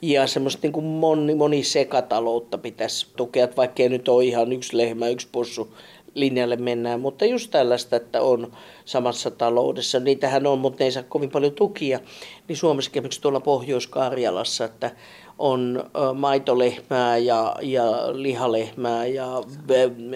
Ja 0.01 0.27
semmoista 0.27 0.59
niin 0.63 0.73
kuin 0.73 0.85
moni, 0.85 1.35
moni 1.35 1.63
sekataloutta 1.63 2.57
pitäisi 2.57 3.07
tukea, 3.15 3.47
vaikka 3.57 3.83
ei 3.83 3.89
nyt 3.89 4.07
ole 4.07 4.25
ihan 4.25 4.53
yksi 4.53 4.77
lehmä, 4.77 5.09
yksi 5.09 5.27
possu 5.31 5.73
linjalle 6.15 6.55
mennään, 6.55 6.99
mutta 6.99 7.25
just 7.25 7.51
tällaista, 7.51 7.95
että 7.95 8.21
on 8.21 8.51
samassa 8.85 9.31
taloudessa. 9.31 9.99
Niitähän 9.99 10.47
on, 10.47 10.59
mutta 10.59 10.77
ne 10.79 10.85
ei 10.85 10.91
saa 10.91 11.03
kovin 11.03 11.29
paljon 11.29 11.53
tukia. 11.53 11.99
Niin 12.47 12.57
Suomessa 12.57 12.91
esimerkiksi 12.93 13.21
tuolla 13.21 13.39
Pohjois-Karjalassa, 13.39 14.65
että 14.65 14.91
on 15.39 15.83
maitolehmää 16.13 17.17
ja, 17.17 17.55
ja 17.61 17.83
lihalehmää 18.11 19.05
ja 19.05 19.43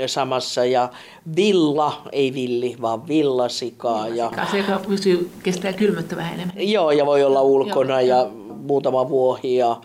samassa 0.08 0.66
ja 0.66 0.90
villa, 1.36 2.02
ei 2.12 2.34
villi, 2.34 2.76
vaan 2.82 3.08
villasikaa. 3.08 4.08
Ja, 4.08 4.32
se, 4.52 4.58
joka 4.58 4.80
pysyy, 4.88 5.30
kestää 5.44 5.74
kylmättä 5.74 6.16
vähän 6.16 6.34
enemmän. 6.34 6.72
Joo, 6.72 6.92
ja 6.92 7.06
voi 7.06 7.24
olla 7.24 7.42
ulkona 7.42 8.02
Joo. 8.02 8.20
ja 8.20 8.30
muutama 8.56 9.10
vuohi 9.10 9.56
ja 9.56 9.82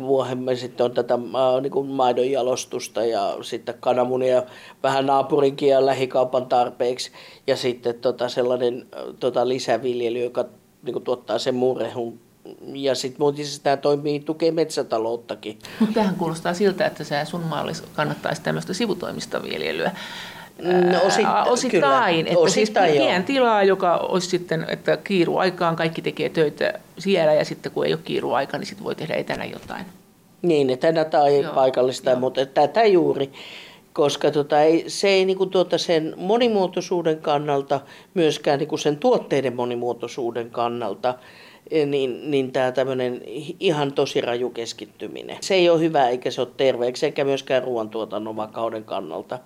vuohemme 0.00 0.56
sitten 0.56 0.84
on 0.84 0.92
tätä 0.92 1.18
niin 1.60 1.70
kuin 1.70 1.86
maidonjalostusta 1.86 3.04
ja 3.04 3.36
sitten 3.42 3.74
kananmunia 3.80 4.42
vähän 4.82 5.06
naapurinkin 5.06 5.68
ja 5.68 5.86
lähikaupan 5.86 6.46
tarpeeksi. 6.46 7.12
Ja 7.46 7.56
sitten 7.56 7.94
tota 7.94 8.28
sellainen 8.28 8.86
tota 9.20 9.48
lisäviljely, 9.48 10.24
joka 10.24 10.44
niin 10.82 10.92
kuin 10.92 11.04
tuottaa 11.04 11.38
sen 11.38 11.54
murehun 11.54 12.20
ja 12.74 12.94
sitten 12.94 13.20
muuten 13.20 13.44
siis 13.44 13.60
tämä 13.60 13.76
toimii, 13.76 14.20
tukee 14.20 14.50
metsätalouttakin. 14.50 15.58
Tähän 15.94 16.14
kuulostaa 16.14 16.54
siltä, 16.54 16.86
että 16.86 17.04
se 17.04 17.24
sun 17.24 17.42
mallis 17.42 17.82
kannattaisi 17.96 18.42
tämmöistä 18.42 18.74
sivutoimista 18.74 19.42
viljelyä. 19.42 19.90
No, 20.62 20.98
osit, 21.06 21.26
osittain, 21.46 22.16
kyllä. 22.16 22.30
että 22.30 22.38
osittain 22.38 22.90
siis 22.90 23.02
pien 23.02 23.24
tilaa, 23.24 23.62
joka 23.62 23.96
olisi 23.96 24.28
sitten, 24.28 24.66
että 24.68 24.96
kiiruaikaan 24.96 25.76
kaikki 25.76 26.02
tekee 26.02 26.28
töitä 26.28 26.72
siellä 26.98 27.34
ja 27.34 27.44
sitten 27.44 27.72
kun 27.72 27.86
ei 27.86 27.92
ole 27.92 28.00
kiiruaika, 28.04 28.58
niin 28.58 28.66
sitten 28.66 28.84
voi 28.84 28.94
tehdä 28.94 29.14
etänä 29.14 29.44
jotain. 29.44 29.84
Niin, 30.42 30.70
etänä 30.70 31.04
tai 31.04 31.42
Joo. 31.42 31.54
paikallista, 31.54 32.10
Joo. 32.10 32.20
mutta 32.20 32.46
tätä 32.46 32.84
juuri 32.84 33.32
koska 33.92 34.30
tota, 34.30 34.62
ei, 34.62 34.84
se 34.88 35.08
ei 35.08 35.24
niinku 35.24 35.46
tuota 35.46 35.78
sen 35.78 36.14
monimuotoisuuden 36.16 37.18
kannalta, 37.18 37.80
myöskään 38.14 38.58
niinku 38.58 38.76
sen 38.76 38.96
tuotteiden 38.96 39.56
monimuotoisuuden 39.56 40.50
kannalta, 40.50 41.14
eh, 41.70 41.86
niin, 41.86 42.30
niin 42.30 42.52
tämä 42.52 42.72
tämmöinen 42.72 43.22
ihan 43.60 43.92
tosi 43.92 44.20
raju 44.20 44.50
keskittyminen. 44.50 45.36
Se 45.40 45.54
ei 45.54 45.70
ole 45.70 45.80
hyvä 45.80 46.08
eikä 46.08 46.30
se 46.30 46.40
ole 46.40 46.48
terveeksi, 46.56 47.06
eikä 47.06 47.24
myöskään 47.24 47.62
ruoantuotannon 47.62 48.36
vakauden 48.36 48.84
kannalta. 48.84 49.38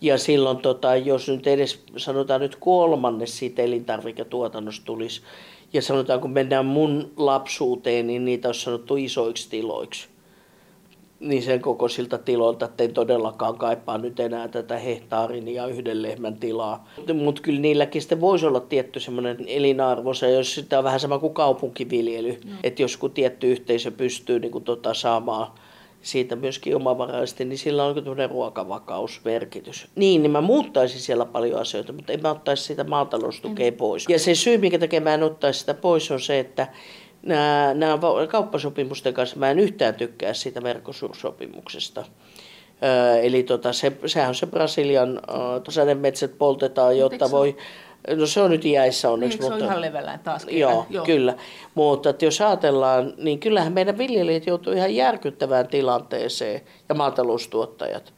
Ja 0.00 0.18
silloin, 0.18 0.58
tota, 0.58 0.96
jos 0.96 1.28
nyt 1.28 1.46
edes 1.46 1.82
sanotaan 1.96 2.40
nyt 2.40 2.56
kolmannes 2.56 3.38
siitä 3.38 3.62
elintarviketuotannosta 3.62 4.86
tulisi, 4.86 5.22
ja 5.72 5.82
sanotaan 5.82 6.20
kun 6.20 6.30
mennään 6.30 6.66
mun 6.66 7.10
lapsuuteen, 7.16 8.06
niin 8.06 8.24
niitä 8.24 8.48
olisi 8.48 8.60
sanottu 8.60 8.96
isoiksi 8.96 9.50
tiloiksi. 9.50 10.08
Niin 11.20 11.42
sen 11.42 11.60
kokoisilta 11.60 12.18
tiloilta, 12.18 12.64
että 12.64 12.82
ei 12.82 12.88
todellakaan 12.88 13.58
kaipaa 13.58 13.98
nyt 13.98 14.20
enää 14.20 14.48
tätä 14.48 14.78
hehtaarin 14.78 15.48
ja 15.48 15.66
yhden 15.66 16.02
lehmän 16.02 16.36
tilaa. 16.36 16.88
Mutta 17.14 17.42
kyllä 17.42 17.60
niilläkin 17.60 18.02
sitten 18.02 18.20
voisi 18.20 18.46
olla 18.46 18.60
tietty 18.60 19.00
semmoinen 19.00 19.36
elinarvo, 19.46 20.14
se 20.14 20.30
jos 20.30 20.54
sitä 20.54 20.78
on 20.78 20.84
vähän 20.84 21.00
sama 21.00 21.18
kuin 21.18 21.34
kaupunkiviljely. 21.34 22.38
No. 22.44 22.56
Että 22.62 22.82
jos 22.82 22.96
kun 22.96 23.10
tietty 23.10 23.50
yhteisö 23.50 23.90
pystyy 23.90 24.40
niin 24.40 24.52
kuin 24.52 24.64
tota 24.64 24.94
saamaan 24.94 25.52
siitä 26.02 26.36
myöskin 26.36 26.76
omavaraisesti, 26.76 27.44
niin 27.44 27.58
sillä 27.58 27.84
on 27.84 27.94
tämmöinen 27.94 28.30
ruokavakausmerkitys. 28.30 29.88
Niin, 29.94 30.22
niin 30.22 30.30
mä 30.30 30.40
muuttaisin 30.40 31.00
siellä 31.00 31.24
paljon 31.24 31.60
asioita, 31.60 31.92
mutta 31.92 32.12
en 32.12 32.22
mä 32.22 32.30
ottaisi 32.30 32.62
sitä 32.62 32.84
maataloustukea 32.84 33.70
mm. 33.70 33.76
pois. 33.76 34.06
Ja 34.08 34.18
se 34.18 34.34
syy, 34.34 34.58
minkä 34.58 34.78
takia 34.78 35.00
mä 35.00 35.14
en 35.14 35.22
ottaisi 35.22 35.60
sitä 35.60 35.74
pois, 35.74 36.10
on 36.10 36.20
se, 36.20 36.38
että 36.38 36.68
nämä, 37.22 37.74
nämä 37.74 37.98
kauppasopimusten 38.28 39.14
kanssa 39.14 39.36
mä 39.36 39.50
en 39.50 39.58
yhtään 39.58 39.94
tykkää 39.94 40.34
siitä 40.34 40.60
Mercosur-sopimuksesta. 40.60 42.04
Öö, 42.82 43.20
eli 43.20 43.42
tota, 43.42 43.72
se, 43.72 43.92
sehän 44.06 44.28
on 44.28 44.34
se 44.34 44.46
Brasilian 44.46 45.20
öö, 45.78 45.94
metsät 45.94 46.38
poltetaan, 46.38 46.98
jotta 46.98 47.30
voi... 47.30 47.56
No 48.16 48.26
se 48.26 48.40
on 48.40 48.50
nyt 48.50 48.64
iäissä 48.64 49.10
onneksi. 49.10 49.38
Niin, 49.38 49.44
mutta, 49.44 49.58
se 49.58 49.64
on 49.64 49.70
ihan 49.70 49.80
levällään 49.80 50.20
taas 50.20 50.46
Joo, 50.50 50.86
joo, 50.90 51.04
kyllä. 51.04 51.34
Mutta 51.74 52.10
että 52.10 52.24
jos 52.24 52.40
ajatellaan, 52.40 53.14
niin 53.16 53.40
kyllähän 53.40 53.72
meidän 53.72 53.98
viljelijät 53.98 54.46
joutuu 54.46 54.72
ihan 54.72 54.94
järkyttävään 54.94 55.68
tilanteeseen 55.68 56.60
ja 56.88 56.94
maataloustuottajat. 56.94 58.12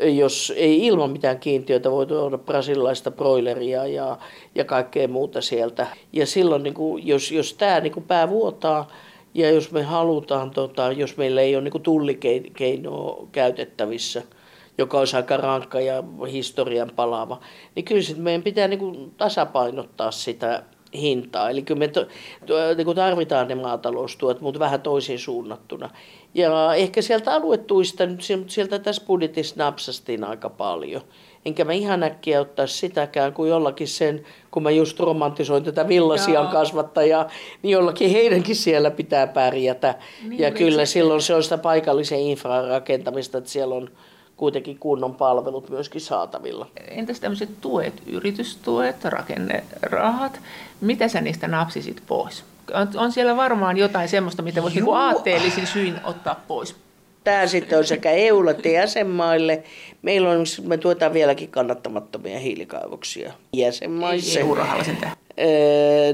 Jos 0.00 0.52
ei 0.56 0.86
ilman 0.86 1.10
mitään 1.10 1.38
kiintiöitä 1.38 1.90
voi 1.90 2.06
tuoda 2.06 2.38
brasilaista 2.38 3.10
broileria 3.10 3.86
ja, 3.86 4.18
ja 4.54 4.64
kaikkea 4.64 5.08
muuta 5.08 5.40
sieltä. 5.40 5.86
Ja 6.12 6.26
silloin, 6.26 6.62
niin 6.62 6.74
kuin, 6.74 7.06
jos, 7.06 7.32
jos 7.32 7.54
tämä 7.54 7.80
niin 7.80 7.92
kuin 7.92 8.04
pää 8.04 8.28
vuotaa, 8.28 8.88
ja 9.34 9.50
jos 9.50 9.72
me 9.72 9.82
halutaan, 9.82 10.50
tota, 10.50 10.92
jos 10.92 11.16
meillä 11.16 11.40
ei 11.40 11.56
ole 11.56 11.64
niin 11.64 11.82
tullikeinoa 11.82 13.26
käytettävissä– 13.32 14.22
joka 14.78 14.98
olisi 14.98 15.16
aika 15.16 15.36
rankka 15.36 15.80
ja 15.80 16.02
historian 16.32 16.90
palaava, 16.96 17.40
niin 17.74 17.84
kyllä 17.84 18.02
sit 18.02 18.18
meidän 18.18 18.42
pitää 18.42 18.68
niin 18.68 18.78
kuin 18.78 19.10
tasapainottaa 19.16 20.10
sitä 20.10 20.62
hintaa. 20.94 21.50
Eli 21.50 21.62
kyllä 21.62 21.78
me 21.78 21.88
to, 21.88 22.06
to, 22.46 22.54
niin 22.76 22.84
kuin 22.84 22.96
tarvitaan 22.96 23.48
ne 23.48 23.54
maataloustuot, 23.54 24.40
mutta 24.40 24.60
vähän 24.60 24.80
toisiin 24.80 25.18
suunnattuna. 25.18 25.90
Ja 26.34 26.74
ehkä 26.74 27.02
sieltä 27.02 27.34
aluetuista, 27.34 28.06
nyt 28.06 28.20
sieltä 28.46 28.78
tässä 28.78 29.02
budjetissa 29.06 29.54
napsastiin 29.58 30.24
aika 30.24 30.50
paljon. 30.50 31.02
Enkä 31.44 31.64
mä 31.64 31.72
ihan 31.72 32.02
äkkiä 32.02 32.40
ottaisi 32.40 32.78
sitäkään 32.78 33.32
kuin 33.32 33.50
jollakin 33.50 33.88
sen, 33.88 34.26
kun 34.50 34.62
mä 34.62 34.70
just 34.70 35.00
romantisoin 35.00 35.64
tätä 35.64 35.88
villasian 35.88 36.48
kasvattajaa, 36.48 37.28
niin 37.62 37.72
jollakin 37.72 38.10
heidänkin 38.10 38.56
siellä 38.56 38.90
pitää 38.90 39.26
pärjätä. 39.26 39.94
Niin, 40.28 40.40
ja 40.40 40.50
kyllä 40.50 40.84
se... 40.84 40.92
silloin 40.92 41.22
se 41.22 41.34
on 41.34 41.42
sitä 41.42 41.58
paikallisen 41.58 42.20
infran 42.20 42.68
rakentamista, 42.68 43.38
että 43.38 43.50
siellä 43.50 43.74
on 43.74 43.90
kuitenkin 44.36 44.78
kunnon 44.78 45.14
palvelut 45.14 45.70
myöskin 45.70 46.00
saatavilla. 46.00 46.66
Entäs 46.88 47.20
tämmöiset 47.20 47.50
tuet, 47.60 48.02
yritystuet, 48.06 49.04
rakennerahat, 49.04 50.40
mitä 50.80 51.08
sä 51.08 51.20
niistä 51.20 51.48
napsisit 51.48 52.02
pois? 52.06 52.44
On, 52.74 52.88
on 52.96 53.12
siellä 53.12 53.36
varmaan 53.36 53.76
jotain 53.76 54.08
semmoista, 54.08 54.42
mitä 54.42 54.62
voisi 54.62 54.80
niin 54.80 54.94
aatteellisin 54.94 55.66
syin 55.66 56.00
ottaa 56.04 56.40
pois. 56.48 56.76
Tämä 57.24 57.46
sitten 57.46 57.78
on 57.78 57.84
sekä 57.84 58.10
EUlle 58.10 58.50
että 58.50 58.68
jäsenmaille. 58.68 59.62
Meillä 60.02 60.30
on, 60.30 60.44
me 60.62 60.76
tuetaan 60.76 61.12
vieläkin 61.12 61.48
kannattamattomia 61.48 62.38
hiilikaivoksia 62.38 63.32
jäsenmaissa. 63.52 64.38
Ei 64.38 64.44
EU-rahalla 64.46 64.84
sen 64.84 64.98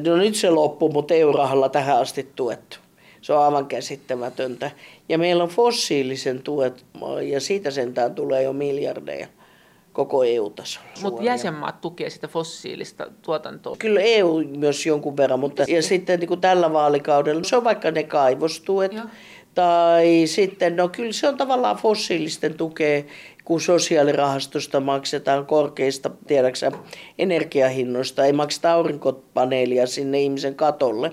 No 0.07 0.17
nyt 0.17 0.35
se 0.35 0.51
loppuu, 0.51 0.93
mutta 0.93 1.15
EU-rahalla 1.15 1.69
tähän 1.69 1.99
asti 1.99 2.31
tuettu. 2.37 2.77
Se 3.23 3.33
on 3.33 3.43
aivan 3.45 3.67
käsittämätöntä. 3.67 4.71
Ja 5.09 5.19
meillä 5.19 5.43
on 5.43 5.49
fossiilisen 5.49 6.43
tuet, 6.43 6.85
ja 7.23 7.41
siitä 7.41 7.71
sentään 7.71 8.15
tulee 8.15 8.43
jo 8.43 8.53
miljardeja 8.53 9.27
koko 9.93 10.25
EU-tasolla. 10.25 10.89
Mutta 11.03 11.23
jäsenmaat 11.23 11.81
tukee 11.81 12.11
sitä 12.11 12.29
fossiilista 12.29 13.07
tuotantoa. 13.23 13.77
Kyllä 13.79 14.01
EU 14.01 14.43
myös 14.57 14.87
jonkun 14.87 15.17
verran, 15.17 15.41
mutta 15.41 15.65
ja 15.69 15.83
sitten 15.83 16.21
niin 16.21 16.29
kuin 16.29 16.41
tällä 16.41 16.73
vaalikaudella 16.73 17.45
se 17.45 17.57
on 17.57 17.65
vaikka 17.65 17.91
ne 17.91 18.03
kaivostuet, 18.03 18.93
Joo. 18.93 19.05
tai 19.55 20.23
sitten, 20.27 20.77
no 20.77 20.89
kyllä 20.89 21.13
se 21.13 21.29
on 21.29 21.37
tavallaan 21.37 21.77
fossiilisten 21.77 22.55
tukea, 22.55 23.03
kun 23.45 23.61
sosiaalirahastosta 23.61 24.81
maksetaan 24.81 25.47
korkeista, 25.47 26.11
tiedäksä, 26.27 26.73
energiahinnoista, 27.19 28.25
ei 28.25 28.33
makseta 28.33 28.73
aurinkopaneelia 28.73 29.87
sinne 29.87 30.21
ihmisen 30.21 30.55
katolle 30.55 31.13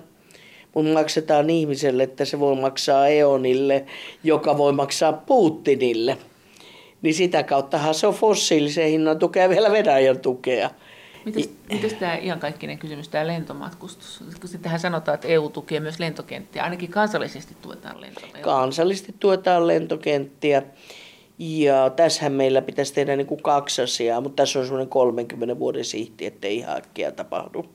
mutta 0.77 0.93
maksetaan 0.93 1.49
ihmiselle, 1.49 2.03
että 2.03 2.25
se 2.25 2.39
voi 2.39 2.55
maksaa 2.55 3.07
Eonille, 3.07 3.85
joka 4.23 4.57
voi 4.57 4.73
maksaa 4.73 5.13
Putinille. 5.13 6.17
Niin 7.01 7.13
sitä 7.13 7.43
kauttahan 7.43 7.93
se 7.93 8.07
on 8.07 8.13
fossiilisen 8.13 8.89
hinnan 8.89 9.19
tukea 9.19 9.49
vielä 9.49 9.71
Venäjän 9.71 10.19
tukea. 10.19 10.69
Mitäs, 11.69 11.93
tämä 11.93 12.15
ihan 12.15 12.39
kaikkinen 12.39 12.77
kysymys, 12.77 13.09
tämä 13.09 13.27
lentomatkustus? 13.27 14.23
Sittenhän 14.45 14.79
sanotaan, 14.79 15.15
että 15.15 15.27
EU 15.27 15.49
tukee 15.49 15.79
myös 15.79 15.99
lentokenttiä, 15.99 16.63
ainakin 16.63 16.89
kansallisesti 16.89 17.55
tuetaan 17.61 18.01
lentokenttiä. 18.01 18.41
Kansallisesti 18.41 19.15
tuetaan 19.19 19.67
lentokenttiä. 19.67 20.63
Ja 21.39 21.89
tässähän 21.89 22.33
meillä 22.33 22.61
pitäisi 22.61 22.93
tehdä 22.93 23.15
niin 23.15 23.27
kuin 23.27 23.41
kaksi 23.41 23.81
asiaa, 23.81 24.21
mutta 24.21 24.43
tässä 24.43 24.59
on 24.59 24.65
semmoinen 24.65 24.89
30 24.89 25.59
vuoden 25.59 25.85
sihti, 25.85 26.25
ettei 26.25 26.57
ihan 26.57 26.77
äkkiä 26.77 27.11
tapahdu 27.11 27.65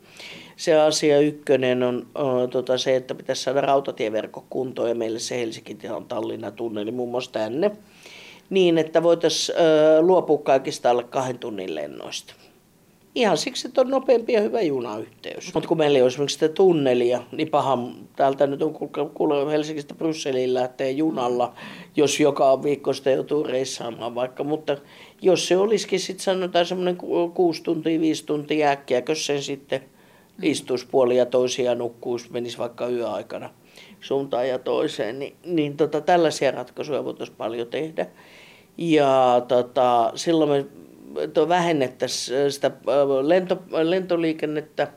se 0.63 0.81
asia 0.81 1.21
ykkönen 1.21 1.83
on, 1.83 2.07
on 2.15 2.51
tota 2.51 2.79
se, 2.79 2.97
että 2.97 3.15
pitäisi 3.15 3.43
saada 3.43 3.61
rautatieverkko 3.61 4.45
kuntoon 4.51 4.89
ja 4.89 4.95
meille 4.95 5.19
se 5.19 5.41
Helsinki 5.41 5.89
on 5.89 6.05
Tallinna 6.05 6.51
tunneli 6.51 6.91
muun 6.91 7.11
muassa 7.11 7.33
tänne, 7.33 7.71
niin 8.51 8.79
että 8.79 9.03
voitaisiin 9.03 9.59
luopua 10.01 10.39
kaikista 10.39 10.91
alle 10.91 11.05
kahden 11.05 11.39
tunnin 11.39 11.75
lennoista. 11.75 12.35
Ihan 13.15 13.37
siksi, 13.37 13.69
että 13.69 13.81
on 13.81 13.91
nopeampi 13.91 14.33
ja 14.33 14.41
hyvä 14.41 14.61
junayhteys. 14.61 15.55
Mutta 15.55 15.69
kun 15.69 15.79
meillä 15.79 15.97
ei 15.97 16.03
ole 16.03 16.09
esimerkiksi 16.09 16.35
sitä 16.35 16.49
tunnelia, 16.49 17.23
niin 17.33 17.49
pahan, 17.49 17.95
täältä 18.17 18.47
nyt 18.47 18.63
on 18.63 18.75
kuule 19.15 19.53
Helsingistä 19.53 19.95
Brysseliin 19.95 20.55
lähtee 20.55 20.91
junalla, 20.91 21.55
jos 21.97 22.21
joka 22.21 22.63
viikko 22.63 22.93
sitä 22.93 23.11
joutuu 23.11 23.43
reissaamaan 23.43 24.15
vaikka. 24.15 24.45
Mutta 24.45 24.77
jos 25.23 25.49
se 25.49 25.57
olisikin 25.57 26.01
sitten 26.01 26.25
sanotaan 26.25 26.67
semmoinen 26.67 26.97
kuusi 27.35 27.63
tuntia, 27.63 28.01
viisi 28.01 28.27
tuntia 28.27 28.71
äkkiä, 28.71 29.03
sen 29.15 29.43
sitten 29.43 29.92
istuisi 30.43 30.87
puoli 30.91 31.17
ja 31.17 31.27
toisia 31.27 31.75
nukkuisi, 31.75 32.33
menisi 32.33 32.59
vaikka 32.59 32.89
yöaikana 32.89 33.51
suuntaan 34.01 34.49
ja 34.49 34.59
toiseen, 34.59 35.19
niin, 35.19 35.37
niin 35.45 35.77
tota, 35.77 36.01
tällaisia 36.01 36.51
ratkaisuja 36.51 37.05
voitaisiin 37.05 37.37
paljon 37.37 37.69
tehdä. 37.69 38.07
Ja 38.79 39.43
tota, 39.49 40.13
silloin 40.15 40.51
me 40.51 40.67
vähennettäisiin 41.49 42.53
sitä 42.53 42.71
lento, 43.23 43.59
lentoliikennettä 43.83 44.89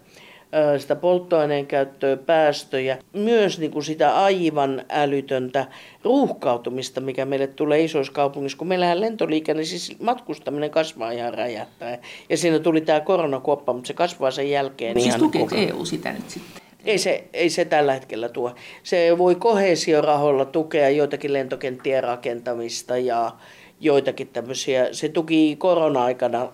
sitä 0.78 0.96
polttoaineen 0.96 1.68
käyttöä, 1.68 2.18
päästöjä, 2.18 2.98
myös 3.14 3.60
niin 3.60 3.72
kuin 3.72 3.84
sitä 3.84 4.16
aivan 4.16 4.86
älytöntä 4.90 5.66
ruuhkautumista, 6.04 7.02
mikä 7.02 7.26
meille 7.26 7.48
tulee 7.48 7.84
isoissa 7.84 8.14
kaupungissa, 8.14 8.58
kun 8.58 8.68
meillähän 8.68 9.02
lentoliikenne, 9.02 9.64
siis 9.64 10.00
matkustaminen 10.00 10.72
kasvaa 10.72 11.12
ihan 11.12 11.34
räjähtää. 11.34 11.98
Ja 12.30 12.38
siinä 12.38 12.60
tuli 12.60 12.82
tämä 12.82 13.00
koronakuoppa, 13.00 13.74
mutta 13.74 13.88
se 13.88 13.94
kasvaa 13.94 14.32
sen 14.32 14.50
jälkeen 14.50 14.94
siis. 14.94 15.04
Siis 15.04 15.16
tukeeko 15.16 15.56
EU 15.56 15.86
sitä 15.86 16.14
nyt 16.14 16.30
sitten? 16.30 16.66
Ei 16.86 16.98
se, 16.98 17.24
ei 17.34 17.50
se 17.50 17.66
tällä 17.66 17.94
hetkellä 17.94 18.30
tuo. 18.30 18.56
Se 18.84 19.18
voi 19.18 19.36
kohesiorahoilla 19.36 20.46
tukea 20.46 20.90
joitakin 20.90 21.34
lentokenttien 21.34 22.04
rakentamista 22.04 22.98
ja 22.98 23.32
joitakin 23.80 24.28
tämmöisiä. 24.28 24.88
Se 24.92 25.10
tuki 25.10 25.56
korona-aikana 25.56 26.50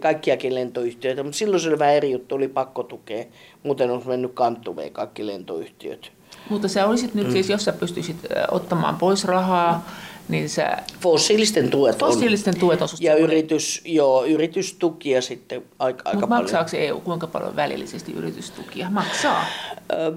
kaikkiakin 0.00 0.54
lentoyhtiöitä, 0.54 1.22
mutta 1.22 1.38
silloin 1.38 1.60
se 1.60 1.68
oli 1.68 1.78
vähän 1.78 1.94
eri 1.94 2.10
juttu, 2.10 2.34
oli 2.34 2.48
pakko 2.48 2.82
tukea. 2.82 3.24
Muuten 3.62 3.90
olisi 3.90 4.08
mennyt 4.08 4.32
kanttumeen 4.34 4.92
kaikki 4.92 5.26
lentoyhtiöt. 5.26 6.12
Mutta 6.50 6.68
sä 6.68 6.86
olisit 6.86 7.14
nyt 7.14 7.26
mm. 7.26 7.32
siis, 7.32 7.50
jos 7.50 7.64
sä 7.64 7.72
pystyisit 7.72 8.16
ottamaan 8.50 8.96
pois 8.96 9.24
rahaa, 9.24 9.90
niin 10.28 10.48
sä... 10.48 10.76
Fossiilisten 11.00 11.70
tuet 11.70 11.98
Fossiilisten 11.98 12.54
on. 12.54 12.60
tuet 12.60 12.82
on 12.82 12.88
Ja 13.00 13.14
yritys, 13.16 13.82
joo, 13.84 14.24
yritystukia 14.24 15.22
sitten 15.22 15.62
aika, 15.78 16.02
aika 16.04 16.26
paljon. 16.26 16.42
maksaako 16.42 16.70
EU 16.76 17.00
kuinka 17.00 17.26
paljon 17.26 17.56
välillisesti 17.56 18.12
yritystukia? 18.12 18.90
Maksaa? 18.90 19.44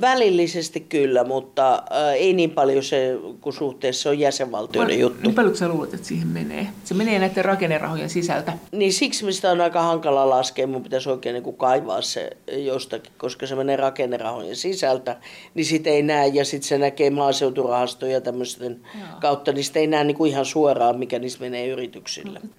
Välillisesti 0.02 0.80
kyllä, 0.80 1.24
mutta 1.24 1.84
ei 2.16 2.34
niin 2.34 2.52
paljon 2.52 2.84
se, 2.84 3.18
kun 3.42 3.54
suhteessa 3.54 4.10
on 4.10 4.20
jäsenvaltioiden 4.20 4.96
Va, 4.96 5.02
juttu. 5.02 5.22
Niin 5.22 5.36
paljon 5.36 5.58
sä 5.58 5.68
luulet, 5.68 5.94
että 5.94 6.08
siihen 6.08 6.28
menee? 6.28 6.68
Se 6.84 6.94
menee 6.94 7.20
näiden 7.20 7.46
rakennerahojen 7.46 8.10
sisältä. 8.10 8.54
Niin 8.72 8.94
siksi 8.94 9.32
sitä 9.32 9.52
on 9.52 9.62
aika 9.62 9.82
hankala 9.82 10.30
laskea. 10.30 10.68
Mun 10.68 10.84
pitäisi 10.84 11.10
oikein 11.10 11.34
niin 11.34 11.44
kuin 11.44 11.58
kaivaa 11.58 12.02
se 12.02 12.30
jostakin, 12.48 13.14
koska 13.18 13.48
se 13.48 13.56
menee 13.56 13.76
rakennerahojen 13.76 14.56
sisältä. 14.56 15.18
Niin 15.54 15.66
sitä 15.66 15.90
ei 15.90 16.02
näe 16.02 16.28
ja 16.28 16.46
sitten 16.46 16.68
se 16.68 16.78
näkee 16.78 17.10
maaseuturahastoja 17.10 18.22
tämmöisten 18.22 18.80
Joo. 19.00 19.20
kautta, 19.22 19.52
niin 19.52 19.64
sitä 19.64 19.80
ei 19.80 19.88
näe 19.88 20.01
niin 20.08 20.18
kuin 20.18 20.32
ihan 20.32 20.46
suoraan, 20.46 21.00
mikä 21.00 21.20
niistä 21.20 21.42
menee 21.42 21.68
yrityksille. 21.68 22.40
Mm 22.40 22.50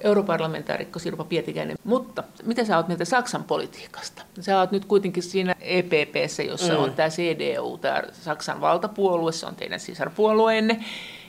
europarlamentaarikko 0.00 0.98
Sirpa 0.98 1.24
Pietikäinen. 1.24 1.76
Mutta 1.84 2.24
mitä 2.42 2.64
sä 2.64 2.76
oot 2.76 2.88
mieltä 2.88 3.04
Saksan 3.04 3.44
politiikasta? 3.44 4.22
Sä 4.40 4.58
oot 4.58 4.72
nyt 4.72 4.84
kuitenkin 4.84 5.22
siinä 5.22 5.54
EPPssä, 5.60 6.42
jossa 6.42 6.72
mm. 6.72 6.78
on 6.78 6.92
tämä 6.92 7.08
CDU, 7.08 7.78
tämä 7.78 8.02
Saksan 8.12 8.60
valtapuolue, 8.60 9.32
se 9.32 9.46
on 9.46 9.56
teidän 9.56 9.80
sisarpuolueenne. 9.80 10.84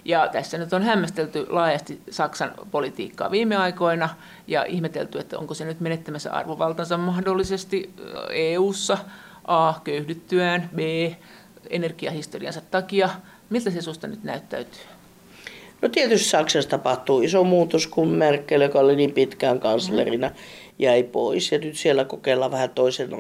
Ja 0.06 0.28
tässä 0.28 0.58
nyt 0.58 0.74
on 0.74 0.84
hämmästelty 0.84 1.46
laajasti 1.50 2.02
Saksan 2.10 2.52
politiikkaa 2.72 3.32
viime 3.32 3.56
aikoina 3.56 4.10
ja 4.48 4.64
ihmetelty, 4.64 5.20
että 5.20 5.40
onko 5.40 5.54
se 5.54 5.66
nyt 5.66 5.80
menettämässä 5.80 6.32
arvovaltansa 6.32 6.98
mahdollisesti 6.98 7.94
EU-ssa, 8.30 8.98
A, 9.46 9.74
köyhdyttyään, 9.84 10.70
B, 10.76 10.80
energiahistoriansa 11.70 12.62
takia. 12.72 13.10
Miltä 13.50 13.70
se 13.70 13.82
susta 13.82 14.08
nyt 14.08 14.24
näyttäytyy? 14.24 14.82
No 15.82 15.90
tietysti 15.90 16.30
Saksassa 16.30 16.70
tapahtuu 16.70 17.22
iso 17.22 17.44
muutos, 17.44 17.88
kun 17.88 18.08
Merkel, 18.08 18.62
joka 18.62 18.80
oli 18.80 18.96
niin 18.96 19.12
pitkään 19.12 19.60
kanslerina, 19.60 20.32
jäi 20.80 21.04
pois. 21.04 21.52
Ja 21.52 21.58
nyt 21.58 21.78
siellä 21.78 22.06
kokeillaan 22.06 22.52
vähän 22.52 22.70
toisen 22.70 23.10
no, 23.10 23.18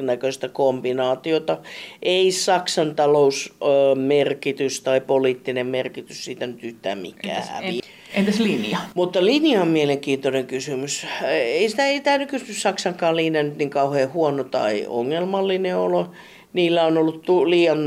näköistä 0.00 0.48
kombinaatiota. 0.48 1.58
Ei 2.02 2.32
Saksan 2.32 2.94
talousmerkitys 2.94 4.80
tai 4.80 5.00
poliittinen 5.00 5.66
merkitys 5.66 6.24
siitä 6.24 6.46
nyt 6.46 6.64
yhtään 6.64 6.98
mikään 6.98 7.42
häviä. 7.48 7.82
Entäs 8.14 8.40
linja? 8.40 8.78
Mutta 8.94 9.24
linja 9.24 9.62
on 9.62 9.68
mielenkiintoinen 9.68 10.46
kysymys. 10.46 11.06
Ei, 11.28 11.68
sitä, 11.68 11.86
ei 11.86 12.00
tämä 12.00 12.26
kysymys 12.26 12.62
Saksankaan 12.62 13.16
linja 13.16 13.42
nyt 13.42 13.58
niin 13.58 13.70
kauhean 13.70 14.12
huono 14.12 14.44
tai 14.44 14.84
ongelmallinen 14.88 15.76
olo. 15.76 16.10
Niillä 16.56 16.84
on 16.84 16.98
ollut 16.98 17.22
tu- 17.22 17.50
liian 17.50 17.78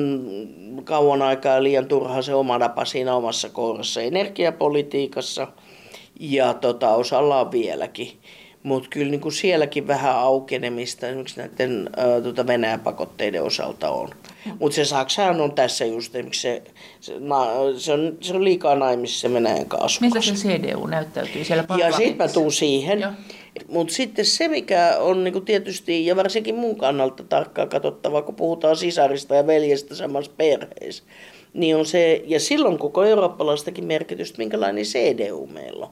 kauan 0.83 1.21
aikaa 1.21 1.63
liian 1.63 1.85
turha 1.85 2.21
se 2.21 2.33
oma 2.33 2.57
napa 2.57 2.85
siinä 2.85 3.15
omassa 3.15 3.49
kourassa 3.49 4.01
energiapolitiikassa 4.01 5.47
ja 6.19 6.53
tota, 6.53 6.89
osalla 6.89 7.41
on 7.41 7.51
vieläkin. 7.51 8.11
Mutta 8.63 8.89
kyllä 8.89 9.11
niin 9.11 9.21
kuin 9.21 9.31
sielläkin 9.31 9.87
vähän 9.87 10.15
aukenemista 10.15 11.07
esimerkiksi 11.07 11.39
näiden 11.39 11.89
ää, 11.97 12.21
tota 12.21 12.47
Venäjän 12.47 12.79
pakotteiden 12.79 13.43
osalta 13.43 13.89
on. 13.89 14.09
Mutta 14.59 14.75
se 14.75 14.85
Saksahan 14.85 15.41
on 15.41 15.51
tässä 15.51 15.85
just 15.85 16.13
se, 16.31 16.63
se, 16.99 17.15
na, 17.19 17.45
se, 17.77 17.93
on, 17.93 18.17
se 18.21 18.33
on 18.33 18.43
liikaa 18.43 18.75
naimissa 18.75 19.33
Venäjän 19.33 19.65
kanssa. 19.65 20.01
Miltä 20.01 20.21
se 20.21 20.33
CDU 20.33 20.85
näyttäytyy 20.85 21.43
siellä 21.43 21.63
Ja 21.77 21.91
sitten 21.91 22.17
mä 22.17 22.27
tuun 22.27 22.51
siihen. 22.51 23.07
Mutta 23.67 23.93
sitten 23.93 24.25
se, 24.25 24.47
mikä 24.47 24.95
on 24.99 25.23
niinku 25.23 25.41
tietysti, 25.41 26.05
ja 26.05 26.15
varsinkin 26.15 26.55
mun 26.55 26.77
kannalta 26.77 27.23
tarkkaan 27.23 27.69
katsottava, 27.69 28.21
kun 28.21 28.35
puhutaan 28.35 28.75
sisarista 28.75 29.35
ja 29.35 29.47
veljestä 29.47 29.95
samassa 29.95 30.31
perheessä, 30.37 31.03
niin 31.53 31.75
on 31.75 31.85
se, 31.85 32.23
ja 32.25 32.39
silloin 32.39 32.77
koko 32.77 33.03
eurooppalaistakin 33.03 33.85
merkitystä, 33.85 34.37
minkälainen 34.37 34.83
CDU 34.83 35.47
meillä 35.53 35.85
on. 35.85 35.91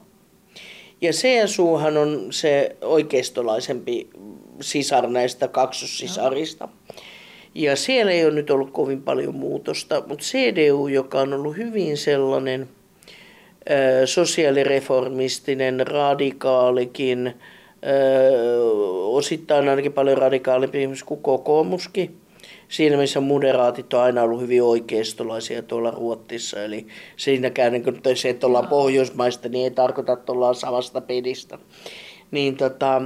Ja 1.00 1.12
CSUhan 1.12 1.96
on 1.96 2.26
se 2.30 2.76
oikeistolaisempi 2.80 4.10
sisar 4.60 5.06
näistä 5.06 5.48
kaksossisarista. 5.48 6.68
Ja 7.54 7.76
siellä 7.76 8.12
ei 8.12 8.24
ole 8.24 8.34
nyt 8.34 8.50
ollut 8.50 8.70
kovin 8.70 9.02
paljon 9.02 9.34
muutosta, 9.34 10.02
mutta 10.06 10.24
CDU, 10.24 10.88
joka 10.88 11.20
on 11.20 11.32
ollut 11.32 11.56
hyvin 11.56 11.96
sellainen 11.96 12.68
sosiaalireformistinen, 14.04 15.86
radikaalikin, 15.86 17.34
osittain 19.04 19.68
ainakin 19.68 19.92
paljon 19.92 20.18
radikaalimpi 20.18 20.82
ihmisiä 20.82 21.06
kuin 21.06 21.22
kokoomuskin. 21.22 22.20
Siinä 22.68 22.96
missä 22.96 23.20
moderaatit 23.20 23.94
on 23.94 24.00
aina 24.00 24.22
ollut 24.22 24.40
hyvin 24.40 24.62
oikeistolaisia 24.62 25.62
tuolla 25.62 25.90
Ruotsissa. 25.90 26.64
Eli 26.64 26.86
siinäkään, 27.16 27.72
niin 27.72 27.84
kun 27.84 28.00
se, 28.14 28.28
että 28.28 28.46
ollaan 28.46 28.68
pohjoismaista, 28.68 29.48
niin 29.48 29.64
ei 29.64 29.70
tarkoita, 29.70 30.12
että 30.12 30.32
ollaan 30.32 30.54
samasta 30.54 31.00
pedistä. 31.00 31.58
Niin 32.30 32.56
tota, 32.56 33.02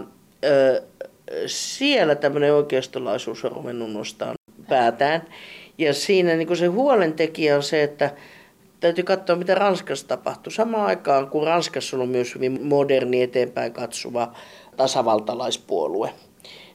siellä 1.47 2.14
tämmöinen 2.14 2.55
oikeistolaisuus 2.55 3.45
on 3.45 3.53
ruvennut 3.53 3.93
nostaa 3.93 4.35
päätään. 4.68 5.23
Ja 5.79 5.95
siinä 5.95 6.37
niin 6.37 6.57
se 6.57 6.66
huolentekijä 6.66 7.57
on 7.57 7.62
se, 7.62 7.83
että 7.83 8.11
täytyy 8.81 9.05
katsoa, 9.05 9.37
mitä 9.37 9.55
Ranskassa 9.55 10.09
tapahtuu. 10.09 10.51
Samaan 10.51 10.87
aikaan, 10.87 11.31
kun 11.31 11.47
Ranskassa 11.47 11.97
on 11.97 12.09
myös 12.09 12.35
hyvin 12.35 12.66
moderni, 12.66 13.23
eteenpäin 13.23 13.73
katsova 13.73 14.33
tasavaltalaispuolue. 14.77 16.11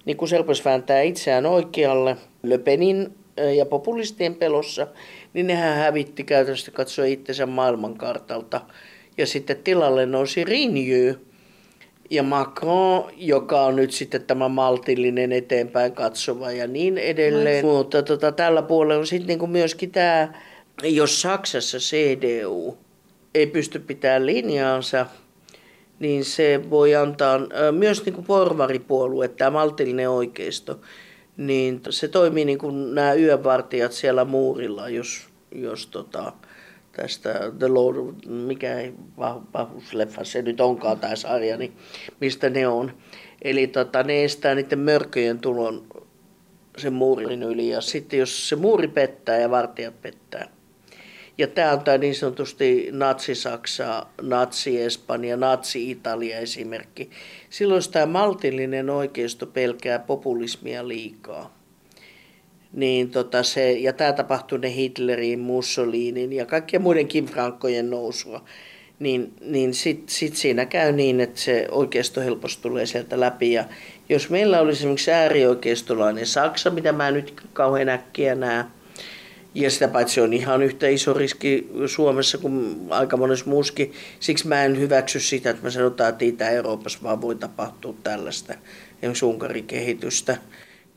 Niin 0.05 0.17
kun 0.17 0.27
se 0.27 0.37
rupesi 0.37 0.65
vääntää 0.65 1.01
itseään 1.01 1.45
oikealle 1.45 2.17
Löpenin 2.43 3.15
ja 3.55 3.65
populistien 3.65 4.35
pelossa, 4.35 4.87
niin 5.33 5.47
nehän 5.47 5.77
hävitti 5.77 6.23
käytännössä 6.23 6.71
katsoa 6.71 7.05
itsensä 7.05 7.45
maailmankartalta. 7.45 8.61
Ja 9.17 9.27
sitten 9.27 9.57
tilalle 9.63 10.05
nousi 10.05 10.43
Rinjy 10.43 11.27
ja 12.09 12.23
Macron, 12.23 13.11
joka 13.17 13.61
on 13.61 13.75
nyt 13.75 13.91
sitten 13.91 14.23
tämä 14.23 14.49
maltillinen 14.49 15.31
eteenpäin 15.31 15.91
katsova 15.91 16.51
ja 16.51 16.67
niin 16.67 16.97
edelleen. 16.97 17.65
Nice. 17.65 17.67
Mutta 17.67 18.03
tota, 18.03 18.31
tällä 18.31 18.61
puolella 18.61 18.99
on 18.99 19.07
sitten 19.07 19.27
niinku 19.27 19.47
myöskin 19.47 19.91
tämä, 19.91 20.33
jos 20.83 21.21
Saksassa 21.21 21.77
CDU 21.77 22.77
ei 23.35 23.47
pysty 23.47 23.79
pitämään 23.79 24.25
linjaansa, 24.25 25.05
niin 25.99 26.25
se 26.25 26.61
voi 26.69 26.95
antaa 26.95 27.39
myös 27.71 28.05
niin 28.05 28.13
kuin 28.13 28.25
porvaripuolue, 28.25 29.27
tämä 29.27 29.51
maltillinen 29.51 30.09
oikeisto, 30.09 30.79
niin 31.37 31.81
se 31.89 32.07
toimii 32.07 32.45
niin 32.45 32.57
kuin 32.57 32.95
nämä 32.95 33.13
yövartijat 33.13 33.91
siellä 33.91 34.25
muurilla, 34.25 34.89
jos, 34.89 35.27
jos 35.51 35.87
tota, 35.87 36.33
tästä 36.91 37.51
The 37.59 37.67
Lord, 37.67 38.15
mikä 38.27 38.79
ei 38.79 38.93
vahvuusleffa 39.53 40.23
se 40.23 40.41
nyt 40.41 40.61
onkaan 40.61 40.99
tämä 40.99 41.15
sarja, 41.15 41.57
niin 41.57 41.73
mistä 42.21 42.49
ne 42.49 42.67
on. 42.67 42.91
Eli 43.41 43.67
tota, 43.67 44.03
ne 44.03 44.23
estää 44.23 44.55
niiden 44.55 44.79
mörköjen 44.79 45.39
tulon 45.39 45.87
sen 46.77 46.93
muurin 46.93 47.43
yli 47.43 47.69
ja 47.69 47.81
sitten 47.81 48.19
jos 48.19 48.49
se 48.49 48.55
muuri 48.55 48.87
pettää 48.87 49.37
ja 49.37 49.51
vartijat 49.51 50.01
pettää, 50.01 50.47
ja 51.37 51.47
tämä 51.47 51.97
niin 51.97 52.15
sanotusti 52.15 52.89
natsi-Saksa, 52.91 54.05
natsi-Espanja, 54.21 55.37
natsi-Italia 55.37 56.39
esimerkki. 56.39 57.09
Silloin 57.49 57.81
tämä 57.91 58.05
maltillinen 58.05 58.89
oikeisto 58.89 59.45
pelkää 59.45 59.99
populismia 59.99 60.87
liikaa. 60.87 61.57
Niin 62.73 63.11
tota 63.11 63.43
se, 63.43 63.71
ja 63.71 63.93
tämä 63.93 64.13
tapahtui 64.13 64.59
ne 64.59 64.73
Hitlerin, 64.73 65.39
Mussolinin 65.39 66.33
ja 66.33 66.45
kaikkien 66.45 66.81
muidenkin 66.81 67.25
frankkojen 67.25 67.89
nousua. 67.89 68.43
Niin, 68.99 69.33
niin 69.41 69.73
sitten 69.73 70.09
sit 70.09 70.35
siinä 70.35 70.65
käy 70.65 70.91
niin, 70.91 71.19
että 71.19 71.39
se 71.41 71.67
oikeisto 71.71 72.21
helposti 72.21 72.61
tulee 72.61 72.85
sieltä 72.85 73.19
läpi. 73.19 73.53
Ja 73.53 73.65
jos 74.09 74.29
meillä 74.29 74.59
olisi 74.59 74.79
esimerkiksi 74.79 75.11
äärioikeistolainen 75.11 76.25
Saksa, 76.25 76.69
mitä 76.69 76.91
mä 76.91 77.11
nyt 77.11 77.41
kauhean 77.53 77.89
äkkiä 77.89 78.35
näen, 78.35 78.65
ja 79.55 79.71
sitä 79.71 79.87
paitsi 79.87 80.21
on 80.21 80.33
ihan 80.33 80.63
yhtä 80.63 80.87
iso 80.87 81.13
riski 81.13 81.69
Suomessa 81.85 82.37
kuin 82.37 82.77
aika 82.89 83.17
monessa 83.17 83.49
muuskin. 83.49 83.93
Siksi 84.19 84.47
mä 84.47 84.63
en 84.65 84.79
hyväksy 84.79 85.19
sitä, 85.19 85.49
että 85.49 85.63
me 85.63 85.71
sanotaan, 85.71 86.09
että 86.09 86.25
Itä-Euroopassa 86.25 86.99
vaan 87.03 87.21
voi 87.21 87.35
tapahtua 87.35 87.95
tällaista 88.03 88.53
esimerkiksi 89.01 89.25
Unkarin 89.25 89.67
kehitystä. 89.67 90.37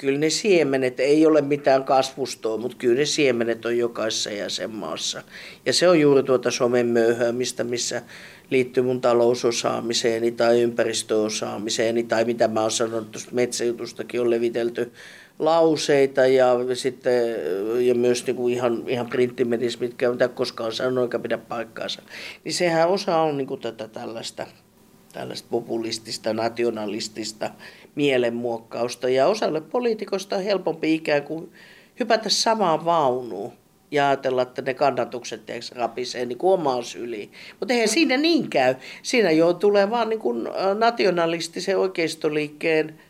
kyllä 0.00 0.18
ne 0.18 0.30
siemenet, 0.30 1.00
ei 1.00 1.26
ole 1.26 1.40
mitään 1.40 1.84
kasvustoa, 1.84 2.56
mutta 2.56 2.76
kyllä 2.76 2.96
ne 2.96 3.04
siemenet 3.04 3.64
on 3.64 3.78
jokaisessa 3.78 4.30
jäsenmaassa. 4.30 5.22
Ja 5.66 5.72
se 5.72 5.88
on 5.88 6.00
juuri 6.00 6.22
tuota 6.22 6.50
somen 6.50 6.86
möyhäämistä, 6.86 7.64
missä 7.64 8.02
liittyy 8.50 8.82
mun 8.82 9.00
talousosaamiseeni 9.00 10.30
tai 10.32 10.62
ympäristöosaamiseeni 10.62 12.02
tai 12.02 12.24
mitä 12.24 12.48
mä 12.48 12.60
oon 12.60 12.70
sanonut, 12.70 13.10
tuosta 13.10 13.34
metsäjutustakin 13.34 14.20
on 14.20 14.30
levitelty 14.30 14.92
lauseita 15.40 16.26
ja, 16.26 16.56
sitten, 16.74 17.36
ja 17.86 17.94
myös 17.94 18.26
niin 18.26 18.36
kuin 18.36 18.54
ihan, 18.54 18.84
ihan 18.86 19.06
printtimedissä, 19.06 19.78
mitkä 19.80 20.06
ei 20.06 20.28
koskaan 20.34 20.72
sanonut 20.72 21.04
eikä 21.04 21.18
pidä 21.18 21.38
paikkaansa. 21.38 22.02
Niin 22.44 22.52
sehän 22.52 22.88
osa 22.88 23.16
on 23.16 23.36
niin 23.36 23.46
kuin 23.46 23.60
tätä 23.60 23.88
tällaista, 23.88 24.46
tällaista 25.12 25.48
populistista, 25.50 26.32
nationalistista 26.32 27.50
mielenmuokkausta. 27.94 29.08
Ja 29.08 29.26
osalle 29.26 29.60
poliitikosta 29.60 30.36
on 30.36 30.42
helpompi 30.42 30.94
ikään 30.94 31.22
kuin 31.22 31.52
hypätä 32.00 32.28
samaan 32.28 32.84
vaunuun 32.84 33.52
ja 33.90 34.08
ajatella, 34.08 34.42
että 34.42 34.62
ne 34.62 34.74
kannatukset 34.74 35.46
tiedätkö, 35.46 35.74
rapisee 35.74 36.26
niin 36.26 36.38
kuin 36.38 36.52
omaan 36.52 36.84
syliin. 36.84 37.32
Mutta 37.60 37.74
eihän 37.74 37.88
siinä 37.88 38.16
niin 38.16 38.50
käy. 38.50 38.74
Siinä 39.02 39.30
jo 39.30 39.52
tulee 39.52 39.90
vaan 39.90 40.08
niin 40.08 40.20
kuin 40.20 40.48
nationalistisen 40.78 41.78
oikeistoliikkeen 41.78 43.00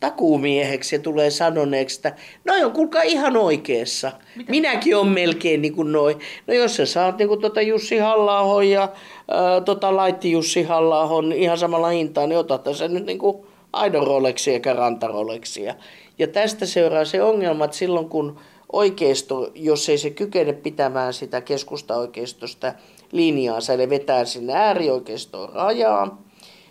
takuumieheksi 0.00 0.96
ja 0.96 1.02
tulee 1.02 1.30
sanoneeksi, 1.30 1.98
että 1.98 2.14
no 2.44 2.54
on 2.66 2.72
kuulkaa 2.72 3.02
ihan 3.02 3.36
oikeassa. 3.36 4.12
Mitä? 4.36 4.50
Minäkin 4.50 4.96
on 4.96 5.08
melkein 5.08 5.62
niin 5.62 5.74
kuin 5.74 5.92
noin. 5.92 6.18
No 6.46 6.54
jos 6.54 6.76
sä 6.76 6.86
saat 6.86 7.18
niin 7.18 7.28
kuin 7.28 7.40
tuota 7.40 7.60
Jussi 7.60 7.98
halla 7.98 8.62
ja 8.62 8.88
ää, 9.28 9.60
tota 9.60 9.96
Laitti 9.96 10.30
Jussi 10.30 10.62
halla 10.62 11.08
ihan 11.34 11.58
samalla 11.58 11.88
hintaan, 11.88 12.28
niin 12.28 12.38
otat 12.38 12.64
sä 12.72 12.88
nyt 12.88 13.06
niin 13.06 13.18
kuin 13.18 13.46
aidon 13.72 14.06
roleksia 14.06 14.52
eikä 14.52 14.72
rantaroleksia. 14.72 15.74
Ja 16.18 16.26
tästä 16.26 16.66
seuraa 16.66 17.04
se 17.04 17.22
ongelma, 17.22 17.64
että 17.64 17.76
silloin 17.76 18.08
kun 18.08 18.38
oikeisto, 18.72 19.50
jos 19.54 19.88
ei 19.88 19.98
se 19.98 20.10
kykene 20.10 20.52
pitämään 20.52 21.12
sitä 21.12 21.40
keskusta-oikeistosta 21.40 22.72
linjaansa, 23.12 23.72
eli 23.72 23.90
vetää 23.90 24.24
sinne 24.24 24.52
äärioikeistoon 24.52 25.48
rajaa, 25.52 26.22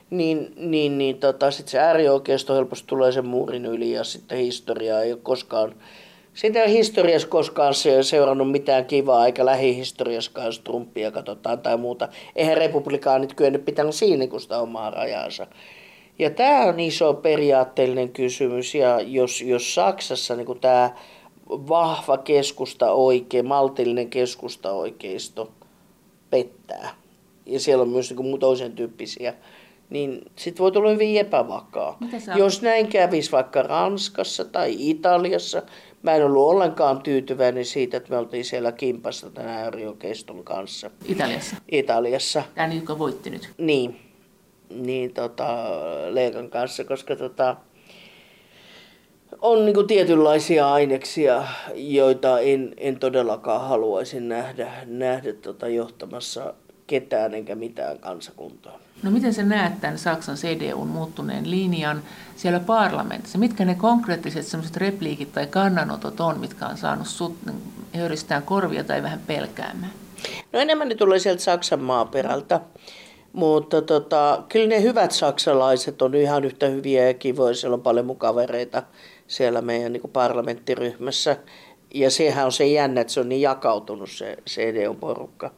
niin, 0.10 0.53
niin, 0.57 0.97
niin 0.97 1.18
tota, 1.18 1.51
sitten 1.51 1.72
se 1.72 1.80
äärioikeisto 1.80 2.55
helposti 2.55 2.88
tulee 2.88 3.12
sen 3.12 3.26
muurin 3.26 3.66
yli 3.66 3.91
ja 3.91 4.03
sitten 4.03 4.38
historia 4.38 5.01
ei 5.01 5.12
ole 5.12 5.20
koskaan, 5.24 5.76
sitä 6.34 6.64
ei 6.64 6.74
historiassa 6.74 7.28
koskaan 7.28 7.74
seurannut 8.01 8.51
mitään 8.51 8.86
kivaa, 8.86 9.26
eikä 9.26 9.45
lähihistoriaskaan, 9.45 10.45
jos 10.45 10.60
Trumpia 10.60 11.12
katsotaan 11.12 11.60
tai 11.60 11.78
muuta. 11.78 12.07
Eihän 12.36 12.57
republikaanit 12.57 13.34
kyennyt 13.34 13.66
pitämään 13.66 13.93
siinä 13.93 14.28
kun 14.28 14.41
sitä 14.41 14.60
omaa 14.60 14.89
rajansa. 14.89 15.47
Ja 16.20 16.30
tämä 16.30 16.66
on 16.66 16.80
iso 16.80 17.14
periaatteellinen 17.14 18.10
kysymys, 18.10 18.76
ja 18.76 19.01
jos, 19.01 19.41
jos 19.41 19.76
Saksassa 19.76 20.36
niin 20.36 20.60
tämä 20.62 20.95
vahva 21.49 22.18
keskusta 22.18 22.91
oikein, 22.91 23.47
maltillinen 23.47 24.10
keskusta 24.10 24.72
oikeisto 24.72 25.51
pettää, 26.30 26.95
ja 27.45 27.60
siellä 27.60 27.82
on 27.82 27.89
myös 27.89 28.14
niin 28.14 28.39
toisen 28.39 28.72
tyyppisiä 28.72 29.34
niin 29.90 30.22
sitten 30.36 30.64
voi 30.64 30.72
tulla 30.72 30.90
hyvin 30.90 31.18
epävakaa. 31.18 31.98
Jos 32.36 32.62
näin 32.62 32.88
kävisi 32.88 33.32
vaikka 33.32 33.62
Ranskassa 33.62 34.46
tai 34.46 34.76
Italiassa, 34.80 35.62
mä 36.04 36.16
en 36.16 36.26
ollut 36.26 36.48
ollenkaan 36.48 37.02
tyytyväinen 37.02 37.66
siitä, 37.66 37.98
että 37.98 38.10
me 38.10 38.18
oltiin 38.18 38.46
siellä 38.46 38.72
kimpassa 38.72 39.30
tämän 39.30 39.50
äärioikeiston 39.50 40.44
kanssa. 40.44 40.92
Italiassa? 41.06 41.56
Italiassa. 41.72 42.44
Tämä 42.56 42.74
joka 42.74 43.00
voitti 43.00 43.30
nyt? 43.30 43.50
Niin, 43.58 44.00
niin 44.70 45.14
tota, 45.14 45.68
Leikan 46.10 46.50
kanssa, 46.50 46.84
koska 46.84 47.16
tota, 47.16 47.56
on 49.42 49.66
niin 49.66 49.88
tietynlaisia 49.88 50.74
aineksia, 50.74 51.44
joita 51.76 52.40
en, 52.40 52.74
en 52.78 53.00
todellakaan 53.00 53.70
haluaisi 53.70 54.20
nähdä, 54.20 54.74
nähdä 54.86 55.34
tota, 55.34 55.68
johtamassa 55.68 56.54
ketään 56.90 57.34
enkä 57.34 57.56
mitään 57.56 58.00
kansakuntaa. 58.00 58.80
No 59.04 59.12
miten 59.12 59.34
sä 59.34 59.44
näet 59.44 59.82
tämän 59.82 59.98
Saksan 59.98 60.36
CDUn 60.36 60.88
muuttuneen 60.88 61.52
linjan 61.52 62.04
siellä 62.36 62.60
parlamentissa? 62.60 63.38
Mitkä 63.38 63.66
ne 63.66 63.76
konkreettiset 63.76 64.46
sellaiset 64.46 64.78
repliikit 64.78 65.34
tai 65.34 65.48
kannanotot 65.48 66.20
on, 66.20 66.40
mitkä 66.40 66.68
on 66.68 66.78
saanut 66.78 67.08
sut 67.08 67.36
höyristään 67.96 68.44
korvia 68.44 68.84
tai 68.84 69.04
vähän 69.04 69.20
pelkäämään? 69.28 69.92
No 70.54 70.60
enemmän 70.60 70.90
ne 70.90 70.96
tulee 70.96 71.20
sieltä 71.20 71.42
Saksan 71.42 71.80
maaperältä. 71.80 72.60
Mutta 73.34 73.82
tota, 73.82 74.44
kyllä 74.50 74.68
ne 74.68 74.82
hyvät 74.82 75.12
saksalaiset 75.12 76.02
on 76.02 76.16
ihan 76.16 76.46
yhtä 76.46 76.68
hyviä 76.68 77.08
ja 77.08 77.14
kivoja. 77.14 77.56
Siellä 77.56 77.76
on 77.76 77.82
paljon 77.82 78.06
mukavereita 78.06 78.84
siellä 79.28 79.62
meidän 79.62 79.94
niin 79.94 80.10
parlamenttiryhmässä. 80.14 81.38
Ja 81.94 82.12
sehän 82.12 82.46
on 82.46 82.52
se 82.52 82.68
jännä, 82.68 83.02
että 83.02 83.14
se 83.14 83.20
on 83.20 83.30
niin 83.30 83.42
jakautunut 83.42 84.10
se 84.10 84.38
CDU-porukka. 84.50 85.52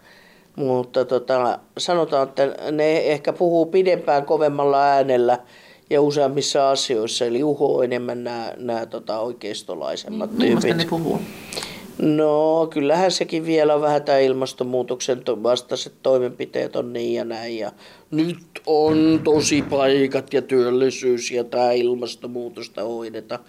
Mutta 0.56 1.06
tota, 1.06 1.60
sanotaan, 1.78 2.28
että 2.28 2.56
ne 2.72 2.97
ehkä 2.97 3.34
puhuu 3.34 3.66
pidempään 3.66 4.26
kovemmalla 4.26 4.84
äänellä 4.84 5.39
ja 5.89 6.02
useammissa 6.02 6.72
asioissa, 6.72 7.26
eli 7.26 7.43
uho 7.43 7.84
enemmän 7.84 8.24
nämä, 8.24 8.54
nämä 8.58 8.86
tota, 8.86 9.20
oikeistolaisemmat 9.20 10.32
niin, 10.32 10.62
tyypit. 10.62 10.78
ne 10.78 10.86
puhuu? 10.89 11.20
No 12.02 12.68
kyllähän 12.70 13.12
sekin 13.12 13.45
vielä 13.45 13.76
on 13.76 13.82
vähän 13.82 14.04
tämä 14.04 14.18
ilmastonmuutoksen 14.18 15.24
vastaiset 15.43 15.93
toimenpiteet 16.04 16.76
on 16.76 16.93
niin 16.93 17.14
ja 17.14 17.26
näin. 17.26 17.58
Ja 17.58 17.72
nyt 18.12 18.38
on 18.66 19.22
tosi 19.24 19.62
paikat 19.62 20.34
ja 20.34 20.41
työllisyys 20.41 21.32
ja 21.32 21.43
tämä 21.43 21.72
ilmastonmuutosta 21.72 22.84
hoidetaan 22.84 23.43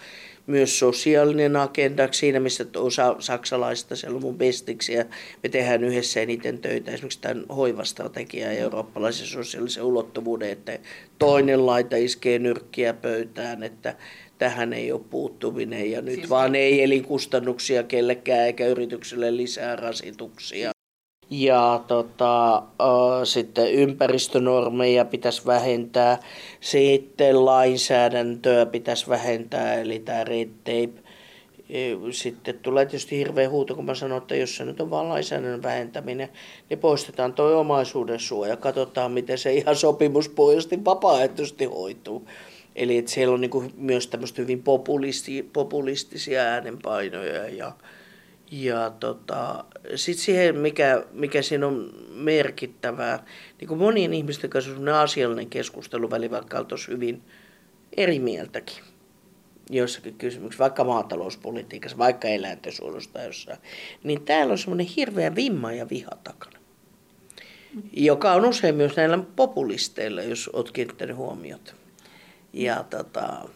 myös 0.47 0.79
sosiaalinen 0.79 1.57
agenda 1.57 2.09
siinä, 2.11 2.41
missä 2.41 2.65
osa 2.77 3.17
saksalaista 3.19 3.97
siellä 3.97 4.17
on 4.17 4.23
mun 4.23 4.39
bestiksiä. 4.39 5.07
Me 5.43 5.49
tehdään 5.49 5.85
yhdessä 5.85 6.21
eniten 6.21 6.59
töitä 6.59 6.91
esimerkiksi 6.91 7.21
tämän 7.21 7.45
hoivastrategian 7.57 8.55
ja 8.55 8.61
eurooppalaisen 8.61 9.27
sosiaalisen 9.27 9.83
ulottuvuuden, 9.83 10.51
että 10.51 10.79
toinen 11.19 11.67
laita 11.67 11.97
iskee 11.97 12.39
nyrkkiä 12.39 12.95
pöytään, 12.95 13.63
että 13.63 13.97
tähän 14.39 14.73
ei 14.73 14.93
ole 14.93 15.01
puuttuminen 15.11 15.91
ja 15.91 16.03
nyt 16.03 16.15
siis 16.15 16.31
vaan 16.31 16.55
ei 16.55 16.83
elinkustannuksia 16.83 17.83
kellekään 17.83 18.47
eikä 18.47 18.67
yritykselle 18.67 19.37
lisää 19.37 19.77
rasituksia. 19.77 20.73
Ja 21.31 21.85
tota, 21.87 22.63
sitten 23.25 23.73
ympäristönormeja 23.73 25.05
pitäisi 25.05 25.47
vähentää, 25.47 26.19
sitten 26.61 27.45
lainsäädäntöä 27.45 28.67
pitäisi 28.67 29.09
vähentää, 29.09 29.75
eli 29.75 29.99
tämä 29.99 30.25
red 30.25 30.49
tape. 30.65 31.03
Sitten 32.11 32.59
tulee 32.59 32.87
tietysti 32.87 33.19
hirveä 33.19 33.49
huuto, 33.49 33.75
kun 33.75 33.85
mä 33.85 33.95
sanon, 33.95 34.19
että 34.19 34.37
jos 34.37 34.57
se 34.57 34.65
nyt 34.65 34.81
on 34.81 34.91
vain 34.91 35.09
lainsäädännön 35.09 35.63
vähentäminen, 35.63 36.29
niin 36.71 36.79
poistetaan 36.79 37.33
tuo 37.33 37.61
omaisuuden 37.61 38.21
suoja. 38.21 38.57
Katsotaan, 38.57 39.13
miten 39.13 39.39
se 39.39 39.53
ihan 39.53 39.77
sopimuspohjaisesti 39.77 40.85
vapaaehtoisesti 40.85 41.65
hoituu. 41.65 42.29
Eli 42.77 42.99
että 42.99 43.11
siellä 43.11 43.35
on 43.35 43.41
niin 43.41 43.73
myös 43.77 44.07
tämmöistä 44.07 44.43
hyvin 44.43 44.63
populisti, 44.63 45.51
populistisia 45.53 46.41
äänenpainoja 46.41 47.49
ja, 47.49 47.73
ja 48.53 48.91
tota, 49.01 49.65
sitten 49.95 50.25
siihen, 50.25 50.59
mikä, 50.59 51.05
mikä 51.13 51.43
siinä 51.43 51.67
on 51.67 51.91
merkittävää, 52.15 53.25
niin 53.61 53.69
kuin 53.69 53.79
monien 53.79 54.15
ihmisten 54.15 54.51
kanssa 54.51 54.73
on 54.73 54.89
asiallinen 54.89 55.51
keskustelu 55.51 56.11
vaikka 56.11 56.59
oltaisiin 56.59 56.95
hyvin 56.95 57.23
eri 57.97 58.19
mieltäkin 58.19 58.85
jossakin 59.71 60.15
kysymyksessä, 60.15 60.63
vaikka 60.63 60.85
maatalouspolitiikassa, 60.85 61.99
vaikka 61.99 62.29
eläintensuojelusta 62.29 63.23
jossain, 63.23 63.59
niin 64.03 64.25
täällä 64.25 64.53
on 64.53 64.59
semmoinen 64.59 64.87
hirveä 64.87 65.35
vimma 65.35 65.73
ja 65.73 65.89
viha 65.89 66.11
takana, 66.25 66.59
joka 67.93 68.33
on 68.33 68.45
usein 68.45 68.75
myös 68.75 68.97
näillä 68.97 69.19
populisteilla, 69.37 70.23
jos 70.23 70.49
olet 70.49 70.71
kiinnittänyt 70.71 71.17
huomiota. 71.17 71.75
Ja 72.53 72.85
tota, 72.91 73.49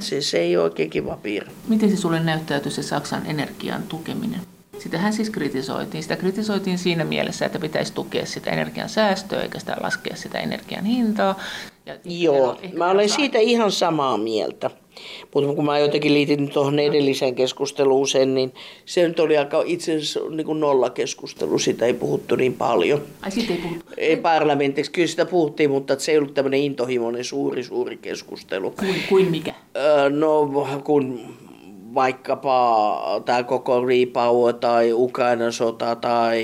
se, 0.00 0.20
se 0.20 0.38
ei 0.38 0.56
ole 0.56 0.64
oikein 0.64 0.90
kiva 0.90 1.18
piirre. 1.22 1.52
Miten 1.68 1.90
se 1.90 1.96
sulle 1.96 2.20
näyttäytyy 2.20 2.72
se 2.72 2.82
Saksan 2.82 3.26
energian 3.26 3.82
tukeminen? 3.82 4.40
Sitähän 4.78 5.12
siis 5.12 5.30
kritisoitiin. 5.30 6.02
Sitä 6.02 6.16
kritisoitiin 6.16 6.78
siinä 6.78 7.04
mielessä, 7.04 7.46
että 7.46 7.58
pitäisi 7.58 7.92
tukea 7.92 8.26
sitä 8.26 8.50
energian 8.50 8.88
säästöä 8.88 9.42
eikä 9.42 9.58
sitä 9.58 9.76
laskea 9.80 10.16
sitä 10.16 10.38
energian 10.38 10.84
hintaa. 10.84 11.38
Ja 11.86 11.94
Joo, 12.04 12.60
mä 12.76 12.90
olen 12.90 13.08
siitä 13.08 13.38
ihan 13.38 13.72
samaa 13.72 14.18
mieltä. 14.18 14.70
Mutta 15.34 15.54
kun 15.54 15.64
mä 15.64 15.78
jotenkin 15.78 16.14
liitin 16.14 16.50
tuohon 16.50 16.78
edelliseen 16.78 17.34
keskusteluun 17.34 18.08
sen, 18.08 18.34
niin 18.34 18.52
se 18.84 19.08
nyt 19.08 19.20
oli 19.20 19.36
aika 19.36 19.62
itse 19.66 19.96
asiassa 19.96 20.20
niin 20.30 20.46
kuin 20.46 20.60
nollakeskustelu, 20.60 21.58
sitä 21.58 21.86
ei 21.86 21.94
puhuttu 21.94 22.36
niin 22.36 22.54
paljon. 22.54 23.02
Ai 23.22 23.30
siitä 23.30 23.52
ei 23.52 23.58
puhuttu? 23.58 23.84
Ei 23.96 24.16
parlamentiksi, 24.16 24.92
kyllä 24.92 25.08
sitä 25.08 25.26
puhuttiin, 25.26 25.70
mutta 25.70 25.98
se 25.98 26.12
ei 26.12 26.18
ollut 26.18 26.34
tämmöinen 26.34 26.60
intohimoinen 26.60 27.24
suuri, 27.24 27.62
suuri 27.62 27.96
keskustelu. 27.96 28.70
Kuin, 28.70 28.94
kuin 29.08 29.30
mikä? 29.30 29.54
Öö, 29.76 30.10
no 30.10 30.50
kun 30.84 31.20
vaikkapa 31.94 33.22
tämä 33.24 33.42
koko 33.42 33.86
repower 33.86 34.54
tai 34.54 34.92
Ukrainan 34.92 35.52
sota 35.52 35.96
tai, 35.96 36.42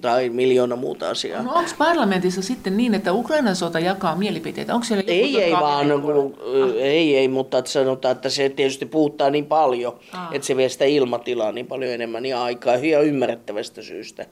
tai 0.00 0.28
miljoona 0.28 0.76
muuta 0.76 1.10
asiaa. 1.10 1.42
No 1.42 1.52
onko 1.52 1.70
parlamentissa 1.78 2.42
sitten 2.42 2.76
niin, 2.76 2.94
että 2.94 3.12
Ukrainan 3.12 3.56
sota 3.56 3.78
jakaa 3.78 4.16
mielipiteitä? 4.16 4.74
Onko 4.74 4.84
siellä 4.84 5.04
ei, 5.06 5.42
ei 5.42 5.52
vaan, 5.52 5.88
no, 5.88 5.96
ah. 5.96 6.70
ei, 6.76 7.16
ei, 7.16 7.28
mutta 7.28 7.58
että 7.58 7.70
sanotaan, 7.70 8.12
että 8.12 8.28
se 8.28 8.48
tietysti 8.48 8.86
puhuttaa 8.86 9.30
niin 9.30 9.46
paljon, 9.46 9.92
ah. 10.12 10.28
että 10.32 10.46
se 10.46 10.56
vie 10.56 10.68
sitä 10.68 10.84
ilmatilaa 10.84 11.52
niin 11.52 11.66
paljon 11.66 11.92
enemmän 11.92 12.26
ja 12.26 12.42
aikaa 12.42 12.76
ja 12.76 13.00
ymmärrettävästä 13.00 13.82
syystä. 13.82 14.26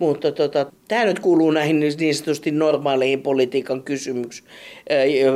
Mutta 0.00 0.32
tota, 0.32 0.66
tämä 0.88 1.04
nyt 1.04 1.18
kuuluu 1.18 1.50
näihin 1.50 1.80
niin 1.80 2.14
sanotusti 2.14 2.50
normaaleihin 2.50 3.22
politiikan 3.22 3.82
kysymyksiin, 3.82 4.48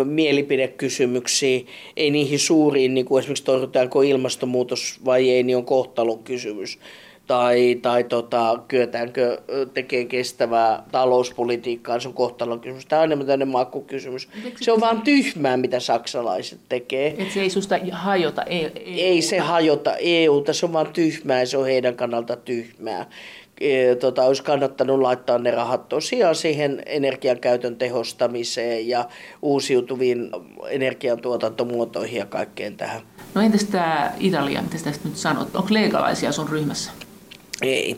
mielipidekysymyksiin, 0.04 1.66
ei 1.96 2.10
niihin 2.10 2.38
suuriin, 2.38 2.94
niin 2.94 3.06
kuin 3.06 3.20
esimerkiksi 3.20 3.44
torjutaanko 3.44 4.02
ilmastonmuutos 4.02 5.00
vai 5.04 5.30
ei, 5.30 5.42
niin 5.42 5.56
on 5.56 5.64
kohtalon 5.64 6.18
kysymys 6.18 6.78
tai, 7.26 7.78
tai 7.82 8.04
tota, 8.04 8.58
kyetäänkö 8.68 9.40
tekemään 9.74 10.08
kestävää 10.08 10.82
talouspolitiikkaa, 10.92 12.00
se 12.00 12.08
on 12.08 12.14
kohtalon 12.14 12.60
kysymys. 12.60 12.86
Tämä 12.86 13.02
on 13.02 13.06
enemmän 13.06 13.26
tämmöinen 13.26 13.48
makkukysymys. 13.48 14.28
Se 14.60 14.72
on 14.72 14.80
vaan 14.80 15.02
tyhmää, 15.02 15.56
mitä 15.56 15.80
saksalaiset 15.80 16.58
tekee. 16.68 17.14
Et 17.18 17.30
se 17.30 17.40
ei 17.40 17.50
susta 17.50 17.76
hajota 17.92 18.42
EU. 18.42 18.70
Ei 18.86 19.22
se 19.22 19.38
hajota 19.38 19.96
EUta, 19.96 20.52
se 20.52 20.66
on 20.66 20.72
vaan 20.72 20.92
tyhmää 20.92 21.40
ja 21.40 21.46
se 21.46 21.58
on 21.58 21.66
heidän 21.66 21.96
kannalta 21.96 22.36
tyhmää. 22.36 23.06
E, 23.60 23.94
tota, 23.94 24.22
olisi 24.22 24.42
kannattanut 24.42 25.00
laittaa 25.00 25.38
ne 25.38 25.50
rahat 25.50 25.88
tosiaan 25.88 26.34
siihen 26.34 26.82
energiankäytön 26.86 27.76
tehostamiseen 27.76 28.88
ja 28.88 29.08
uusiutuviin 29.42 30.30
energiantuotantomuotoihin 30.68 32.18
ja 32.18 32.26
kaikkeen 32.26 32.76
tähän. 32.76 33.00
No 33.34 33.42
entäs 33.42 33.64
tämä 33.64 34.12
Italia, 34.18 34.62
mitä 34.62 34.76
tästä 34.84 35.08
nyt 35.08 35.16
sanot? 35.16 35.56
Onko 35.56 35.68
leikalaisia 35.70 36.32
sun 36.32 36.48
ryhmässä? 36.48 36.90
Ei. 37.62 37.96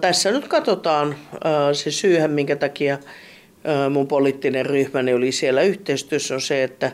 Tässä 0.00 0.30
nyt 0.30 0.48
katsotaan 0.48 1.12
äh, 1.12 1.38
se 1.72 1.90
syyhän, 1.90 2.30
minkä 2.30 2.56
takia 2.56 2.94
äh, 2.94 3.90
mun 3.90 4.08
poliittinen 4.08 4.66
ryhmäni 4.66 5.14
oli 5.14 5.32
siellä 5.32 5.62
yhteistyössä, 5.62 6.34
on 6.34 6.40
se, 6.40 6.62
että 6.62 6.92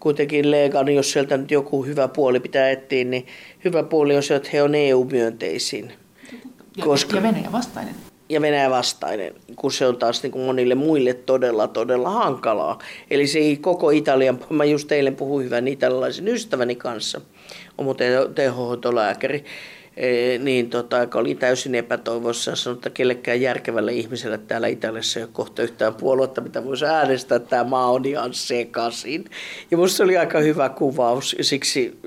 kuitenkin 0.00 0.50
Legan, 0.50 0.88
jos 0.88 1.12
sieltä 1.12 1.36
nyt 1.36 1.50
joku 1.50 1.84
hyvä 1.84 2.08
puoli 2.08 2.40
pitää 2.40 2.70
etsiä, 2.70 3.04
niin 3.04 3.26
hyvä 3.64 3.82
puoli 3.82 4.16
on 4.16 4.22
se, 4.22 4.34
että 4.34 4.48
he 4.52 4.62
on 4.62 4.74
EU-myönteisin. 4.74 5.92
Ja, 6.76 6.84
koska, 6.84 7.16
ja 7.16 7.22
Venäjä 7.22 7.52
vastainen. 7.52 7.94
Ja 8.28 8.40
Venäjä 8.40 8.70
vastainen, 8.70 9.34
kun 9.56 9.72
se 9.72 9.86
on 9.86 9.96
taas 9.96 10.22
niin 10.22 10.30
kuin 10.30 10.44
monille 10.44 10.74
muille 10.74 11.14
todella, 11.14 11.68
todella 11.68 12.10
hankalaa. 12.10 12.78
Eli 13.10 13.26
se 13.26 13.38
ei 13.38 13.56
koko 13.56 13.90
Italian, 13.90 14.40
mä 14.50 14.64
just 14.64 14.92
eilen 14.92 15.16
puhuin 15.16 15.44
hyvän 15.44 15.68
italialaisen 15.68 16.28
ystäväni 16.28 16.74
kanssa, 16.74 17.20
on 17.78 17.84
muuten 17.84 18.34
tehohoitolääkäri, 18.34 19.44
niin 20.38 20.70
tota, 20.70 20.98
joka 20.98 21.18
oli 21.18 21.34
täysin 21.34 21.74
epätoivossa 21.74 22.56
sanoi, 22.56 22.76
että 22.76 22.90
kellekään 22.90 23.40
järkevälle 23.40 23.92
ihmiselle 23.92 24.38
täällä 24.38 24.66
Italiassa 24.66 25.20
ei 25.20 25.24
ole 25.24 25.30
kohta 25.32 25.62
yhtään 25.62 25.94
puoluetta, 25.94 26.40
mitä 26.40 26.64
voisi 26.64 26.84
äänestää. 26.84 27.38
Tämä 27.38 27.64
maa 27.64 27.90
on 27.90 28.04
ihan 28.04 28.34
sekaisin. 28.34 29.24
Ja 29.70 29.76
minusta 29.76 29.96
se 29.96 30.02
oli 30.02 30.16
aika 30.16 30.38
hyvä 30.38 30.68
kuvaus 30.68 31.36
siksi, 31.40 31.98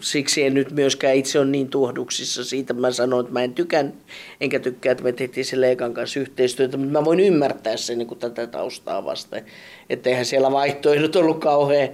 siksi 0.00 0.42
en 0.42 0.54
nyt 0.54 0.70
myöskään 0.70 1.16
itse 1.16 1.38
ole 1.38 1.46
niin 1.46 1.68
tuhduksissa 1.68 2.44
siitä. 2.44 2.74
Mä 2.74 2.90
sanoin, 2.90 3.20
että 3.20 3.32
mä 3.32 3.42
en 3.42 3.54
tykän, 3.54 3.92
enkä 4.40 4.58
tykkää, 4.58 4.92
että 4.92 5.04
me 5.04 5.12
tehtiin 5.12 5.44
se 5.44 5.60
Leikan 5.60 5.94
kanssa 5.94 6.20
yhteistyötä, 6.20 6.76
mutta 6.76 6.92
mä 6.92 7.04
voin 7.04 7.20
ymmärtää 7.20 7.76
sen 7.76 7.98
niin 7.98 8.08
kuin 8.08 8.18
tätä 8.18 8.46
taustaa 8.46 9.04
vasten. 9.04 9.44
Että 9.90 10.10
eihän 10.10 10.24
siellä 10.24 10.52
vaihtoehdot 10.52 11.16
ollut 11.16 11.40
kauhean 11.40 11.88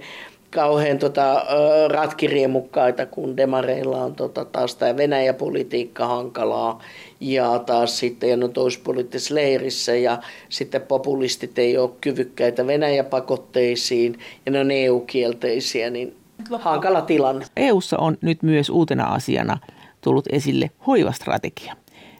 kauhean 0.51 0.99
tota, 0.99 1.45
ratkiriemukkaita, 1.87 3.05
kun 3.05 3.37
demareilla 3.37 4.03
on 4.03 4.15
tota, 4.15 4.45
taas 4.45 4.75
tämä 4.75 4.97
Venäjä-politiikka 4.97 6.07
hankalaa 6.07 6.81
ja 7.19 7.59
taas 7.59 7.99
sitten 7.99 8.29
ja 8.29 8.37
no 8.37 8.47
toispoliittisessa 8.47 9.35
leirissä 9.35 9.95
ja 9.95 10.17
sitten 10.49 10.81
populistit 10.81 11.59
ei 11.59 11.77
ole 11.77 11.89
kyvykkäitä 12.01 12.67
Venäjä-pakotteisiin 12.67 14.19
ja 14.45 14.51
ne 14.51 14.59
on 14.59 14.71
EU-kielteisiä, 14.71 15.89
niin 15.89 16.15
hankala 16.51 17.01
tilanne. 17.01 17.45
EUssa 17.57 17.97
on 17.97 18.17
nyt 18.21 18.43
myös 18.43 18.69
uutena 18.69 19.05
asiana 19.05 19.57
tullut 20.01 20.25
esille 20.31 20.71
hoivastrategia. 20.87 21.75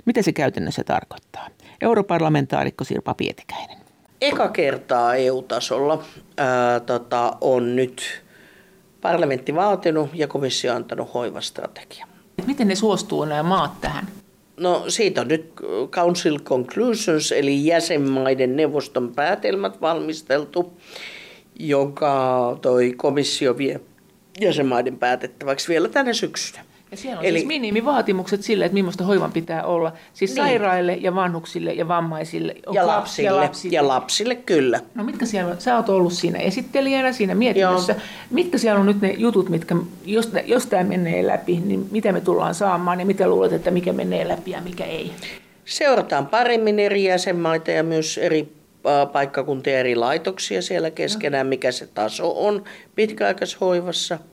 Mitä 0.06 0.22
se 0.22 0.32
käytännössä 0.32 0.84
tarkoittaa? 0.84 1.48
Europarlamentaarikko 1.82 2.84
Sirpa 2.84 3.14
Pietikäinen 3.14 3.79
eka 4.22 4.48
kertaa 4.48 5.16
EU-tasolla 5.16 6.04
ää, 6.38 6.80
tota, 6.80 7.38
on 7.42 7.76
nyt 7.76 8.22
parlamentti 9.02 9.56
vaatinut 9.56 10.10
ja 10.14 10.28
komissio 10.28 10.74
antanut 10.76 11.14
hoivastrategia. 11.14 12.08
Miten 12.46 12.68
ne 12.68 12.76
suostuu 12.76 13.26
nämä 13.26 13.44
maat 13.44 13.82
tähän? 13.82 14.08
No 14.58 14.84
siitä 14.88 15.22
on 15.22 15.28
nyt 15.28 15.54
Council 15.92 16.40
Conclusions 16.40 17.32
eli 17.32 17.66
jäsenmaiden 17.66 18.56
neuvoston 18.56 19.12
päätelmät 19.16 19.82
valmisteltu, 19.82 20.74
joka 21.60 22.58
toi 22.62 22.94
komissio 22.98 23.58
vie 23.58 23.80
jäsenmaiden 24.42 24.98
päätettäväksi 24.98 25.68
vielä 25.68 25.90
tänä 25.90 26.14
syksynä. 26.14 26.66
Ja 26.92 26.98
siellä 26.98 27.20
on 27.20 27.26
Eli, 27.26 27.38
siis 27.38 27.48
minimivaatimukset 27.48 28.44
sille, 28.44 28.66
että 28.66 28.74
millaista 28.74 29.04
hoivan 29.04 29.32
pitää 29.32 29.64
olla. 29.64 29.94
Siis 30.14 30.32
niin. 30.32 30.36
sairaille 30.36 30.94
ja 30.94 31.16
vanhuksille 31.16 31.74
ja 31.74 31.88
vammaisille. 31.88 32.56
Ja 32.74 32.88
lapsille, 32.88 33.30
ja 33.30 33.36
lapsille. 33.36 33.76
Ja 33.76 33.88
lapsille, 33.88 34.36
kyllä. 34.36 34.80
No 34.96 35.04
mitkä 35.04 35.26
siellä 35.26 35.52
on? 35.52 35.62
Sä 35.62 35.76
oot 35.76 35.90
ollut 35.90 36.14
siinä 36.14 36.40
esittelijänä, 36.40 37.12
siinä 37.12 37.36
mietinnössä. 37.36 37.94
Joo. 37.94 38.02
Mitkä 38.30 38.58
siellä 38.58 38.80
on 38.80 38.86
nyt 38.86 39.02
ne 39.02 39.12
jutut, 39.18 39.50
mitkä, 39.50 39.76
jos, 40.06 40.32
jos 40.46 40.66
tämä 40.66 40.84
menee 40.84 41.28
läpi, 41.28 41.62
niin 41.66 41.88
mitä 41.92 42.12
me 42.12 42.22
tullaan 42.22 42.56
saamaan 42.56 43.00
ja 43.00 43.06
mitä 43.06 43.28
luulet, 43.28 43.54
että 43.54 43.72
mikä 43.72 43.94
menee 43.94 44.28
läpi 44.28 44.52
ja 44.52 44.62
mikä 44.62 44.86
ei? 44.86 45.12
Seurataan 45.66 46.28
paremmin 46.28 46.80
eri 46.80 47.04
jäsenmaita 47.04 47.72
ja 47.72 47.84
myös 47.84 48.18
eri 48.18 48.54
paikkakuntia 49.12 49.80
eri 49.80 49.96
laitoksia 49.96 50.62
siellä 50.62 50.92
keskenään, 50.92 51.48
mikä 51.48 51.72
se 51.72 51.88
taso 51.88 52.48
on 52.48 52.64
pitkäaikaishoivassa– 52.96 54.20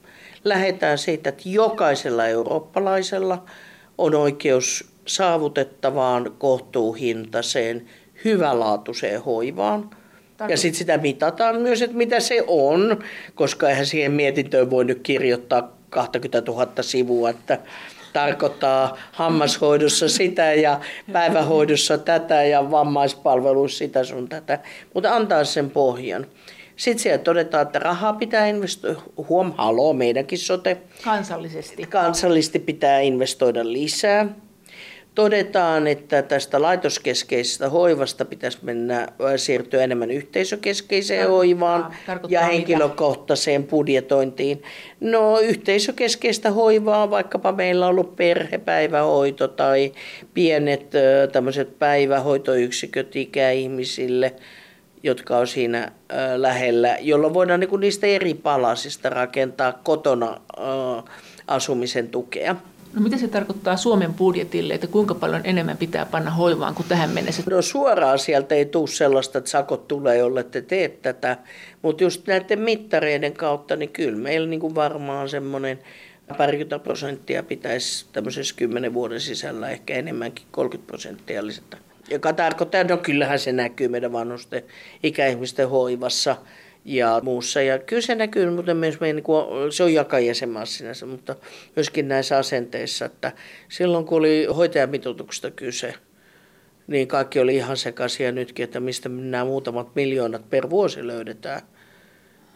lähdetään 0.49 0.99
siitä, 0.99 1.28
että 1.28 1.42
jokaisella 1.47 2.26
eurooppalaisella 2.26 3.44
on 3.99 4.14
oikeus 4.14 4.88
saavutettavaan 5.07 6.32
kohtuuhintaiseen, 6.38 7.86
hyvälaatuiseen 8.24 9.22
hoivaan. 9.22 9.82
Tarkoitus. 9.82 10.51
Ja 10.51 10.57
sitten 10.57 10.78
sitä 10.78 10.99
mitataan 10.99 11.61
myös, 11.61 11.82
että 11.82 11.97
mitä 11.97 12.20
se 12.20 12.44
on, 12.47 12.99
koska 13.34 13.68
eihän 13.68 13.86
siihen 13.86 14.12
mietintöön 14.12 14.70
voi 14.70 14.84
nyt 14.84 15.01
kirjoittaa 15.03 15.76
20 15.90 16.53
000 16.53 16.68
sivua, 16.80 17.30
että 17.30 17.59
tarkoittaa 18.12 18.97
hammashoidossa 19.12 20.09
sitä 20.09 20.53
ja 20.53 20.80
päivähoidossa 21.12 21.99
tätä 21.99 22.44
ja 22.44 22.70
vammaispalveluissa 22.70 23.78
sitä 23.78 24.05
sun 24.05 24.28
tätä, 24.28 24.59
mutta 24.94 25.14
antaa 25.16 25.44
sen 25.44 25.70
pohjan. 25.70 26.26
Sitten 26.77 27.03
siellä 27.03 27.18
todetaan, 27.18 27.62
että 27.62 27.79
rahaa 27.79 28.12
pitää 28.12 28.47
investoida. 28.47 29.01
Huom, 29.29 29.53
haloo, 29.57 29.93
meidänkin 29.93 30.39
sote. 30.39 30.77
Kansallisesti. 31.05 31.83
Kansallisesti 31.83 32.59
pitää 32.59 33.01
investoida 33.01 33.72
lisää. 33.72 34.27
Todetaan, 35.14 35.87
että 35.87 36.22
tästä 36.22 36.62
laitoskeskeisestä 36.62 37.68
hoivasta 37.68 38.24
pitäisi 38.24 38.59
mennä 38.62 39.01
äh, 39.01 39.09
siirtyä 39.37 39.83
enemmän 39.83 40.11
yhteisökeskeiseen 40.11 41.29
hoivaan 41.29 41.95
ja 42.29 42.41
henkilökohtaiseen 42.41 43.61
mitä? 43.61 43.70
budjetointiin. 43.70 44.62
No 45.01 45.39
yhteisökeskeistä 45.39 46.51
hoivaa, 46.51 47.11
vaikkapa 47.11 47.53
meillä 47.53 47.87
on 47.87 47.91
ollut 47.91 48.16
perhepäivähoito 48.16 49.49
tai 49.49 49.93
pienet 50.35 50.95
äh, 50.95 51.33
tämmöiset 51.33 51.79
päivähoitoyksiköt 51.79 53.16
ikäihmisille– 53.16 54.35
jotka 55.03 55.36
on 55.36 55.47
siinä 55.47 55.92
lähellä, 56.36 56.97
jolloin 57.01 57.34
voidaan 57.34 57.61
niin 57.61 57.80
niistä 57.80 58.07
eri 58.07 58.34
palasista 58.34 59.11
rakentaa 59.11 59.72
kotona 59.72 60.40
asumisen 61.49 62.09
tukea. 62.09 62.57
No 62.94 63.03
mitä 63.03 63.16
se 63.16 63.28
tarkoittaa 63.28 63.76
Suomen 63.76 64.14
budjetille, 64.14 64.74
että 64.74 64.86
kuinka 64.86 65.14
paljon 65.14 65.40
enemmän 65.44 65.76
pitää 65.76 66.07
panna 66.07 66.30
hoivaan 66.30 66.74
kuin 66.74 66.88
tähän 66.88 67.11
mennessä? 67.11 67.42
No 67.51 67.62
suoraan 67.62 68.18
sieltä 68.18 68.55
ei 68.55 68.64
tule 68.64 68.88
sellaista, 68.88 69.38
että 69.38 69.51
sakot 69.51 69.88
tulee, 69.88 70.18
jolle 70.18 70.42
te 70.42 70.62
teet 70.62 71.03
tätä, 71.03 71.36
mutta 71.82 72.05
just 72.05 72.26
näiden 72.26 72.61
mittareiden 72.61 73.32
kautta, 73.32 73.76
niin 73.76 73.90
kyllä 73.90 74.18
meillä 74.18 74.49
niin 74.49 74.61
kuin 74.61 74.74
varmaan 74.74 75.28
semmoinen 75.28 75.78
parikymmentä 76.38 76.78
prosenttia 76.78 77.42
pitäisi 77.42 78.07
tämmöisessä 78.12 78.55
kymmenen 78.59 78.94
vuoden 78.94 79.20
sisällä 79.20 79.70
ehkä 79.70 79.94
enemmänkin 79.94 80.47
30 80.51 80.86
prosenttia 80.86 81.47
lisätä 81.47 81.76
joka 82.11 82.33
tarkoittaa, 82.33 82.85
no 82.85 82.97
kyllähän 82.97 83.39
se 83.39 83.53
näkyy 83.53 83.89
meidän 83.89 84.13
vanhusten 84.13 84.63
ikäihmisten 85.03 85.69
hoivassa 85.69 86.37
ja 86.85 87.21
muussa. 87.23 87.63
Ja 87.63 87.79
kyllä 87.79 88.03
se 88.03 88.15
näkyy, 88.15 88.51
mutta 88.51 88.75
myös 88.75 89.01
meidän, 89.01 89.17
niin 89.17 89.73
se 89.73 89.83
on 89.83 89.95
jakajäsenmaassa 89.95 90.79
sinänsä, 90.79 91.07
mutta 91.07 91.37
myöskin 91.77 92.09
näissä 92.09 92.39
asenteissa, 92.39 93.05
että 93.05 93.33
silloin 93.69 94.05
kun 94.05 94.19
oli 94.19 94.47
hoitajamitoituksesta 94.57 95.51
kyse, 95.51 95.95
niin 96.87 97.09
kaikki 97.09 97.41
oli 97.41 97.57
ihan 97.57 97.77
sekaisin 97.77 98.35
nytkin, 98.35 98.65
että 98.65 98.81
mistä 98.81 99.09
nämä 99.09 99.45
muutamat 99.45 99.95
miljoonat 99.95 100.51
per 100.51 100.71
vuosi 100.71 101.07
löydetään. 101.07 101.61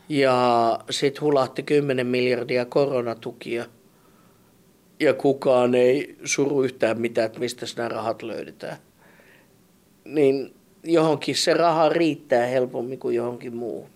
Ja 0.09 0.79
sitten 0.91 1.23
hulahti 1.23 1.63
10 1.63 2.07
miljardia 2.07 2.65
koronatukia– 2.65 3.65
ja 5.01 5.15
kukaan 5.15 5.75
ei 5.75 6.17
suru 6.25 6.63
yhtään 6.63 7.01
mitään, 7.01 7.27
että 7.27 7.41
mistä 7.41 7.67
nämä 7.77 7.89
rahat 7.89 8.23
löydetään. 8.23 8.77
Niin 10.05 10.55
johonkin 10.85 11.37
se 11.37 11.55
raha 11.55 11.89
riittää 11.89 12.47
helpommin 12.47 12.99
kuin 12.99 13.17
johonkin 13.17 13.57
muuhun. 13.57 13.89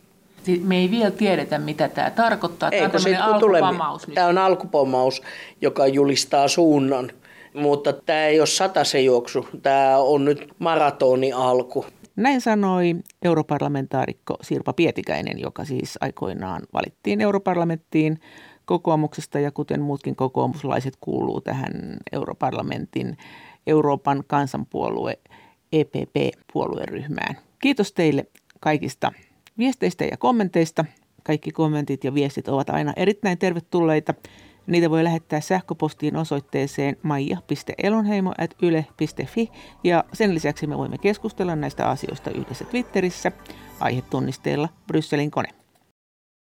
Me 0.63 0.77
ei 0.77 0.91
vielä 0.91 1.11
tiedetä, 1.11 1.59
mitä 1.59 1.89
tämä 1.89 2.11
tarkoittaa. 2.11 2.71
Tämä 2.71 2.85
on 2.85 3.07
Ei, 3.07 3.17
alkupommaus. 3.17 4.07
Tämä 4.15 4.27
on 4.27 4.39
alkupommaus, 4.39 5.23
joka 5.61 5.87
julistaa 5.87 6.49
suunnan. 6.49 7.11
Mutta 7.55 7.93
tämä 7.93 8.25
ei 8.25 8.41
ole 8.41 8.85
se 8.85 9.01
juoksu. 9.01 9.49
Tämä 9.63 9.99
on 9.99 10.25
nyt 10.25 10.49
maratoni 10.59 11.33
alku. 11.33 11.87
Näin 12.17 12.41
sanoi 12.41 12.97
europarlamentaarikko 13.23 14.37
Sirpa 14.43 14.73
Pietikäinen, 14.73 15.39
joka 15.39 15.65
siis 15.65 15.99
aikoinaan 16.01 16.63
valittiin 16.73 17.21
europarlamenttiin 17.21 18.21
kokoomuksesta 18.65 19.39
ja 19.39 19.51
kuten 19.51 19.81
muutkin 19.81 20.17
kokoomuslaiset 20.17 20.97
kuuluu 21.01 21.41
tähän 21.41 21.97
europarlamentin 22.13 23.17
Euroopan 23.67 24.25
kansanpuolue 24.27 25.19
EPP-puolueryhmään. 25.81 27.39
Kiitos 27.59 27.93
teille 27.93 28.27
kaikista 28.61 29.13
viesteistä 29.59 30.05
ja 30.05 30.17
kommenteista. 30.17 30.85
Kaikki 31.23 31.51
kommentit 31.51 32.05
ja 32.05 32.15
viestit 32.15 32.49
ovat 32.49 32.71
aina 32.71 32.93
erittäin 32.97 33.39
tervetulleita. 33.39 34.15
Niitä 34.67 34.91
voi 34.91 35.05
lähettää 35.05 35.41
sähköpostiin 35.41 36.17
osoitteeseen 36.17 36.97
maija.elonheimo.yle.fi 37.03 39.51
ja 39.85 40.05
sen 40.13 40.35
lisäksi 40.35 40.67
me 40.67 40.79
voimme 40.79 40.99
keskustella 40.99 41.57
näistä 41.57 41.89
asioista 41.89 42.31
yhdessä 42.31 42.65
Twitterissä 42.65 43.33
aihetunnisteella 43.81 44.69
Brysselin 44.87 45.31
kone. 45.31 45.64